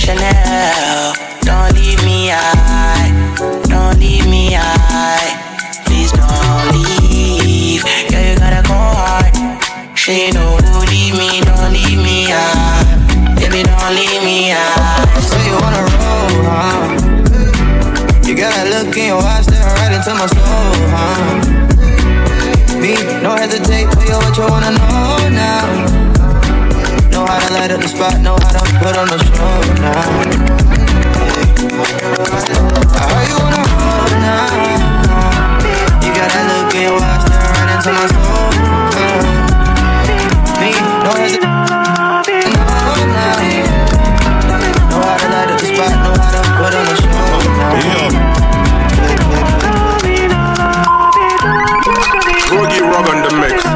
Chanel, 0.04 1.14
don't 1.40 1.72
leave 1.72 2.04
me 2.04 2.28
high. 2.28 3.08
Don't 3.72 3.98
leave 3.98 4.28
me 4.28 4.52
high. 4.52 5.32
Please 5.86 6.12
don't 6.12 6.68
leave. 6.76 7.82
Girl, 8.12 8.20
you 8.20 8.36
gotta 8.36 8.60
go 8.68 8.76
hard. 8.76 9.32
She 9.96 10.30
know 10.32 10.60
don't 10.60 10.84
leave 10.92 11.16
me, 11.16 11.40
don't 11.40 11.72
leave 11.72 11.96
me 11.96 12.28
high. 12.28 12.84
Baby, 13.40 13.62
don't 13.64 13.94
leave 13.96 14.22
me 14.22 14.52
high. 14.52 15.08
So 15.24 15.40
you 15.40 15.56
wanna 15.56 15.88
roll, 15.96 16.52
huh? 16.52 18.28
You 18.28 18.36
gotta 18.36 18.68
look 18.68 18.94
in 18.98 19.06
your 19.06 19.22
eyes, 19.22 19.46
staring 19.46 19.72
right 19.72 19.96
into 19.96 20.12
my 20.20 20.26
soul, 20.28 20.84
huh? 20.92 21.40
Me, 22.78 22.92
no 23.22 23.36
hesitate, 23.36 23.90
tell 23.90 24.04
you 24.04 24.18
what 24.20 24.36
you 24.36 24.44
wanna 24.52 24.70
know 24.72 25.28
now. 25.30 26.03
Know 27.24 27.32
how 27.32 27.40
to 27.40 27.54
light 27.54 27.70
up 27.70 27.80
the 27.80 27.88
spot, 27.88 28.20
know 28.20 28.36
how 28.36 28.52
to 28.52 28.60
put 28.84 28.98
on 29.00 29.08
the 29.08 29.16
show 29.16 29.64
now. 29.80 29.96
I 32.92 33.08
heard 33.08 33.28
you 33.32 33.40
wanna 33.40 33.64
hold 33.64 34.12
now. 34.20 34.52
You 36.04 36.12
gotta 36.12 36.44
look 36.52 36.68
in 36.76 36.84
your 36.84 37.00
eyes, 37.00 37.24
stare 37.24 37.48
right 37.48 37.72
into 37.72 37.96
my 37.96 38.04
soul. 38.12 38.52
Me, 40.60 40.76
no 41.00 41.16
hesitation. 41.16 41.48
Know 42.84 43.08
now. 43.08 43.40
Know 44.92 45.00
how 45.00 45.16
to 45.16 45.24
light 45.32 45.48
up 45.48 45.56
the 45.56 45.64
spot, 45.72 45.96
know 46.04 46.12
how 46.20 46.28
to 46.28 46.44
put 46.60 46.76
on 46.76 46.84
the 46.84 46.96
show 47.00 47.40
now. 47.56 48.20
Rogi 52.52 52.80
Rog 52.84 53.08
on 53.08 53.16
the 53.22 53.32
mix. 53.40 53.73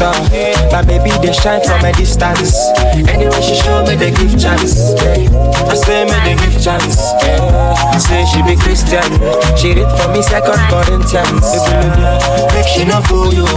Off, 0.00 0.30
my 0.72 0.82
baby 0.82 1.10
they 1.24 1.32
shine 1.32 1.62
from 1.64 1.84
a 1.84 1.92
distance. 1.92 2.54
Anyway, 3.08 3.40
she 3.40 3.54
show 3.56 3.84
me 3.84 3.96
the 3.96 4.10
gift 4.12 4.40
chance. 4.40 4.92
I 4.96 5.74
say 5.74 6.04
me 6.04 6.16
the 6.24 6.34
gift 6.36 6.62
chance. 6.62 7.00
Say 8.04 8.24
she 8.28 8.42
be 8.42 8.56
Christian. 8.60 9.02
She 9.56 9.72
read 9.72 9.88
for 9.96 10.12
me 10.12 10.22
second 10.22 10.60
Corinthians. 10.68 11.48
Make 12.52 12.68
she 12.68 12.84
no 12.84 13.00
fool 13.08 13.32
you. 13.32 13.48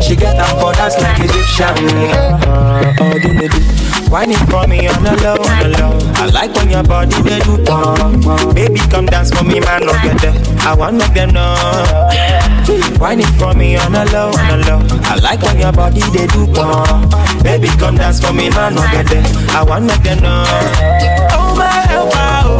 She 0.00 0.14
get 0.14 0.38
up 0.38 0.60
for 0.60 0.72
dance 0.72 0.96
like 1.02 1.18
Egyptian. 1.18 1.74
Uh, 2.46 2.94
oh, 3.00 3.18
do. 3.18 3.88
Whining 4.10 4.38
for 4.48 4.66
me 4.66 4.86
the 4.86 5.18
low. 5.22 5.98
I 6.14 6.26
like 6.32 6.54
when 6.54 6.70
your 6.70 6.82
body 6.82 7.20
they 7.22 7.40
do 7.40 7.62
pump. 7.64 8.54
Baby, 8.54 8.80
come 8.88 9.06
dance 9.06 9.30
for 9.30 9.44
me, 9.44 9.60
man, 9.60 9.84
no 9.84 9.92
get 10.02 10.18
there. 10.22 10.34
I 10.60 10.74
want 10.74 10.96
make 10.96 11.12
them 11.12 11.30
know. 11.30 11.54
Whining 13.00 13.26
for 13.38 13.54
me 13.54 13.76
on 13.76 13.92
the 13.92 14.04
low, 14.12 14.28
on 14.28 14.46
the 14.60 14.66
low. 14.68 14.80
I 15.04 15.14
like 15.22 15.40
when 15.42 15.58
your 15.58 15.72
body 15.72 16.00
they 16.12 16.26
do 16.26 16.46
pump. 16.52 17.14
Baby, 17.42 17.68
come 17.78 17.96
dance 17.96 18.20
for 18.20 18.32
me, 18.32 18.50
man, 18.50 18.74
no 18.74 18.82
get. 18.92 19.08
I 19.54 19.62
want 19.62 19.84
make 19.86 20.02
them 20.02 20.20
know. 20.22 20.44
Oh 21.32 21.54
my, 21.56 21.86
oh 21.96 22.06
wow, 22.12 22.56
eh, 22.56 22.57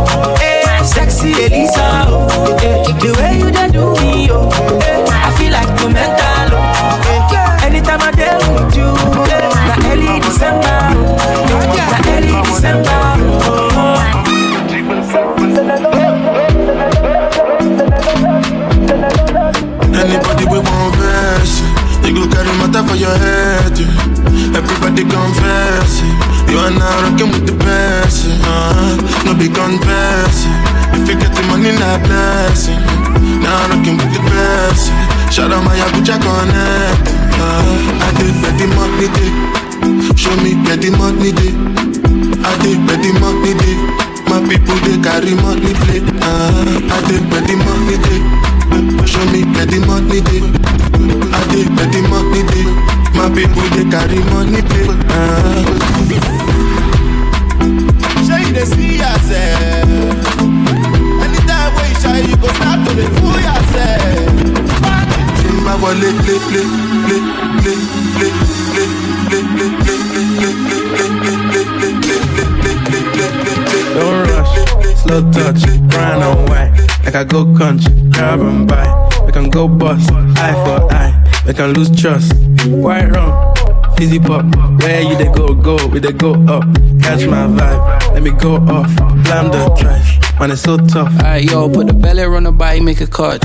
and 78.18 78.68
buy. 78.68 79.22
We 79.26 79.32
can 79.32 79.50
go 79.50 79.68
bust, 79.68 80.10
eye 80.12 80.52
for 80.64 80.92
eye. 80.92 81.42
We 81.46 81.54
can 81.54 81.72
lose 81.72 81.90
trust. 82.00 82.32
White 82.66 83.08
rum, 83.10 83.54
fizzy 83.96 84.18
pop. 84.18 84.44
Where 84.82 85.00
you 85.02 85.16
they 85.16 85.30
go, 85.32 85.54
go, 85.54 85.76
we 85.88 85.98
they 86.00 86.12
go 86.12 86.34
up. 86.46 86.64
Catch 87.02 87.26
my 87.26 87.46
vibe, 87.46 88.12
let 88.14 88.22
me 88.22 88.30
go 88.30 88.56
off. 88.56 88.94
Blam 89.24 89.50
the 89.50 89.74
trash, 89.78 90.18
man, 90.38 90.50
it's 90.50 90.62
so 90.62 90.76
tough. 90.76 91.12
Alright, 91.16 91.44
yo, 91.44 91.68
put 91.68 91.86
the 91.86 91.92
belly 91.94 92.22
on 92.24 92.44
the 92.44 92.52
body, 92.52 92.80
make 92.80 93.00
a 93.00 93.06
catch. 93.06 93.44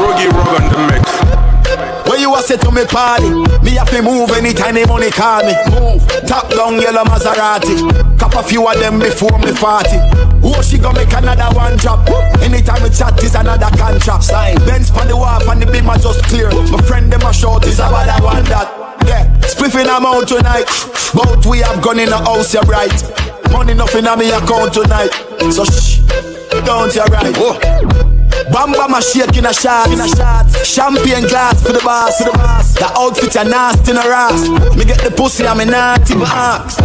Rogi 0.00 0.26
Rog 0.32 0.48
on 0.56 0.64
the 0.72 0.78
mix. 0.88 1.04
When 2.08 2.20
you 2.20 2.34
a 2.34 2.42
say 2.42 2.56
to 2.56 2.72
me 2.72 2.84
party, 2.86 3.30
me 3.62 3.78
have 3.78 3.88
to 3.90 4.02
move 4.02 4.30
anytime 4.32 4.74
the 4.74 4.86
money 4.88 5.10
call 5.10 5.44
me. 5.46 5.54
Move, 5.70 6.02
top 6.26 6.50
down 6.50 6.80
yellow 6.80 7.04
Maserati. 7.04 8.18
Cop 8.18 8.34
a 8.34 8.42
few 8.42 8.66
of 8.66 8.74
them 8.80 8.98
before 8.98 9.38
me 9.38 9.52
party. 9.52 10.00
Oh, 10.42 10.60
she 10.62 10.78
gonna 10.78 10.98
make 10.98 11.12
another 11.12 11.54
one 11.54 11.76
drop. 11.76 12.02
Anytime 12.40 12.82
we 12.82 12.90
chat 12.90 13.22
is 13.22 13.34
another 13.36 13.70
contract. 13.76 14.24
Sign. 14.24 14.56
Benz 14.66 14.90
for 14.90 15.04
the 15.06 15.16
wharf 15.16 15.46
and 15.48 15.62
the 15.62 15.70
beam 15.70 15.88
are 15.88 15.98
just 15.98 16.24
clear. 16.24 16.50
My 16.72 16.82
friend 16.82 17.12
them 17.12 17.22
a 17.22 17.32
short 17.32 17.64
is 17.66 17.78
about 17.78 18.06
that 18.06 18.22
one 18.22 18.44
that. 18.50 18.66
Yeah, 19.06 19.30
spliffing 19.46 19.86
I'm 19.86 20.04
out 20.04 20.26
tonight. 20.26 20.66
Both 21.14 21.46
we 21.46 21.58
have 21.60 21.82
gone 21.82 22.00
in 22.00 22.10
the 22.10 22.18
house, 22.18 22.52
you 22.54 22.60
right. 22.66 22.90
Money 23.52 23.74
nothing 23.74 24.06
on 24.06 24.18
me 24.18 24.30
account 24.30 24.74
tonight. 24.74 25.14
So 25.52 25.64
shh, 25.64 26.02
don't 26.64 26.94
you 26.94 27.04
right. 27.04 27.34
Oh. 27.38 28.09
Shake 29.10 29.38
in 29.38 29.46
a 29.46 29.52
shot, 29.52 29.90
in 29.90 30.00
a 30.00 30.06
shot. 30.06 30.46
Champagne 30.64 31.26
glass 31.26 31.62
for 31.62 31.72
the 31.72 31.80
boss, 31.80 32.18
for 32.18 32.30
the 32.30 32.38
boss. 32.38 32.74
The 32.74 32.86
outfit 32.96 33.34
a 33.34 33.44
nasty 33.44 33.90
in 33.90 33.96
a 33.96 34.00
ass. 34.00 34.48
Me 34.76 34.84
get 34.84 35.02
the 35.02 35.10
pussy, 35.10 35.46
I'm 35.46 35.58
a 35.58 35.64
naughty 35.64 36.14
box. 36.14 36.76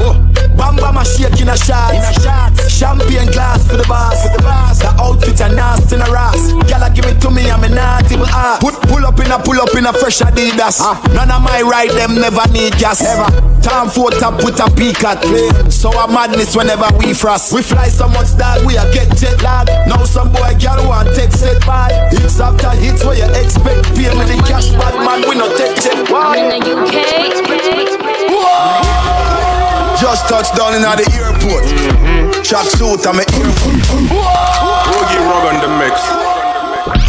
Bamba 0.58 0.94
my 0.94 1.04
shake 1.04 1.40
in 1.42 1.50
a 1.50 1.58
shot, 1.58 1.94
in 1.94 2.02
a 2.02 2.14
shot. 2.20 2.52
Champagne 2.70 3.28
glass 3.32 3.68
for 3.68 3.78
the 3.78 3.86
boss, 3.88 4.24
for 4.24 4.30
the 4.36 4.42
boss. 4.44 4.80
The 4.80 4.90
outfit 5.00 5.40
a 5.42 5.50
nasty 5.54 5.96
in 5.96 6.02
a 6.02 6.06
ass. 6.10 6.52
Gyal 6.68 6.94
give 6.94 7.06
it 7.06 7.20
to 7.22 7.30
me, 7.32 7.50
I'm 7.50 7.64
a 7.64 7.70
naughty 7.70 8.18
box. 8.18 8.60
Put 8.64 8.76
pull 8.90 9.06
up 9.06 9.20
in 9.20 9.32
a 9.32 9.40
pull 9.40 9.60
up 9.60 9.74
in 9.76 9.86
a 9.86 9.94
fresh 9.94 10.20
Adidas. 10.20 10.80
Ah. 10.82 11.00
None 11.14 11.32
of 11.32 11.42
my 11.42 11.62
ride 11.62 11.92
them 11.92 12.16
never 12.16 12.46
need 12.52 12.74
gas 12.78 13.02
ever. 13.04 13.30
Time 13.62 13.90
for 13.90 14.12
top 14.12 14.40
put 14.40 14.60
a 14.60 14.70
peak 14.76 15.04
at 15.04 15.22
play. 15.22 15.50
So 15.70 15.92
a 15.92 16.08
madness 16.08 16.56
whenever 16.56 16.88
we 16.98 17.14
frost. 17.14 17.54
We 17.54 17.62
fly 17.62 17.88
so 17.88 18.08
much 18.08 18.32
that 18.38 18.64
we 18.66 18.78
a 18.78 18.86
get 18.94 19.16
jet 19.18 19.42
lag. 19.42 19.68
Now 19.88 20.04
some 20.04 20.32
boy 20.32 20.54
girl 20.60 20.88
want 20.88 21.14
take 21.16 21.32
set 21.32 21.66
by. 21.66 21.92
Hits 22.12 22.40
after 22.40 22.70
hits 22.72 23.04
where 23.04 23.18
you 23.18 23.26
expect. 23.34 23.96
Pay 23.96 24.14
me 24.14 24.26
the 24.30 24.38
cash, 24.48 24.70
bad 24.78 24.96
man 25.04 25.24
we 25.28 25.36
no 25.36 25.48
take 25.58 25.82
jet. 25.82 25.96
I'm 26.14 26.52
in 26.52 26.60
the 26.62 26.76
UK. 26.76 29.15
Just 30.06 30.30
touched 30.30 30.56
down 30.56 30.76
in 30.76 30.84
the 30.84 31.02
airport. 31.18 31.66
Mm-hmm. 31.66 32.44
Track 32.46 32.70
suit, 32.78 33.08
I'm 33.10 33.18
a 33.18 33.26
airport. 33.26 33.82
Rogi 34.86 35.18
Rog 35.26 35.50
on 35.50 35.58
the 35.66 35.72
mix. 35.82 35.98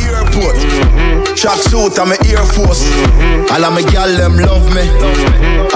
Airport. 0.00 0.56
Mm-hmm. 0.56 1.34
Track 1.36 1.58
suit, 1.58 1.98
I'm 2.00 2.12
a 2.12 2.16
Air 2.24 2.40
Force. 2.56 2.88
Mm-hmm. 2.88 3.52
All 3.52 3.64
of 3.68 3.72
my 3.76 3.82
gal 3.92 4.08
them 4.16 4.38
love 4.38 4.72
me. 4.72 4.88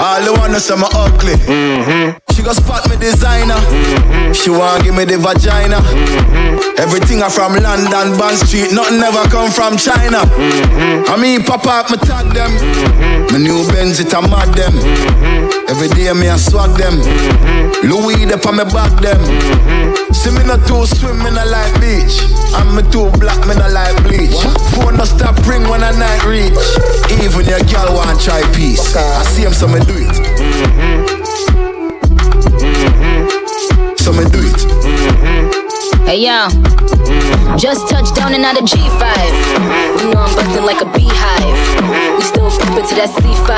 All 0.01 0.25
the 0.25 0.33
wanna 0.35 0.59
say 0.59 0.75
me 0.75 0.89
ugly. 0.97 1.37
She 2.33 2.43
go 2.43 2.53
spot 2.53 2.89
me 2.89 2.95
designer. 2.97 3.59
She 4.33 4.49
want 4.49 4.83
give 4.83 4.95
me 4.95 5.05
the 5.05 5.17
vagina. 5.17 5.77
Everything 6.79 7.21
I 7.21 7.29
from 7.29 7.53
London, 7.53 8.17
Bond 8.17 8.37
Street. 8.37 8.71
Nothing 8.71 9.03
ever 9.03 9.27
come 9.29 9.51
from 9.51 9.77
China. 9.77 10.23
I 11.07 11.15
mean, 11.19 11.43
pop 11.43 11.65
up, 11.67 11.91
me 11.91 11.97
tag 11.97 12.33
them. 12.33 12.51
My 13.31 13.37
new 13.37 13.67
Benz, 13.69 13.99
it 13.99 14.13
a 14.13 14.21
mad 14.21 14.55
them. 14.55 14.73
Every 15.69 15.87
day 15.89 16.11
me 16.13 16.27
I 16.27 16.37
swag 16.37 16.77
them. 16.77 16.99
Louis 17.83 18.25
up 18.33 18.45
on 18.45 18.57
me 18.57 18.65
back 18.71 18.91
them. 19.01 19.21
See 20.13 20.31
me 20.31 20.43
not 20.43 20.67
too 20.67 20.85
swim, 20.85 21.17
me 21.19 21.31
not 21.31 21.47
like 21.47 21.73
beach. 21.79 22.23
And 22.55 22.75
me 22.75 22.83
too 22.91 23.11
black, 23.19 23.39
me 23.47 23.55
not 23.55 23.71
like 23.71 23.95
bleach. 24.03 24.35
Phone 24.75 24.97
no 24.97 25.05
stop 25.05 25.37
ring 25.47 25.63
when 25.69 25.83
I 25.83 25.91
night 25.91 26.25
reach. 26.25 26.57
Even 27.23 27.45
your 27.45 27.63
girl 27.71 27.95
want 27.95 28.19
try 28.19 28.41
peace. 28.53 28.95
I 28.95 29.23
see 29.23 29.43
him, 29.43 29.53
so 29.53 29.67
me 29.67 29.79
do 29.85 29.95
it. 29.95 31.20
Hey 36.21 36.27
yo, 36.27 37.57
just 37.57 37.89
touched 37.89 38.13
down 38.13 38.35
and 38.35 38.45
out 38.45 38.53
of 38.53 38.69
G5. 38.69 38.77
You 40.05 40.13
know 40.13 40.21
I'm 40.21 40.29
busting 40.37 40.61
like 40.69 40.79
a 40.79 40.85
beehive. 40.93 41.57
We 42.13 42.21
still 42.21 42.45
popping 42.61 42.85
to 42.85 42.95
that 43.01 43.09
C5. 43.09 43.49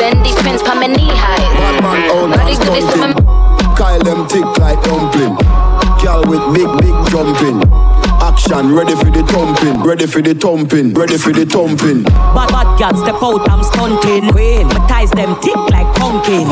Fendi 0.00 0.32
prints 0.40 0.62
pa 0.62 0.72
my 0.72 0.86
knee 0.86 1.12
high. 1.12 1.36
Bad 1.36 1.84
man, 1.84 2.08
old 2.16 2.32
Body 2.32 2.56
man, 2.56 2.64
good 2.64 2.64
to 2.64 2.70
my 2.72 2.80
stumping. 2.80 3.76
Kyle 3.76 4.00
them 4.00 4.24
tick 4.24 4.48
like 4.56 4.80
dumpling. 4.88 5.36
Girl 6.00 6.24
with 6.24 6.40
big, 6.56 6.64
big 6.80 6.96
jumping. 7.12 7.60
Action, 8.24 8.72
ready 8.72 8.96
for 8.96 9.12
the 9.12 9.20
thumping, 9.28 9.82
ready 9.84 10.06
for 10.06 10.22
the 10.22 10.32
thumping, 10.32 10.94
ready 10.94 11.18
for 11.18 11.32
the 11.36 11.44
thumping. 11.44 12.04
Bad 12.32 12.48
bad 12.56 12.68
girl 12.80 12.96
step 12.96 13.20
out, 13.20 13.44
I'm 13.52 13.60
stunting. 13.60 14.32
Queen, 14.32 14.66
my 14.68 14.80
ties 14.88 15.10
them 15.10 15.36
tick 15.44 15.60
like 15.68 15.92
pumpkin. 16.00 16.48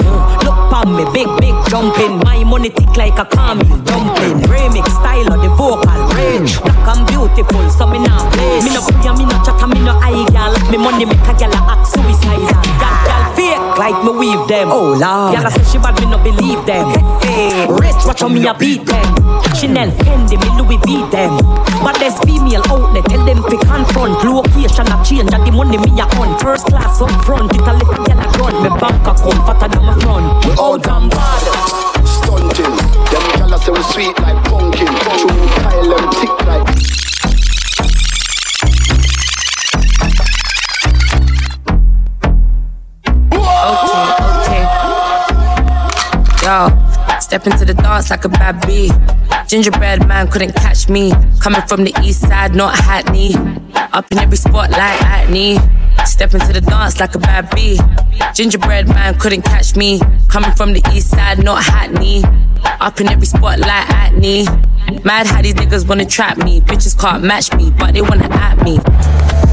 Pon 0.75 0.97
me, 0.97 1.05
big 1.15 1.31
big 1.39 1.55
jumping. 1.71 2.19
My 2.27 2.43
money 2.43 2.69
tick 2.69 2.97
like 2.97 3.17
a 3.17 3.25
camel 3.25 3.79
dumpling. 3.87 4.43
Remix 4.51 4.91
style 4.91 5.33
of 5.33 5.41
the 5.41 5.49
vocal 5.55 6.03
range. 6.19 6.61
Black 6.63 6.97
and 6.97 7.07
beautiful, 7.07 7.71
so 7.71 7.87
me 7.87 8.01
not 8.01 8.33
play. 8.33 8.59
Me 8.59 8.75
no 8.75 8.83
play, 8.83 9.15
me 9.15 9.25
no 9.25 9.39
chat, 9.47 9.63
me 9.69 9.79
no 9.87 9.95
eye 10.03 10.27
girl. 10.35 10.51
Me 10.73 10.77
money 10.77 11.05
make 11.05 11.29
a 11.31 11.35
girl 11.39 11.55
act 11.71 11.87
suicidal. 11.87 12.59
That 12.83 12.97
girl 13.07 13.24
fake 13.35 13.61
like 13.79 13.99
me 14.05 14.11
weave 14.15 14.47
them. 14.49 14.71
Oh 14.71 14.95
lord, 14.95 15.35
girl 15.35 15.47
I 15.47 15.51
say 15.51 15.65
she 15.67 15.79
bad, 15.79 15.99
me 16.01 16.07
no 16.07 16.19
believe 16.19 16.65
them. 16.67 16.89
Hey, 17.23 17.67
rich, 17.69 18.01
watch 18.07 18.23
how 18.23 18.29
me 18.29 18.47
a 18.47 18.55
beat 18.55 18.87
them. 18.87 19.09
Chanel, 19.55 19.91
Fendi, 20.03 20.39
me 20.39 20.49
Louis 20.59 20.79
V 20.87 21.05
them. 21.11 21.39
But 21.83 21.99
there's 21.99 22.19
female 22.27 22.63
out 22.71 22.95
there, 22.95 23.03
tell 23.05 23.25
them 23.25 23.43
pick 23.51 23.61
confront. 23.67 24.23
Location 24.25 24.87
a 24.89 24.97
change, 25.05 25.33
and 25.33 25.43
the 25.47 25.53
money 25.53 25.79
me 25.79 25.91
a 26.01 26.07
on. 26.19 26.39
First 26.39 26.67
class 26.67 27.01
up 27.01 27.11
front, 27.25 27.53
it 27.55 27.63
a 27.63 27.73
little 27.73 28.05
girl 28.05 28.21
a 28.21 28.27
run. 28.39 28.55
Me 28.63 28.71
bank 28.81 29.07
account 29.07 29.41
fatter 29.47 29.69
than 29.69 29.85
my 29.85 29.95
front. 30.01 30.27
We 30.47 30.53
out 30.59 30.87
and 30.87 31.11
bad. 31.11 31.45
Stunting, 32.07 32.77
them 33.11 33.25
gyal 33.39 33.59
say 33.59 33.73
we 33.73 33.83
sweet 33.93 34.19
like 34.21 34.41
pumpkin. 34.49 34.87
True 35.19 35.39
Kyle 35.63 35.89
them 35.91 36.05
tick 36.19 36.35
like. 36.47 37.04
Step 46.45 47.47
into 47.47 47.65
the 47.65 47.73
dance 47.73 48.11
like 48.11 48.27
a 48.27 48.29
bad 48.29 48.61
bee. 48.67 48.91
Gingerbread 49.49 50.07
man 50.07 50.29
couldn't 50.29 50.55
catch 50.55 50.91
me. 50.91 51.11
Coming 51.41 51.63
from 51.63 51.85
the 51.85 51.99
east 52.03 52.21
side, 52.21 52.55
not 52.55 52.79
Hackney. 52.79 53.35
Up 53.95 54.05
in 54.13 54.19
every 54.19 54.37
spot 54.37 54.71
like 54.71 54.99
Hackney. 55.01 55.57
Step 56.05 56.35
into 56.35 56.53
the 56.53 56.61
dance 56.61 57.01
like 57.01 57.15
a 57.15 57.19
bad 57.19 57.49
bee. 57.55 57.81
Gingerbread 58.35 58.89
man 58.89 59.19
couldn't 59.19 59.41
catch 59.41 59.75
me. 59.75 60.03
Coming 60.29 60.53
from 60.53 60.75
the 60.75 60.83
east 60.93 61.09
side, 61.09 61.43
not 61.43 61.65
Hackney. 61.65 62.23
Up 62.79 63.01
in 63.01 63.09
every 63.09 63.27
spot 63.27 63.59
like 63.59 63.87
Hackney. 63.87 64.45
Mad 65.03 65.27
how 65.27 65.41
these 65.41 65.55
niggas 65.55 65.89
wanna 65.89 66.05
trap 66.05 66.37
me. 66.37 66.61
Bitches 66.61 66.99
can't 67.01 67.25
match 67.25 67.55
me, 67.55 67.71
but 67.71 67.95
they 67.95 68.03
wanna 68.03 68.29
at 68.29 68.63
me. 68.63 68.79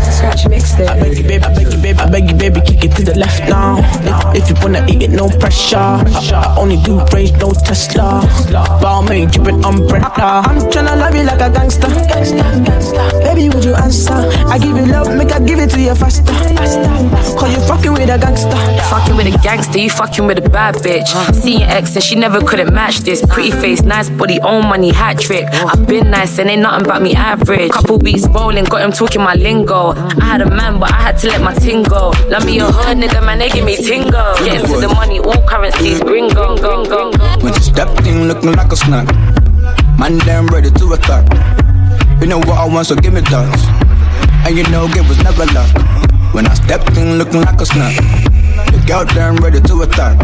Scratch 0.10 0.46
mixtape. 0.46 0.88
I 0.90 1.00
beg 1.00 1.18
you, 1.18 1.24
baby, 1.24 1.44
I 1.44 1.54
beg 1.54 1.72
you, 1.74 1.82
baby, 1.82 2.00
I 2.00 2.10
beg 2.10 2.30
you, 2.32 2.38
baby, 2.38 2.62
kick 2.62 2.84
it 2.86 2.96
to 2.98 3.04
the 3.04 3.18
left 3.18 3.48
now. 3.50 3.78
If, 4.34 4.44
if 4.44 4.50
you 4.50 4.56
wanna 4.62 4.86
eat 4.88 5.04
it, 5.04 5.12
no 5.12 5.30
pressure. 5.30 5.78
I, 5.78 6.04
I 6.34 6.56
only 6.60 6.78
do 6.78 7.00
range, 7.14 7.34
no 7.34 7.52
Tesla. 7.52 8.22
Balmain, 8.82 9.32
drippin' 9.32 9.64
umbrella. 9.64 10.44
I'm 10.46 10.60
tryna 10.70 10.98
love 10.98 11.16
you 11.16 11.24
like 11.24 11.42
a 11.42 11.50
gangster. 11.50 11.88
gangster, 11.88 12.38
gangster. 12.38 13.10
Baby, 13.24 13.50
would 13.50 13.64
you 13.64 13.74
answer? 13.76 14.14
I 14.48 14.58
give 14.58 14.78
you 14.78 14.86
love, 14.86 15.16
make 15.16 15.32
I 15.32 15.40
give 15.40 15.60
it 15.60 15.70
to 15.72 15.80
you 15.82 15.96
faster. 15.96 16.24
Cause 17.38 17.54
you 17.56 17.62
fucking 17.68 17.94
with 17.94 18.10
a 18.10 18.18
gangster. 18.18 18.58
Fucking 18.90 19.16
with 19.16 19.34
a 19.34 19.38
gangster, 19.42 19.80
you 19.80 19.90
fucking 19.90 20.26
with 20.26 20.46
a 20.46 20.50
bad 20.50 20.76
bitch. 20.76 21.10
See 21.34 21.60
your 21.60 21.70
ex 21.70 21.96
and 21.96 22.04
she 22.04 22.16
never 22.16 22.42
couldn't 22.42 22.74
match 22.74 23.00
this. 23.00 23.26
Pretty 23.26 23.52
face, 23.52 23.82
nice 23.82 24.10
body, 24.10 24.40
own 24.42 24.68
money, 24.68 24.92
hat 24.92 25.20
trick. 25.20 25.46
I've 25.52 25.88
been 25.88 26.12
nice 26.12 26.38
and 26.40 26.50
ain't 26.50 26.62
nothing 26.62 26.86
about 26.86 27.02
me 27.02 27.14
average. 27.14 27.72
Couple 27.72 27.98
weeks 28.00 28.28
bowling, 28.28 28.66
got 28.66 28.82
him 28.82 28.92
talking 28.92 29.22
my 29.22 29.36
lingo. 29.36 29.91
I 29.98 30.26
had 30.26 30.42
a 30.42 30.50
man, 30.50 30.80
but 30.80 30.92
I 30.92 31.02
had 31.02 31.18
to 31.20 31.28
let 31.28 31.42
my 31.42 31.54
ting 31.54 31.84
go. 31.84 32.12
Love 32.28 32.46
me 32.46 32.60
a 32.60 32.66
hood 32.66 32.98
nigga, 32.98 33.26
man, 33.26 33.40
they 33.40 33.50
give 33.50 33.66
me 33.66 33.76
tingo. 33.78 34.38
Getting 34.44 34.66
to 34.68 34.80
the 34.80 34.88
money, 34.90 35.20
all 35.20 35.42
currencies, 35.48 36.00
gringo, 36.02 36.58
gringo. 36.58 37.12
When 37.44 37.54
you 37.54 37.60
stepped 37.62 38.06
in 38.08 38.28
looking 38.28 38.54
like 38.54 38.72
a 38.72 38.76
snack, 38.76 39.08
man, 40.00 40.18
damn 40.20 40.48
ready 40.48 40.72
to 40.72 40.94
attack. 40.94 41.26
You 42.22 42.28
know 42.28 42.40
what 42.40 42.58
I 42.58 42.66
want, 42.66 42.88
so 42.88 42.96
give 42.96 43.14
me 43.14 43.22
that. 43.22 43.82
And 44.46 44.58
you 44.58 44.64
know, 44.70 44.86
it 44.88 45.08
was 45.08 45.18
never 45.24 45.46
luck. 45.54 45.70
When 46.34 46.48
I 46.48 46.54
stepped 46.54 46.98
in 46.98 47.18
looking 47.18 47.42
like 47.42 47.60
a 47.60 47.66
snack, 47.66 47.96
the 48.72 48.84
girl 48.88 49.06
damn 49.06 49.36
ready 49.38 49.60
to 49.62 49.82
attack. 49.82 50.18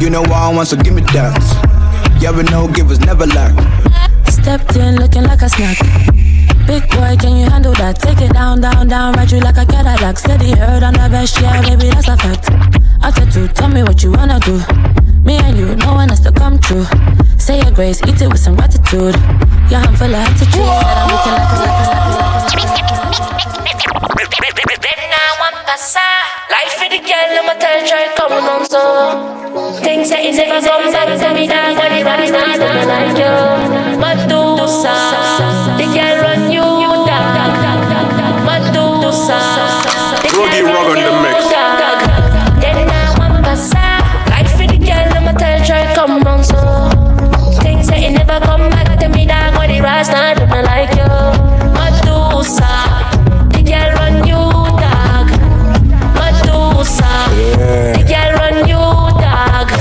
You 0.00 0.10
know 0.10 0.22
what 0.22 0.32
I 0.32 0.52
want, 0.52 0.68
so 0.68 0.76
give 0.76 0.94
me 0.94 1.02
that. 1.14 1.38
Yeah, 2.20 2.30
we 2.36 2.42
know, 2.44 2.68
give 2.68 2.88
was 2.88 3.00
never 3.00 3.26
lack. 3.26 3.52
Stepped 4.28 4.76
in 4.76 4.96
looking 4.96 5.24
like 5.24 5.42
a 5.42 5.48
snack. 5.48 5.78
Big 6.66 6.88
boy, 6.88 7.14
can 7.20 7.36
you 7.36 7.44
handle 7.44 7.74
that? 7.74 8.00
Take 8.00 8.22
it 8.22 8.32
down, 8.32 8.60
down, 8.60 8.88
down, 8.88 9.12
ride 9.14 9.30
you 9.30 9.38
like 9.40 9.58
a 9.58 9.66
Cadillac. 9.66 10.16
Steady 10.18 10.52
heard 10.56 10.82
on 10.82 10.94
the 10.94 11.08
best, 11.12 11.38
yeah, 11.40 11.60
baby, 11.60 11.90
that's 11.90 12.08
a 12.08 12.16
fact. 12.16 12.48
After 13.02 13.26
two, 13.30 13.48
tell 13.48 13.68
me 13.68 13.82
what 13.82 14.02
you 14.02 14.12
wanna 14.12 14.40
do. 14.40 14.56
Me 15.24 15.36
and 15.44 15.58
you, 15.58 15.76
no 15.76 15.92
one 15.92 16.08
has 16.08 16.20
to 16.20 16.32
come 16.32 16.58
true. 16.58 16.84
Say 17.36 17.60
your 17.60 17.70
grace, 17.70 18.00
eat 18.08 18.20
it 18.20 18.28
with 18.28 18.40
some 18.40 18.56
gratitude. 18.56 19.14
Your 19.68 19.80
hand 19.84 19.98
full 19.98 20.08
of 20.08 20.24
attitude. 20.24 20.56
Said 20.56 20.96
I'm 20.96 21.12
looking 21.12 21.32
like 21.36 21.52
a, 21.52 21.56
like 21.60 21.68
a, 21.68 21.92
like 21.92 22.40
a, 22.40 22.84
Life 26.48 26.74
for 26.80 26.88
the 26.88 27.00
girl, 27.04 27.38
I'ma 27.44 27.54
tell 27.60 27.84
try 27.84 28.08
come 28.16 28.32
on 28.32 28.64
so 28.64 29.80
Things 29.82 30.08
that 30.10 30.24
is 30.24 30.36
never 30.36 30.66
come 30.66 30.92
back 30.92 31.08
to 31.18 31.34
me 31.34 31.46
dog 31.46 31.76
When 31.76 31.92
it 31.92 32.04
rise 32.04 32.30
not 32.30 32.56
gonna 32.56 32.86
like 32.86 33.18
you 33.18 33.98
Medusa 33.98 35.63
Rogi 39.24 40.60
Rog 40.60 40.92
on 40.92 41.00
the 41.00 41.12
mix. 41.24 41.48
Then 42.60 42.76
I 42.90 43.14
want 43.16 43.40
Life 44.28 44.52
for 44.52 44.66
the 44.66 44.76
girl, 44.76 45.16
I'ma 45.16 45.32
tell 45.32 45.64
try 45.64 45.94
come 45.94 46.20
so. 46.44 46.60
Things 47.62 47.86
that 47.88 48.00
it 48.04 48.10
never 48.12 48.38
come 48.44 48.68
back 48.68 48.98
to 49.00 49.08
me 49.08 49.24
dog 49.24 49.56
When 49.56 49.70
it 49.70 49.80
rise 49.82 50.08
gonna 50.08 50.60
like 50.60 50.92
you. 50.92 51.08
Medusa 51.72 52.68
The 53.48 53.62
girl 53.64 53.90
run 53.96 54.28
you 54.28 54.44
dog. 54.84 55.26
Medusa 56.20 57.08
The 57.96 58.04
girl 58.04 58.30
run 58.36 58.68
you 58.68 58.84
dog. 59.24 59.72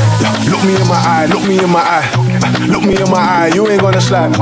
Look 0.48 0.64
me 0.64 0.76
in 0.80 0.88
my 0.88 0.96
eye, 0.96 1.26
look 1.26 1.44
me 1.46 1.60
in 1.60 1.70
my 1.70 1.82
eye. 1.82 2.33
Look 2.68 2.84
me 2.84 2.96
in 3.02 3.10
my 3.10 3.20
eye, 3.20 3.52
you 3.54 3.68
ain't 3.70 3.82
gonna 3.82 4.02
slide. 4.02 4.34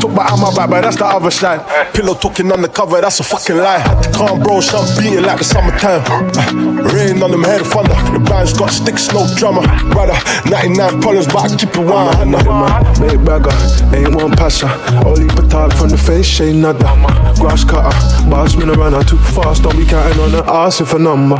Talk 0.00 0.14
behind 0.14 0.40
my 0.40 0.54
back, 0.54 0.70
but 0.70 0.80
that's 0.82 0.96
the 0.96 1.06
other 1.06 1.30
side. 1.30 1.60
Pillow 1.94 2.14
talking 2.14 2.50
undercover, 2.50 3.00
that's 3.00 3.20
a 3.20 3.24
fucking 3.24 3.56
lie. 3.56 3.78
Had 3.78 4.02
to 4.02 4.10
calm 4.12 4.40
bro, 4.40 4.60
shut 4.60 4.86
beating 4.98 5.22
like 5.22 5.38
the 5.38 5.44
summertime. 5.44 6.02
Uh, 6.06 6.90
rain 6.92 7.22
on 7.22 7.30
them 7.30 7.44
head 7.44 7.60
of 7.60 7.68
thunder. 7.68 7.94
The 8.12 8.18
band's 8.18 8.52
got 8.52 8.70
sticks, 8.70 9.12
no 9.12 9.26
drummer. 9.36 9.62
Brother, 9.92 10.16
99 10.50 11.00
problems, 11.00 11.26
but 11.26 11.50
I 11.50 11.56
keep 11.56 11.70
it 11.70 11.78
100. 11.78 13.00
Big 13.00 13.24
bagger, 13.24 13.54
ain't 13.94 14.14
one 14.14 14.32
passer. 14.32 14.70
Only 15.06 15.28
petard 15.28 15.74
from 15.74 15.90
the 15.90 15.98
face, 15.98 16.40
ain't 16.40 16.58
nada. 16.58 16.90
Grass 17.38 17.64
cutter, 17.64 17.94
boss 18.30 18.56
me 18.56 18.64
around, 18.64 18.94
I 18.94 19.02
too 19.02 19.18
fast. 19.18 19.62
Don't 19.62 19.76
be 19.76 19.84
counting 19.84 20.20
on 20.20 20.32
the 20.32 20.44
ass 20.46 20.80
if 20.80 20.92
a 20.94 20.98
number. 20.98 21.36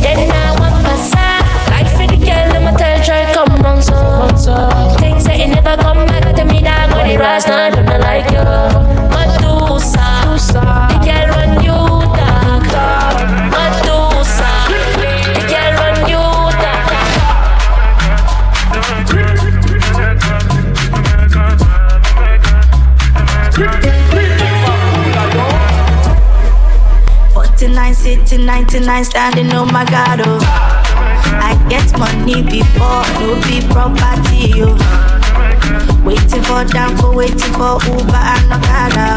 Then 0.00 0.11
it 7.12 7.20
rise, 7.20 7.44
gonna 7.44 7.98
like 7.98 8.30
you 8.30 8.44
Medusa 9.12 10.06
run 11.32 11.52
you 11.64 11.80
Medusa 13.52 14.50
run 15.78 15.96
you 16.08 16.22
Forty-nine, 27.34 27.94
sitting, 27.94 28.46
99, 28.46 29.04
standing, 29.04 29.52
oh 29.52 29.66
my 29.66 29.84
god, 29.84 30.20
oh. 30.24 30.40
I 31.44 31.54
get 31.68 31.98
money 31.98 32.42
before, 32.42 33.04
no 33.20 33.40
be 33.46 33.60
property, 33.72 34.58
yo. 34.58 35.11
Waiting 36.04 36.42
for 36.42 36.64
down 36.64 36.96
for 36.96 37.14
waiting 37.14 37.52
for 37.54 37.78
Uber 37.86 38.16
and 38.16 38.52
Okada. 38.52 39.08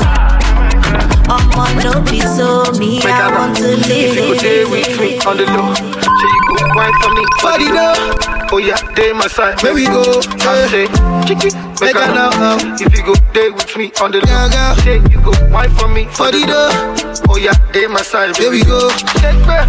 Omo 1.27 1.65
no 1.83 2.01
be 2.05 2.21
so 2.21 2.71
me, 2.77 3.01
I 3.03 3.31
want 3.33 3.57
to 3.57 3.73
If 3.73 4.15
you 4.15 4.21
go 4.21 4.37
stay 4.37 4.65
with 4.65 4.99
me 4.99 5.17
on 5.25 5.37
the 5.37 5.45
low, 5.49 5.73
so 5.73 6.25
you 6.33 6.41
go 6.47 6.55
wine 6.75 6.93
for 7.01 7.11
me 7.13 7.25
for 7.41 7.57
the. 7.57 8.45
Oh 8.51 8.57
yeah, 8.59 8.77
day 8.93 9.11
my 9.11 9.27
side. 9.27 9.61
Where 9.63 9.73
we 9.73 9.85
go? 9.85 10.21
I 10.45 10.67
say, 10.69 10.85
chicky, 11.25 11.49
make 11.81 11.81
Make 11.81 11.95
a 11.95 12.03
a 12.03 12.13
know. 12.13 12.29
know, 12.29 12.57
um. 12.61 12.75
If 12.79 12.95
you 12.95 13.03
go 13.03 13.15
day 13.33 13.49
with 13.49 13.75
me 13.75 13.91
on 13.99 14.11
the 14.11 14.21
low, 14.21 14.75
say 14.83 15.01
you 15.09 15.19
go 15.21 15.33
wine 15.51 15.71
for 15.71 15.87
me 15.87 16.05
for 16.05 16.29
the. 16.31 16.45
Oh 17.27 17.37
yeah, 17.37 17.57
day 17.71 17.87
my 17.87 18.03
side. 18.03 18.37
Here 18.37 18.51
we 18.51 18.63
go. 18.63 18.91
Take 19.17 19.41
back. 19.47 19.67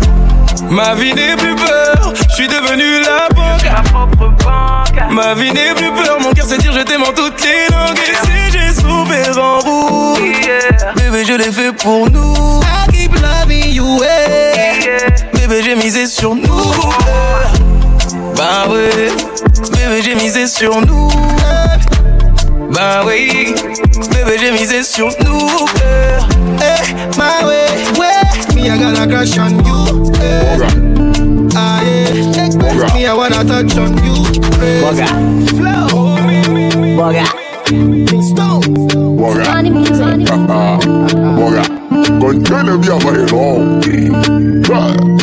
Ma 0.70 0.94
vie 0.94 1.14
n'est 1.14 1.36
plus 1.36 1.54
peur, 1.54 2.12
je 2.28 2.34
suis 2.34 2.48
devenu 2.48 3.00
la 3.00 3.28
banque. 3.34 4.65
Ma 5.10 5.34
vie 5.34 5.52
n'est 5.52 5.74
plus 5.74 5.92
peur, 5.92 6.18
mon 6.20 6.32
cœur 6.32 6.46
sait 6.46 6.58
dire 6.58 6.72
je 6.72 6.80
t'aime 6.80 7.02
en 7.02 7.12
toutes 7.12 7.42
les 7.42 7.74
langues. 7.74 7.98
Et 7.98 8.26
si 8.26 8.58
j'ai 8.58 8.74
souffert 8.74 9.38
en 9.38 9.58
route, 9.60 10.18
bébé 10.96 11.24
je 11.26 11.34
l'ai 11.34 11.52
fait 11.52 11.72
pour 11.72 12.10
nous. 12.10 12.60
I 12.62 12.92
keep 12.92 13.12
loving 13.14 13.72
you, 13.72 14.02
eh. 14.02 15.36
Bébé 15.36 15.62
j'ai 15.62 15.74
misé 15.74 16.06
sur 16.06 16.34
nous. 16.34 16.72
Bah 18.36 18.66
ouais, 18.70 19.10
bébé 19.72 20.02
j'ai 20.02 20.14
misé 20.14 20.46
sur 20.46 20.80
nous. 20.80 21.10
Bah 22.76 23.02
oui, 23.06 23.54
bébé, 24.10 24.36
j'ai 24.38 24.50
misé 24.50 24.82
sur 24.82 25.08
nous. 25.24 25.48
Eh, 25.76 26.18
eh, 26.60 27.16
my 27.16 27.44
way, 27.46 27.68
way. 27.98 28.26
Me, 28.54 28.68
I 28.68 29.38
on 29.38 29.64
you. 29.64 30.85
Ah, 31.58 31.80
yeah. 31.82 32.94
Me, 32.94 33.06
I 33.06 33.14
wanna 33.14 33.42
touch 33.44 33.76
on 33.78 33.96
you. 34.04 34.16
Boga. 34.82 35.08
Flow. 35.56 35.88
Boga. 36.96 37.24
Boga. 39.16 39.44
Boga. 41.36 41.62
Continue 42.20 42.78
via 42.78 42.96
vai 42.96 43.24
Ah, 44.72 45.15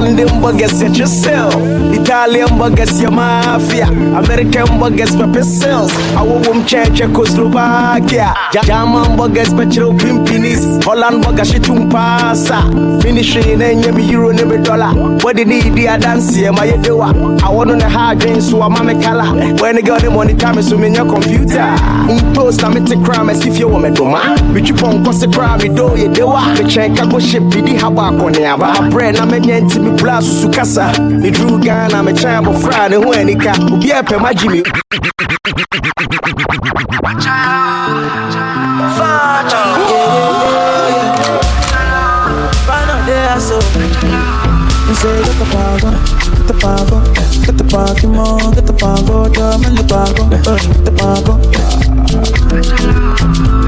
London 0.00 0.28
buggers, 0.40 0.70
set 0.70 0.96
yourself. 0.96 1.54
Italian 1.92 2.48
buggers, 2.58 3.00
your 3.00 3.10
mafia. 3.10 3.86
American 3.86 4.66
buggers, 4.80 5.12
pepper 5.18 5.42
cells. 5.44 5.92
I 6.16 6.22
will 6.22 6.64
check 6.64 6.94
Czechoslovakia. 6.94 8.34
German 8.64 9.16
buggers, 9.18 9.54
petrol 9.54 9.92
pimpinis. 9.92 10.82
Holland 10.82 11.22
buggers, 11.22 11.52
shit 11.52 11.66
pasa. 11.90 12.62
Finishing 13.02 13.60
and 13.60 13.94
be 13.94 14.02
euro, 14.04 14.32
never 14.32 14.56
dollar. 14.56 14.94
What 15.22 15.36
did 15.36 15.48
he 15.48 15.60
do? 15.68 15.86
I 15.86 15.98
dance 15.98 16.34
here, 16.34 16.52
my 16.52 16.68
doa. 16.68 17.42
I 17.42 17.50
want 17.50 17.70
on 17.70 17.78
the 17.78 17.88
hard 17.88 18.20
drain, 18.20 18.40
so 18.40 18.62
I'm 18.62 18.88
a 18.88 18.94
color. 19.02 19.30
When 19.60 19.76
they 19.76 19.82
got 19.82 20.00
the 20.00 20.10
money, 20.10 20.34
time 20.34 20.56
is 20.56 20.72
in 20.72 20.94
your 20.94 21.04
computer. 21.04 21.58
Mm, 21.58 22.08
in 22.28 22.34
post, 22.34 22.64
I'm 22.64 22.76
a 22.76 23.04
crime 23.04 23.28
as 23.28 23.44
if 23.44 23.58
you 23.58 23.68
want 23.68 23.84
me 23.84 23.94
to 23.96 24.04
ma. 24.04 24.36
But 24.54 24.66
you 24.66 24.74
won't 24.76 25.04
cause 25.04 25.22
a 25.22 25.28
crime, 25.28 25.60
you 25.60 25.74
do 25.74 25.96
you 25.98 26.08
do. 26.12 26.26
The 26.56 26.66
check, 26.68 26.92
I 26.98 27.10
go 27.10 27.18
ship, 27.18 27.42
be 27.50 27.60
haba 27.76 28.10
kone 28.18 28.42
aba. 28.46 28.90
Bread, 28.90 29.16
I'm 29.16 29.32
a 29.32 29.40
me 29.82 29.96
blast, 29.96 30.42
sukasa. 30.42 30.92
Me 31.20 31.30
drew 31.30 31.60
gun, 31.62 31.92
I'm 31.94 32.08
a 32.08 32.12
child 32.12 32.48
of 32.48 32.62
Friday, 32.62 32.96
who 32.96 33.12
any 33.12 33.34
car. 33.34 33.56
Be 33.80 33.90
a 33.90 34.02
pe 34.02 34.16
my 34.18 34.32
Jimmy. 34.32 34.62
So. 43.42 43.58
You 44.92 44.94
say, 44.94 45.24
get 45.24 45.36
the 45.40 45.46
get 46.36 46.46
the 46.46 46.54
get 47.44 47.56
the 47.56 47.64
the 48.66 48.72
power, 48.74 49.28
drum 49.30 49.64
and 49.64 49.78
the 49.78 49.84
power, 49.88 50.12
uh, 50.12 50.58
get 50.60 50.84
the 50.84 50.92
power. 50.92 51.36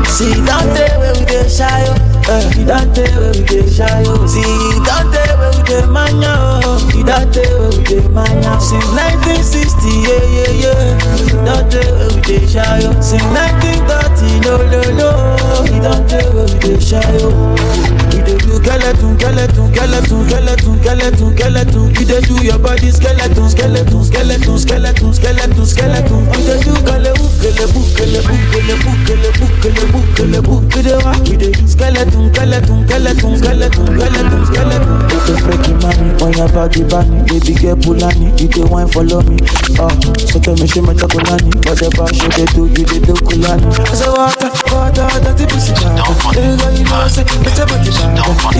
See, 0.06 0.34
don't 0.44 0.68
tell 0.76 1.00
where 1.00 1.14
we 1.14 1.24
get 1.24 1.50
shy, 1.50 1.88
uh, 2.28 2.52
you 2.56 2.64
don't 2.66 2.94
tell 2.94 3.32
we 3.32 3.42
get 3.46 3.72
shy, 3.72 4.04
See, 4.28 4.44
don't 4.84 5.12
tell 5.12 5.43
we 5.64 5.70
get 5.70 5.88
mania, 5.88 6.60
you 6.94 7.04
don't 7.04 7.32
tell 7.32 7.60
where 7.60 7.70
we 7.70 7.84
get 7.84 8.10
mania. 8.10 8.60
Since 8.60 8.86
1960, 8.92 9.88
yeah, 9.88 10.24
yeah, 10.36 10.52
yeah. 10.62 11.44
Don't 11.44 11.70
tell 11.70 11.94
where 11.96 12.08
we 12.14 12.20
get 12.22 12.48
shy, 12.48 12.80
Since 13.00 13.24
1930, 13.24 14.40
no, 14.40 14.56
no, 14.70 14.80
no. 14.96 15.64
You 15.64 15.80
don't 15.82 16.08
tell 16.08 16.32
where 16.34 16.46
we 16.46 16.58
get 16.60 16.82
shy, 16.82 18.03
Dey 18.14 18.38
do 18.38 18.56
skeleton, 18.56 19.18
skeleton, 19.18 19.74
skeleton, 19.74 20.28
skeleton, 20.28 20.78
skeleton, 20.80 21.36
skeleton. 21.36 21.84
You 21.94 22.04
dey 22.06 22.20
do 22.22 22.36
your 22.44 22.58
body 22.58 22.90
skeleton, 22.90 23.48
skeleton, 23.50 24.04
skeleton, 24.04 24.58
skeleton, 24.58 25.12
skeleton, 25.14 25.66
skeleton. 25.66 26.22
You 26.24 26.42
dey 26.46 26.58
do 26.62 26.72
kalebu, 26.86 27.26
kalebu, 27.42 27.80
kalebu, 27.98 28.34
kalebu, 28.52 28.90
kalebu, 29.04 29.46
kalebu, 29.60 30.00
kalebu. 30.14 30.54
You 30.74 30.82
dey 30.82 30.96
wa? 31.04 31.12
We 31.26 31.36
dey 31.36 31.50
do 31.52 31.66
skeleton, 31.68 32.32
skeleton, 32.34 32.78
skeleton, 32.86 33.36
skeleton, 33.38 33.86
skeleton, 33.86 34.46
skeleton. 34.46 34.94
You 35.10 35.18
dey 35.26 35.36
freaky 35.42 35.72
mommy 35.82 36.22
on 36.22 36.32
your 36.32 36.48
body 36.48 36.82
bunny, 36.84 37.22
baby 37.28 37.54
girl 37.54 37.76
Pulani. 37.76 38.28
You 38.40 38.48
dey 38.48 38.64
wine 38.64 38.88
follow 38.88 39.20
me, 39.22 39.36
oh. 39.78 39.90
So 40.30 40.38
tell 40.40 40.56
me 40.56 40.66
she 40.66 40.80
my 40.80 40.94
chocolani, 40.94 41.50
whatever 41.66 42.06
she 42.14 42.28
dey 42.32 42.46
do, 42.54 42.66
you 42.70 42.84
dey 42.86 43.00
do 43.04 43.12
kulani. 43.26 43.68
I 43.74 43.94
say 43.94 44.08
water, 44.08 44.50
water, 44.72 45.08
dirty 45.20 45.44
pussy 45.52 45.72
water. 45.74 46.14
Baby 46.34 46.56
girl, 46.56 46.72
you 46.78 46.84
know 46.84 47.08
say 47.08 47.22
it's 47.24 47.58
a 47.58 47.66
body 47.66 47.90
want 48.04 48.54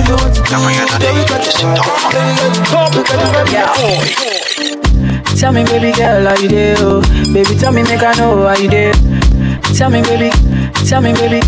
Tell 5.39 5.53
me, 5.53 5.65
baby 5.65 5.93
girl, 5.93 6.25
how 6.25 6.37
you 6.41 6.49
do? 6.49 7.03
Baby, 7.33 7.59
tell 7.59 7.73
me, 7.73 7.83
make 7.83 8.03
I 8.03 8.15
know 8.15 8.47
how 8.47 8.57
you 8.57 8.71
do. 8.71 8.93
Tell 9.77 9.91
me, 9.91 10.01
baby, 10.03 10.31
tell 10.87 11.03
me, 11.03 11.13
baby. 11.13 11.41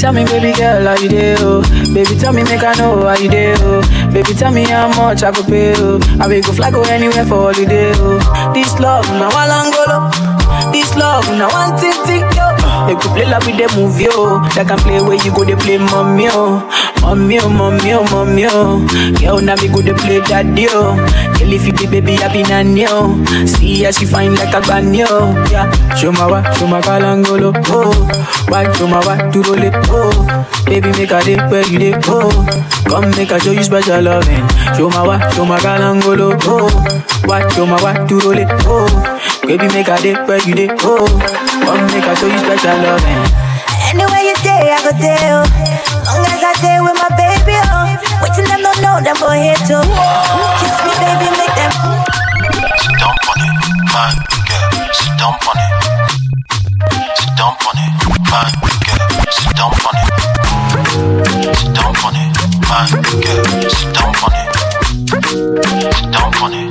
Tell 0.00 0.12
me, 0.12 0.24
baby 0.24 0.52
girl, 0.56 0.86
how 0.86 0.96
you 0.96 1.08
do? 1.08 1.62
Baby, 1.94 2.16
tell 2.18 2.32
me, 2.32 2.42
make 2.42 2.64
I 2.64 2.74
know 2.74 3.06
how 3.06 3.16
you 3.16 3.28
do. 3.30 3.82
Baby, 4.12 4.34
tell 4.34 4.50
me 4.50 4.64
how 4.64 4.88
much 4.88 5.22
I 5.22 5.30
could 5.30 5.46
pay. 5.46 5.74
I 6.18 6.26
will 6.26 6.42
go 6.42 6.52
fly 6.52 6.70
go 6.70 6.82
anywhere 6.82 7.26
for 7.26 7.52
holiday. 7.52 7.92
This 8.54 8.78
love, 8.80 9.06
now 9.10 9.28
I 9.30 9.70
go 9.70 10.72
This 10.72 10.96
love, 10.96 11.28
now 11.36 11.76
thing, 11.76 11.92
thing, 12.04 12.24
yo. 12.34 12.49
They 12.90 12.96
could 12.98 13.12
play 13.14 13.24
like 13.24 13.46
with 13.46 13.54
the 13.54 13.70
movie, 13.78 14.06
oh. 14.10 14.42
They 14.56 14.64
can 14.64 14.78
play 14.82 14.98
where 15.00 15.14
you 15.14 15.30
go, 15.30 15.44
they 15.44 15.54
play 15.54 15.78
mommy, 15.78 16.26
oh. 16.26 16.58
Mommy, 17.02 17.38
oh, 17.38 17.48
mommy, 17.48 17.92
oh, 17.94 18.02
mommy, 18.10 18.46
oh. 18.50 18.82
Girl, 19.20 19.38
now 19.40 19.54
me 19.62 19.68
go, 19.68 19.78
they 19.80 19.94
play 19.94 20.18
daddy, 20.26 20.66
oh. 20.70 20.96
Girl, 21.38 21.52
if 21.54 21.64
you 21.66 21.72
be 21.72 21.86
baby, 21.86 22.18
I 22.18 22.32
be 22.32 22.42
nanny, 22.42 22.86
oh. 22.88 23.14
See 23.46 23.84
how 23.84 23.92
she 23.92 24.06
fine 24.06 24.34
like 24.34 24.52
a 24.52 24.60
granny, 24.60 25.04
oh. 25.06 25.30
Yeah. 25.54 25.70
Show 25.94 26.10
my 26.10 26.26
wa, 26.26 26.42
show 26.54 26.66
my 26.66 26.80
kalangolo, 26.80 27.54
oh. 27.68 27.94
Why, 28.50 28.66
show 28.74 28.88
my 28.88 28.98
wa, 29.06 29.14
to 29.30 29.38
roll 29.42 29.62
it, 29.62 29.74
oh. 29.86 30.10
Baby, 30.66 30.90
make 30.98 31.12
a 31.12 31.22
day 31.22 31.36
where 31.46 31.66
you 31.70 31.78
dey, 31.78 31.94
oh. 32.08 32.26
Come 32.90 33.10
make 33.14 33.30
I 33.30 33.38
show 33.38 33.52
you 33.52 33.62
special 33.62 34.02
loving. 34.02 34.42
Show 34.74 34.90
my 34.90 35.06
wa, 35.06 35.30
show 35.30 35.44
my 35.44 35.60
kalangolo, 35.60 36.34
oh. 36.42 36.66
Why, 37.24 37.48
show 37.54 37.66
my 37.66 37.80
wa, 37.80 37.92
to 38.04 38.18
roll 38.18 38.36
it, 38.38 38.48
oh. 38.66 38.88
Baby, 39.50 39.66
make 39.74 39.88
a 39.90 39.98
day 39.98 40.14
where 40.30 40.38
you 40.46 40.54
dey, 40.54 40.70
oh. 40.86 41.02
Come 41.66 41.82
make 41.90 42.06
I 42.06 42.14
show 42.14 42.30
you 42.30 42.38
special 42.38 42.70
loving. 42.86 43.18
Eh. 43.18 43.90
Anywhere 43.90 44.22
you 44.22 44.34
day, 44.46 44.70
I 44.70 44.78
go 44.78 44.94
there. 44.94 45.42
oh. 45.42 45.46
Long 46.06 46.22
as 46.30 46.38
I 46.46 46.54
day 46.62 46.78
with 46.78 46.94
my 46.94 47.10
baby, 47.18 47.58
oh. 47.58 47.90
Waiting 48.22 48.46
them 48.46 48.62
don't 48.62 48.78
know 48.78 49.02
them 49.02 49.18
go 49.18 49.34
here 49.34 49.58
too. 49.66 49.82
Kiss 50.62 50.76
me, 50.86 50.94
baby, 51.02 51.34
make 51.34 51.50
them. 51.58 51.74
Sit 52.78 52.94
down 53.02 53.10
on 53.10 53.42
it, 53.42 53.58
man, 53.90 54.14
girl. 54.46 54.70
Sit 54.94 55.18
down 55.18 55.34
on 55.34 55.58
it. 55.58 55.74
Sit 57.18 57.34
down 57.34 57.58
on 57.58 57.74
it, 57.74 57.90
man, 58.30 58.54
girl. 58.86 59.02
Sit 59.34 59.50
down 59.58 59.74
on 59.74 59.98
it. 59.98 60.14
Sit 61.58 61.74
down 61.74 61.90
on 62.06 62.14
it, 62.14 62.30
man, 62.70 62.86
girl. 63.18 63.66
Sit 63.66 63.90
down 63.98 64.14
on 64.14 64.30
it. 64.30 64.46
Sit 65.90 66.06
down 66.14 66.38
on 66.38 66.54
it. 66.54 66.70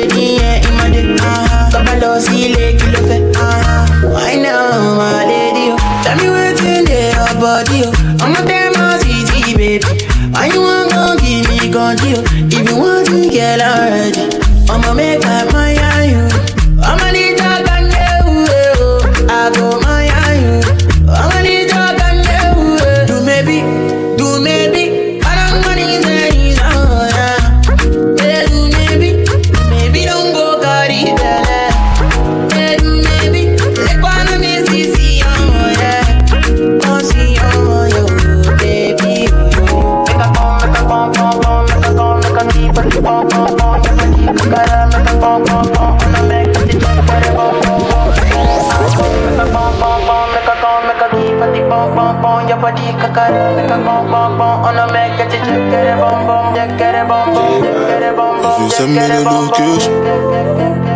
send 58.71 58.95
me 58.95 59.01
the 59.01 59.21
location, 59.23 60.03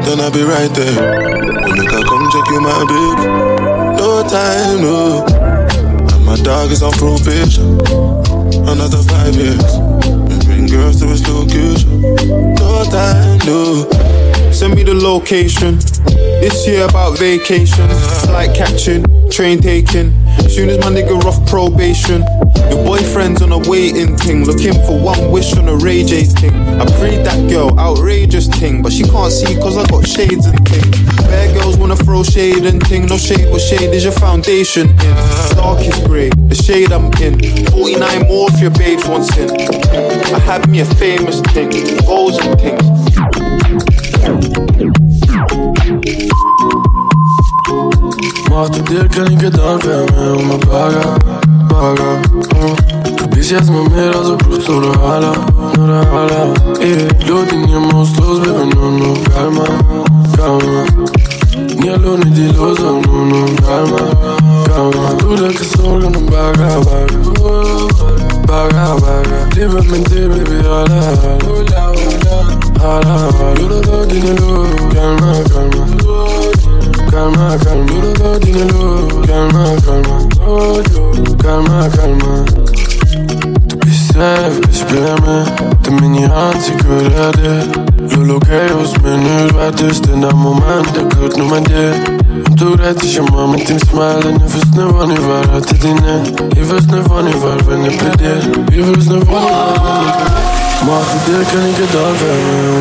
then 0.05 0.19
I'll 0.19 0.31
be 0.31 0.43
right 0.43 0.71
there. 0.73 0.95
When 1.65 1.77
make 1.77 1.93
I 1.93 2.01
come 2.09 2.25
check 2.31 2.47
you, 2.49 2.61
my 2.61 2.81
baby. 2.89 3.25
No 3.99 4.23
time, 4.27 4.81
no. 4.81 5.25
And 6.13 6.25
my 6.25 6.35
dog 6.37 6.71
is 6.71 6.81
on 6.81 6.93
probation. 6.93 7.79
another 8.67 9.01
five 9.03 9.35
years. 9.35 10.24
Girls 10.67 10.99
to 10.99 11.11
its 11.11 11.27
location. 11.27 12.01
Send 14.51 14.75
me 14.75 14.83
the 14.83 14.93
location. 14.93 15.77
This 16.41 16.67
year 16.67 16.85
about 16.85 17.19
vacation. 17.19 17.87
flight 18.25 18.55
catching, 18.55 19.03
train 19.29 19.59
taking. 19.59 20.11
Soon 20.49 20.69
as 20.69 20.79
my 20.79 20.89
nigga 20.89 21.23
off 21.23 21.45
probation, 21.49 22.21
your 22.69 22.83
boyfriend's 22.83 23.41
on 23.41 23.51
a 23.51 23.59
waiting 23.69 24.17
thing, 24.17 24.43
looking 24.45 24.73
for 24.85 24.99
one 24.99 25.31
wish 25.31 25.55
on 25.57 25.67
a 25.67 25.75
Ray 25.75 26.03
J 26.03 26.23
thing. 26.23 26.53
I 26.53 26.85
prayed 26.97 27.25
that 27.25 27.49
girl, 27.49 27.77
outrageous 27.79 28.47
thing, 28.47 28.81
but 28.81 28.91
she 28.91 29.03
can't 29.03 29.31
see 29.31 29.55
cause 29.55 29.77
I 29.77 29.85
got 29.87 30.07
shades 30.07 30.45
and 30.45 30.67
thing. 30.67 31.04
Bad 31.27 31.55
girls 31.55 31.77
wanna 31.77 31.95
throw 31.95 32.23
shade 32.23 32.65
and 32.65 32.81
thing, 32.87 33.05
no 33.05 33.17
shade, 33.17 33.49
what 33.51 33.61
shade 33.61 33.93
is 33.93 34.03
your 34.03 34.13
foundation 34.13 34.89
in? 34.89 35.15
Darkest 35.55 36.05
grey, 36.05 36.29
the 36.29 36.55
shade 36.55 36.91
I'm 36.91 37.11
in. 37.21 37.39
49 37.71 38.27
more 38.27 38.47
if 38.51 38.59
your 38.59 38.71
babes 38.71 39.07
wants 39.07 39.35
in. 39.37 39.49
I 40.35 40.39
had 40.39 40.69
me 40.69 40.81
a 40.81 40.85
famous 40.85 41.41
thing, 41.41 41.71
goals 42.05 42.37
and 42.39 42.59
things. 42.59 42.85
Tot 48.55 48.87
dit 48.87 49.15
kan 49.15 49.31
ik 49.31 49.41
het 49.41 49.61
afwemmen 49.61 50.37
om 50.37 50.47
mijn 50.47 50.59
baga, 50.59 51.17
baga 51.67 52.19
mm. 52.33 52.75
Tu 53.15 53.23
vicias 53.29 53.69
me 53.69 53.83
miras 53.89 54.27
o 54.29 54.35
bruto 54.35 54.79
no 54.79 54.91
hala, 54.91 55.31
no 55.75 55.87
la 55.87 56.03
hala 56.05 56.51
yeah. 56.79 57.27
Lo 57.27 57.43
teníamos 57.43 58.09
los 58.17 58.35
baby, 61.85 61.97
no, 61.97 62.17
no, 62.17 62.25
calma, 62.25 62.25
calma 62.25 62.25
Ni 62.25 62.29
a 62.29 62.29
di 62.33 62.51
lo 62.53 62.73
no, 62.73 62.91
no, 63.25 63.45
calma, 63.61 64.01
calma 64.65 65.15
Tu 65.17 65.35
de 65.35 65.53
que 65.53 65.63
zorgen 65.63 66.11
no 66.11 66.19
baga, 66.31 66.79
baga 66.79 67.17
Baga, 68.47 68.95
baga 68.95 69.37
Libremente, 69.55 70.27
baby, 70.27 70.57
hala, 70.65 70.99
hala 71.21 71.53
Hala, 72.81 73.15
hala 73.29 73.53
Lo, 73.59 73.67
lo, 73.67 73.81
lo, 73.81 74.05
dímelo, 74.05 74.65
calma, 74.93 75.43
calma 75.53 75.85
calma, 77.15 77.57
calma, 77.63 77.85
duro, 77.85 78.39
dímelo, 78.39 79.21
calma, 79.25 79.75
calma, 79.85 80.17
calma, 81.37 81.89
calma. 81.89 82.45
Tu 83.69 83.77
besef, 83.77 84.59
espérame, 84.69 85.45
de 85.81 85.91
minians, 85.91 86.67
ik 86.67 86.81
wil 86.87 87.84
Bloqueos 88.07 88.91
menur 89.03 89.53
watest 89.53 90.05
in 90.05 90.21
dat 90.21 90.33
moment 90.33 90.93
dat 90.93 91.17
kot 91.17 91.35
no 91.35 91.45
man 91.45 91.63
de 91.63 91.93
Toet 92.55 93.13
je 93.13 93.21
ma 93.21 93.45
met 93.45 93.65
team 93.65 93.79
smalen 93.79 94.41
en 94.41 94.49
vers 94.49 94.69
nu 94.75 94.81
van 94.81 95.27
waar 95.27 95.49
uit 95.53 95.67
te 95.67 95.77
dienen 95.77 96.23
Je 96.49 96.65
was 96.65 96.85
nu 96.85 97.01
van 97.07 97.39
waar 97.39 97.63
ben 97.67 97.83
ik 97.85 97.97
pledeer 97.97 98.49
Je 98.69 98.95
was 98.95 99.05
nu 99.05 99.19
van 99.25 99.43
Maar 100.85 101.05
deel 101.25 101.43
kan 101.51 101.65
ik 101.69 101.75
het 101.75 101.91
daar 101.91 102.19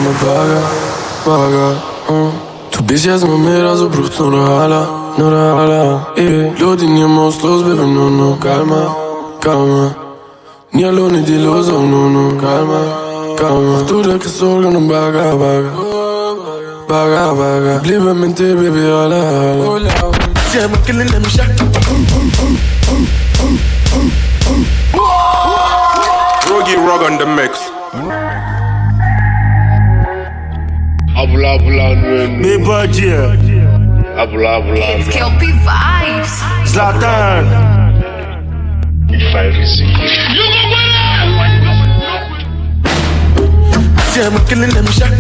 me 0.04 0.12
baga 0.24 0.60
baga 1.24 1.72
To 2.68 2.82
bis 2.84 3.08
as 3.08 3.24
ma 3.24 3.36
meer 3.36 3.66
as 3.66 3.80
brocht 3.90 4.14
zo 4.14 4.30
hala 4.30 4.88
no 5.16 5.30
hala. 5.30 6.08
Lo 6.58 6.72
in 6.72 6.96
je 6.96 7.06
mos 7.06 7.40
los 7.42 7.62
be 7.62 7.74
no 7.74 8.08
no 8.08 8.36
kalma 8.38 8.96
kalma 9.38 9.94
Ni 10.70 10.84
alone 10.84 11.22
di 11.22 11.38
lo 11.38 11.62
no 11.62 12.08
no 12.08 12.36
kalma. 12.36 13.03
Calma 13.36 13.84
Tu 13.86 14.02
de 14.02 14.18
que 14.18 14.28
zorgen 14.28 14.72
no 14.72 14.80
baga, 14.80 15.34
baga 15.34 15.70
Baga, 16.88 17.32
baga 17.34 17.80
Libremente, 17.84 18.54
baby, 18.54 18.82
hala, 18.90 19.20
hala 19.30 20.34
Yeah, 20.54 20.66
I'm 20.66 20.84
killing 20.84 21.08
them 21.08 21.24
shot. 21.24 21.50
Rogi 26.48 26.76
Rog 26.76 27.02
on 27.02 27.18
the 27.18 27.26
mix. 27.26 27.58
Abula 31.16 31.58
abula 31.58 31.86
nuen. 32.02 32.40
Me 32.40 32.56
budget. 32.58 33.40
Abula 34.16 34.50
abula 34.58 34.86
It's 34.94 35.08
nuen. 35.08 35.18
Kelpie 35.18 35.54
Vibes. 35.66 36.34
Zlatan. 36.70 37.44
If 39.10 39.34
I 39.34 39.46
receive. 39.58 40.43
Yeah, 44.14 44.28
I'm 44.30 44.46
killing 44.46 44.70
them 44.70 44.86
shot. 44.86 45.10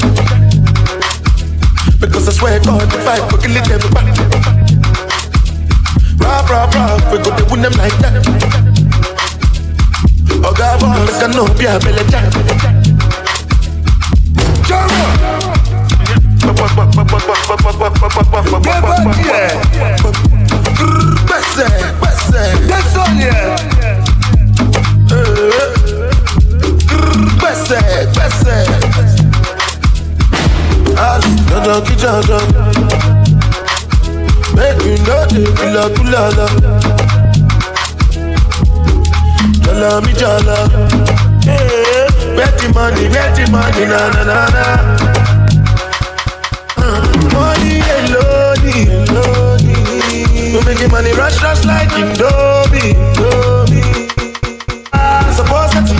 Because 2.00 2.28
I 2.28 2.32
swear 2.32 2.60
God, 2.60 2.88
the 2.88 2.98
fight, 3.02 3.26
we're 3.32 3.40
killing 3.42 3.66
them 3.66 3.82
back. 3.90 4.06
Rah, 6.20 6.46
rah, 6.46 6.70
rah, 6.70 7.10
we 7.10 7.18
go 7.18 7.36
to 7.36 7.44
win 7.50 7.62
them 7.62 7.72
like 7.72 7.98
that. 7.98 8.22
Oh, 10.46 10.54
God, 10.54 10.78
boss, 10.78 11.22
I 11.22 11.26
know, 11.34 11.46
be 11.58 11.66
a 11.66 11.80
belly 11.80 12.06
jack. 12.08 12.30
Besse, 21.26 21.66
besse, 22.00 22.42
That's 22.68 22.96
on 22.96 23.18
yeah. 23.18 23.58
Eh, 25.10 25.18
eh. 25.18 25.83
Besse, 27.54 28.06
besse. 28.14 28.56
Ali, 30.98 31.30
dada 31.50 31.80
ki 31.84 31.94
dada. 32.02 32.38
Make 34.54 34.84
you 34.84 34.98
know 35.06 35.26
the 35.26 35.42
kula 35.58 35.84
kulala. 35.94 36.46
Jala 39.64 40.00
mi 40.02 40.12
jala. 40.20 40.56
Hey, 41.44 42.06
betty 42.36 42.68
money, 42.74 43.08
betty 43.08 43.44
money, 43.50 43.84
na 43.86 44.00
na 44.14 44.22
na 44.24 44.38
na. 44.54 44.64
Uh, 46.76 47.00
Money 47.34 47.80
alone, 47.96 48.74
alone. 49.08 49.66
We 50.54 50.60
making 50.66 50.90
money 50.90 51.12
rush, 51.12 51.42
rush 51.42 51.64
like 51.64 51.90
Indomie. 51.90 52.94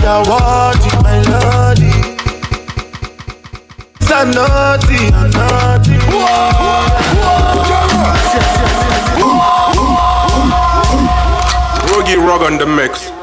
Are 0.05 0.23
wanting 0.29 1.01
my 1.01 1.17
lordy. 1.31 1.95
It's 3.99 4.11
a 4.11 4.25
naughty, 4.25 5.07
a 5.07 5.27
naughty. 5.33 5.95
Rogi 11.89 12.15
Rog 12.17 12.41
on 12.41 12.57
the 12.57 12.65
mix. 12.65 13.14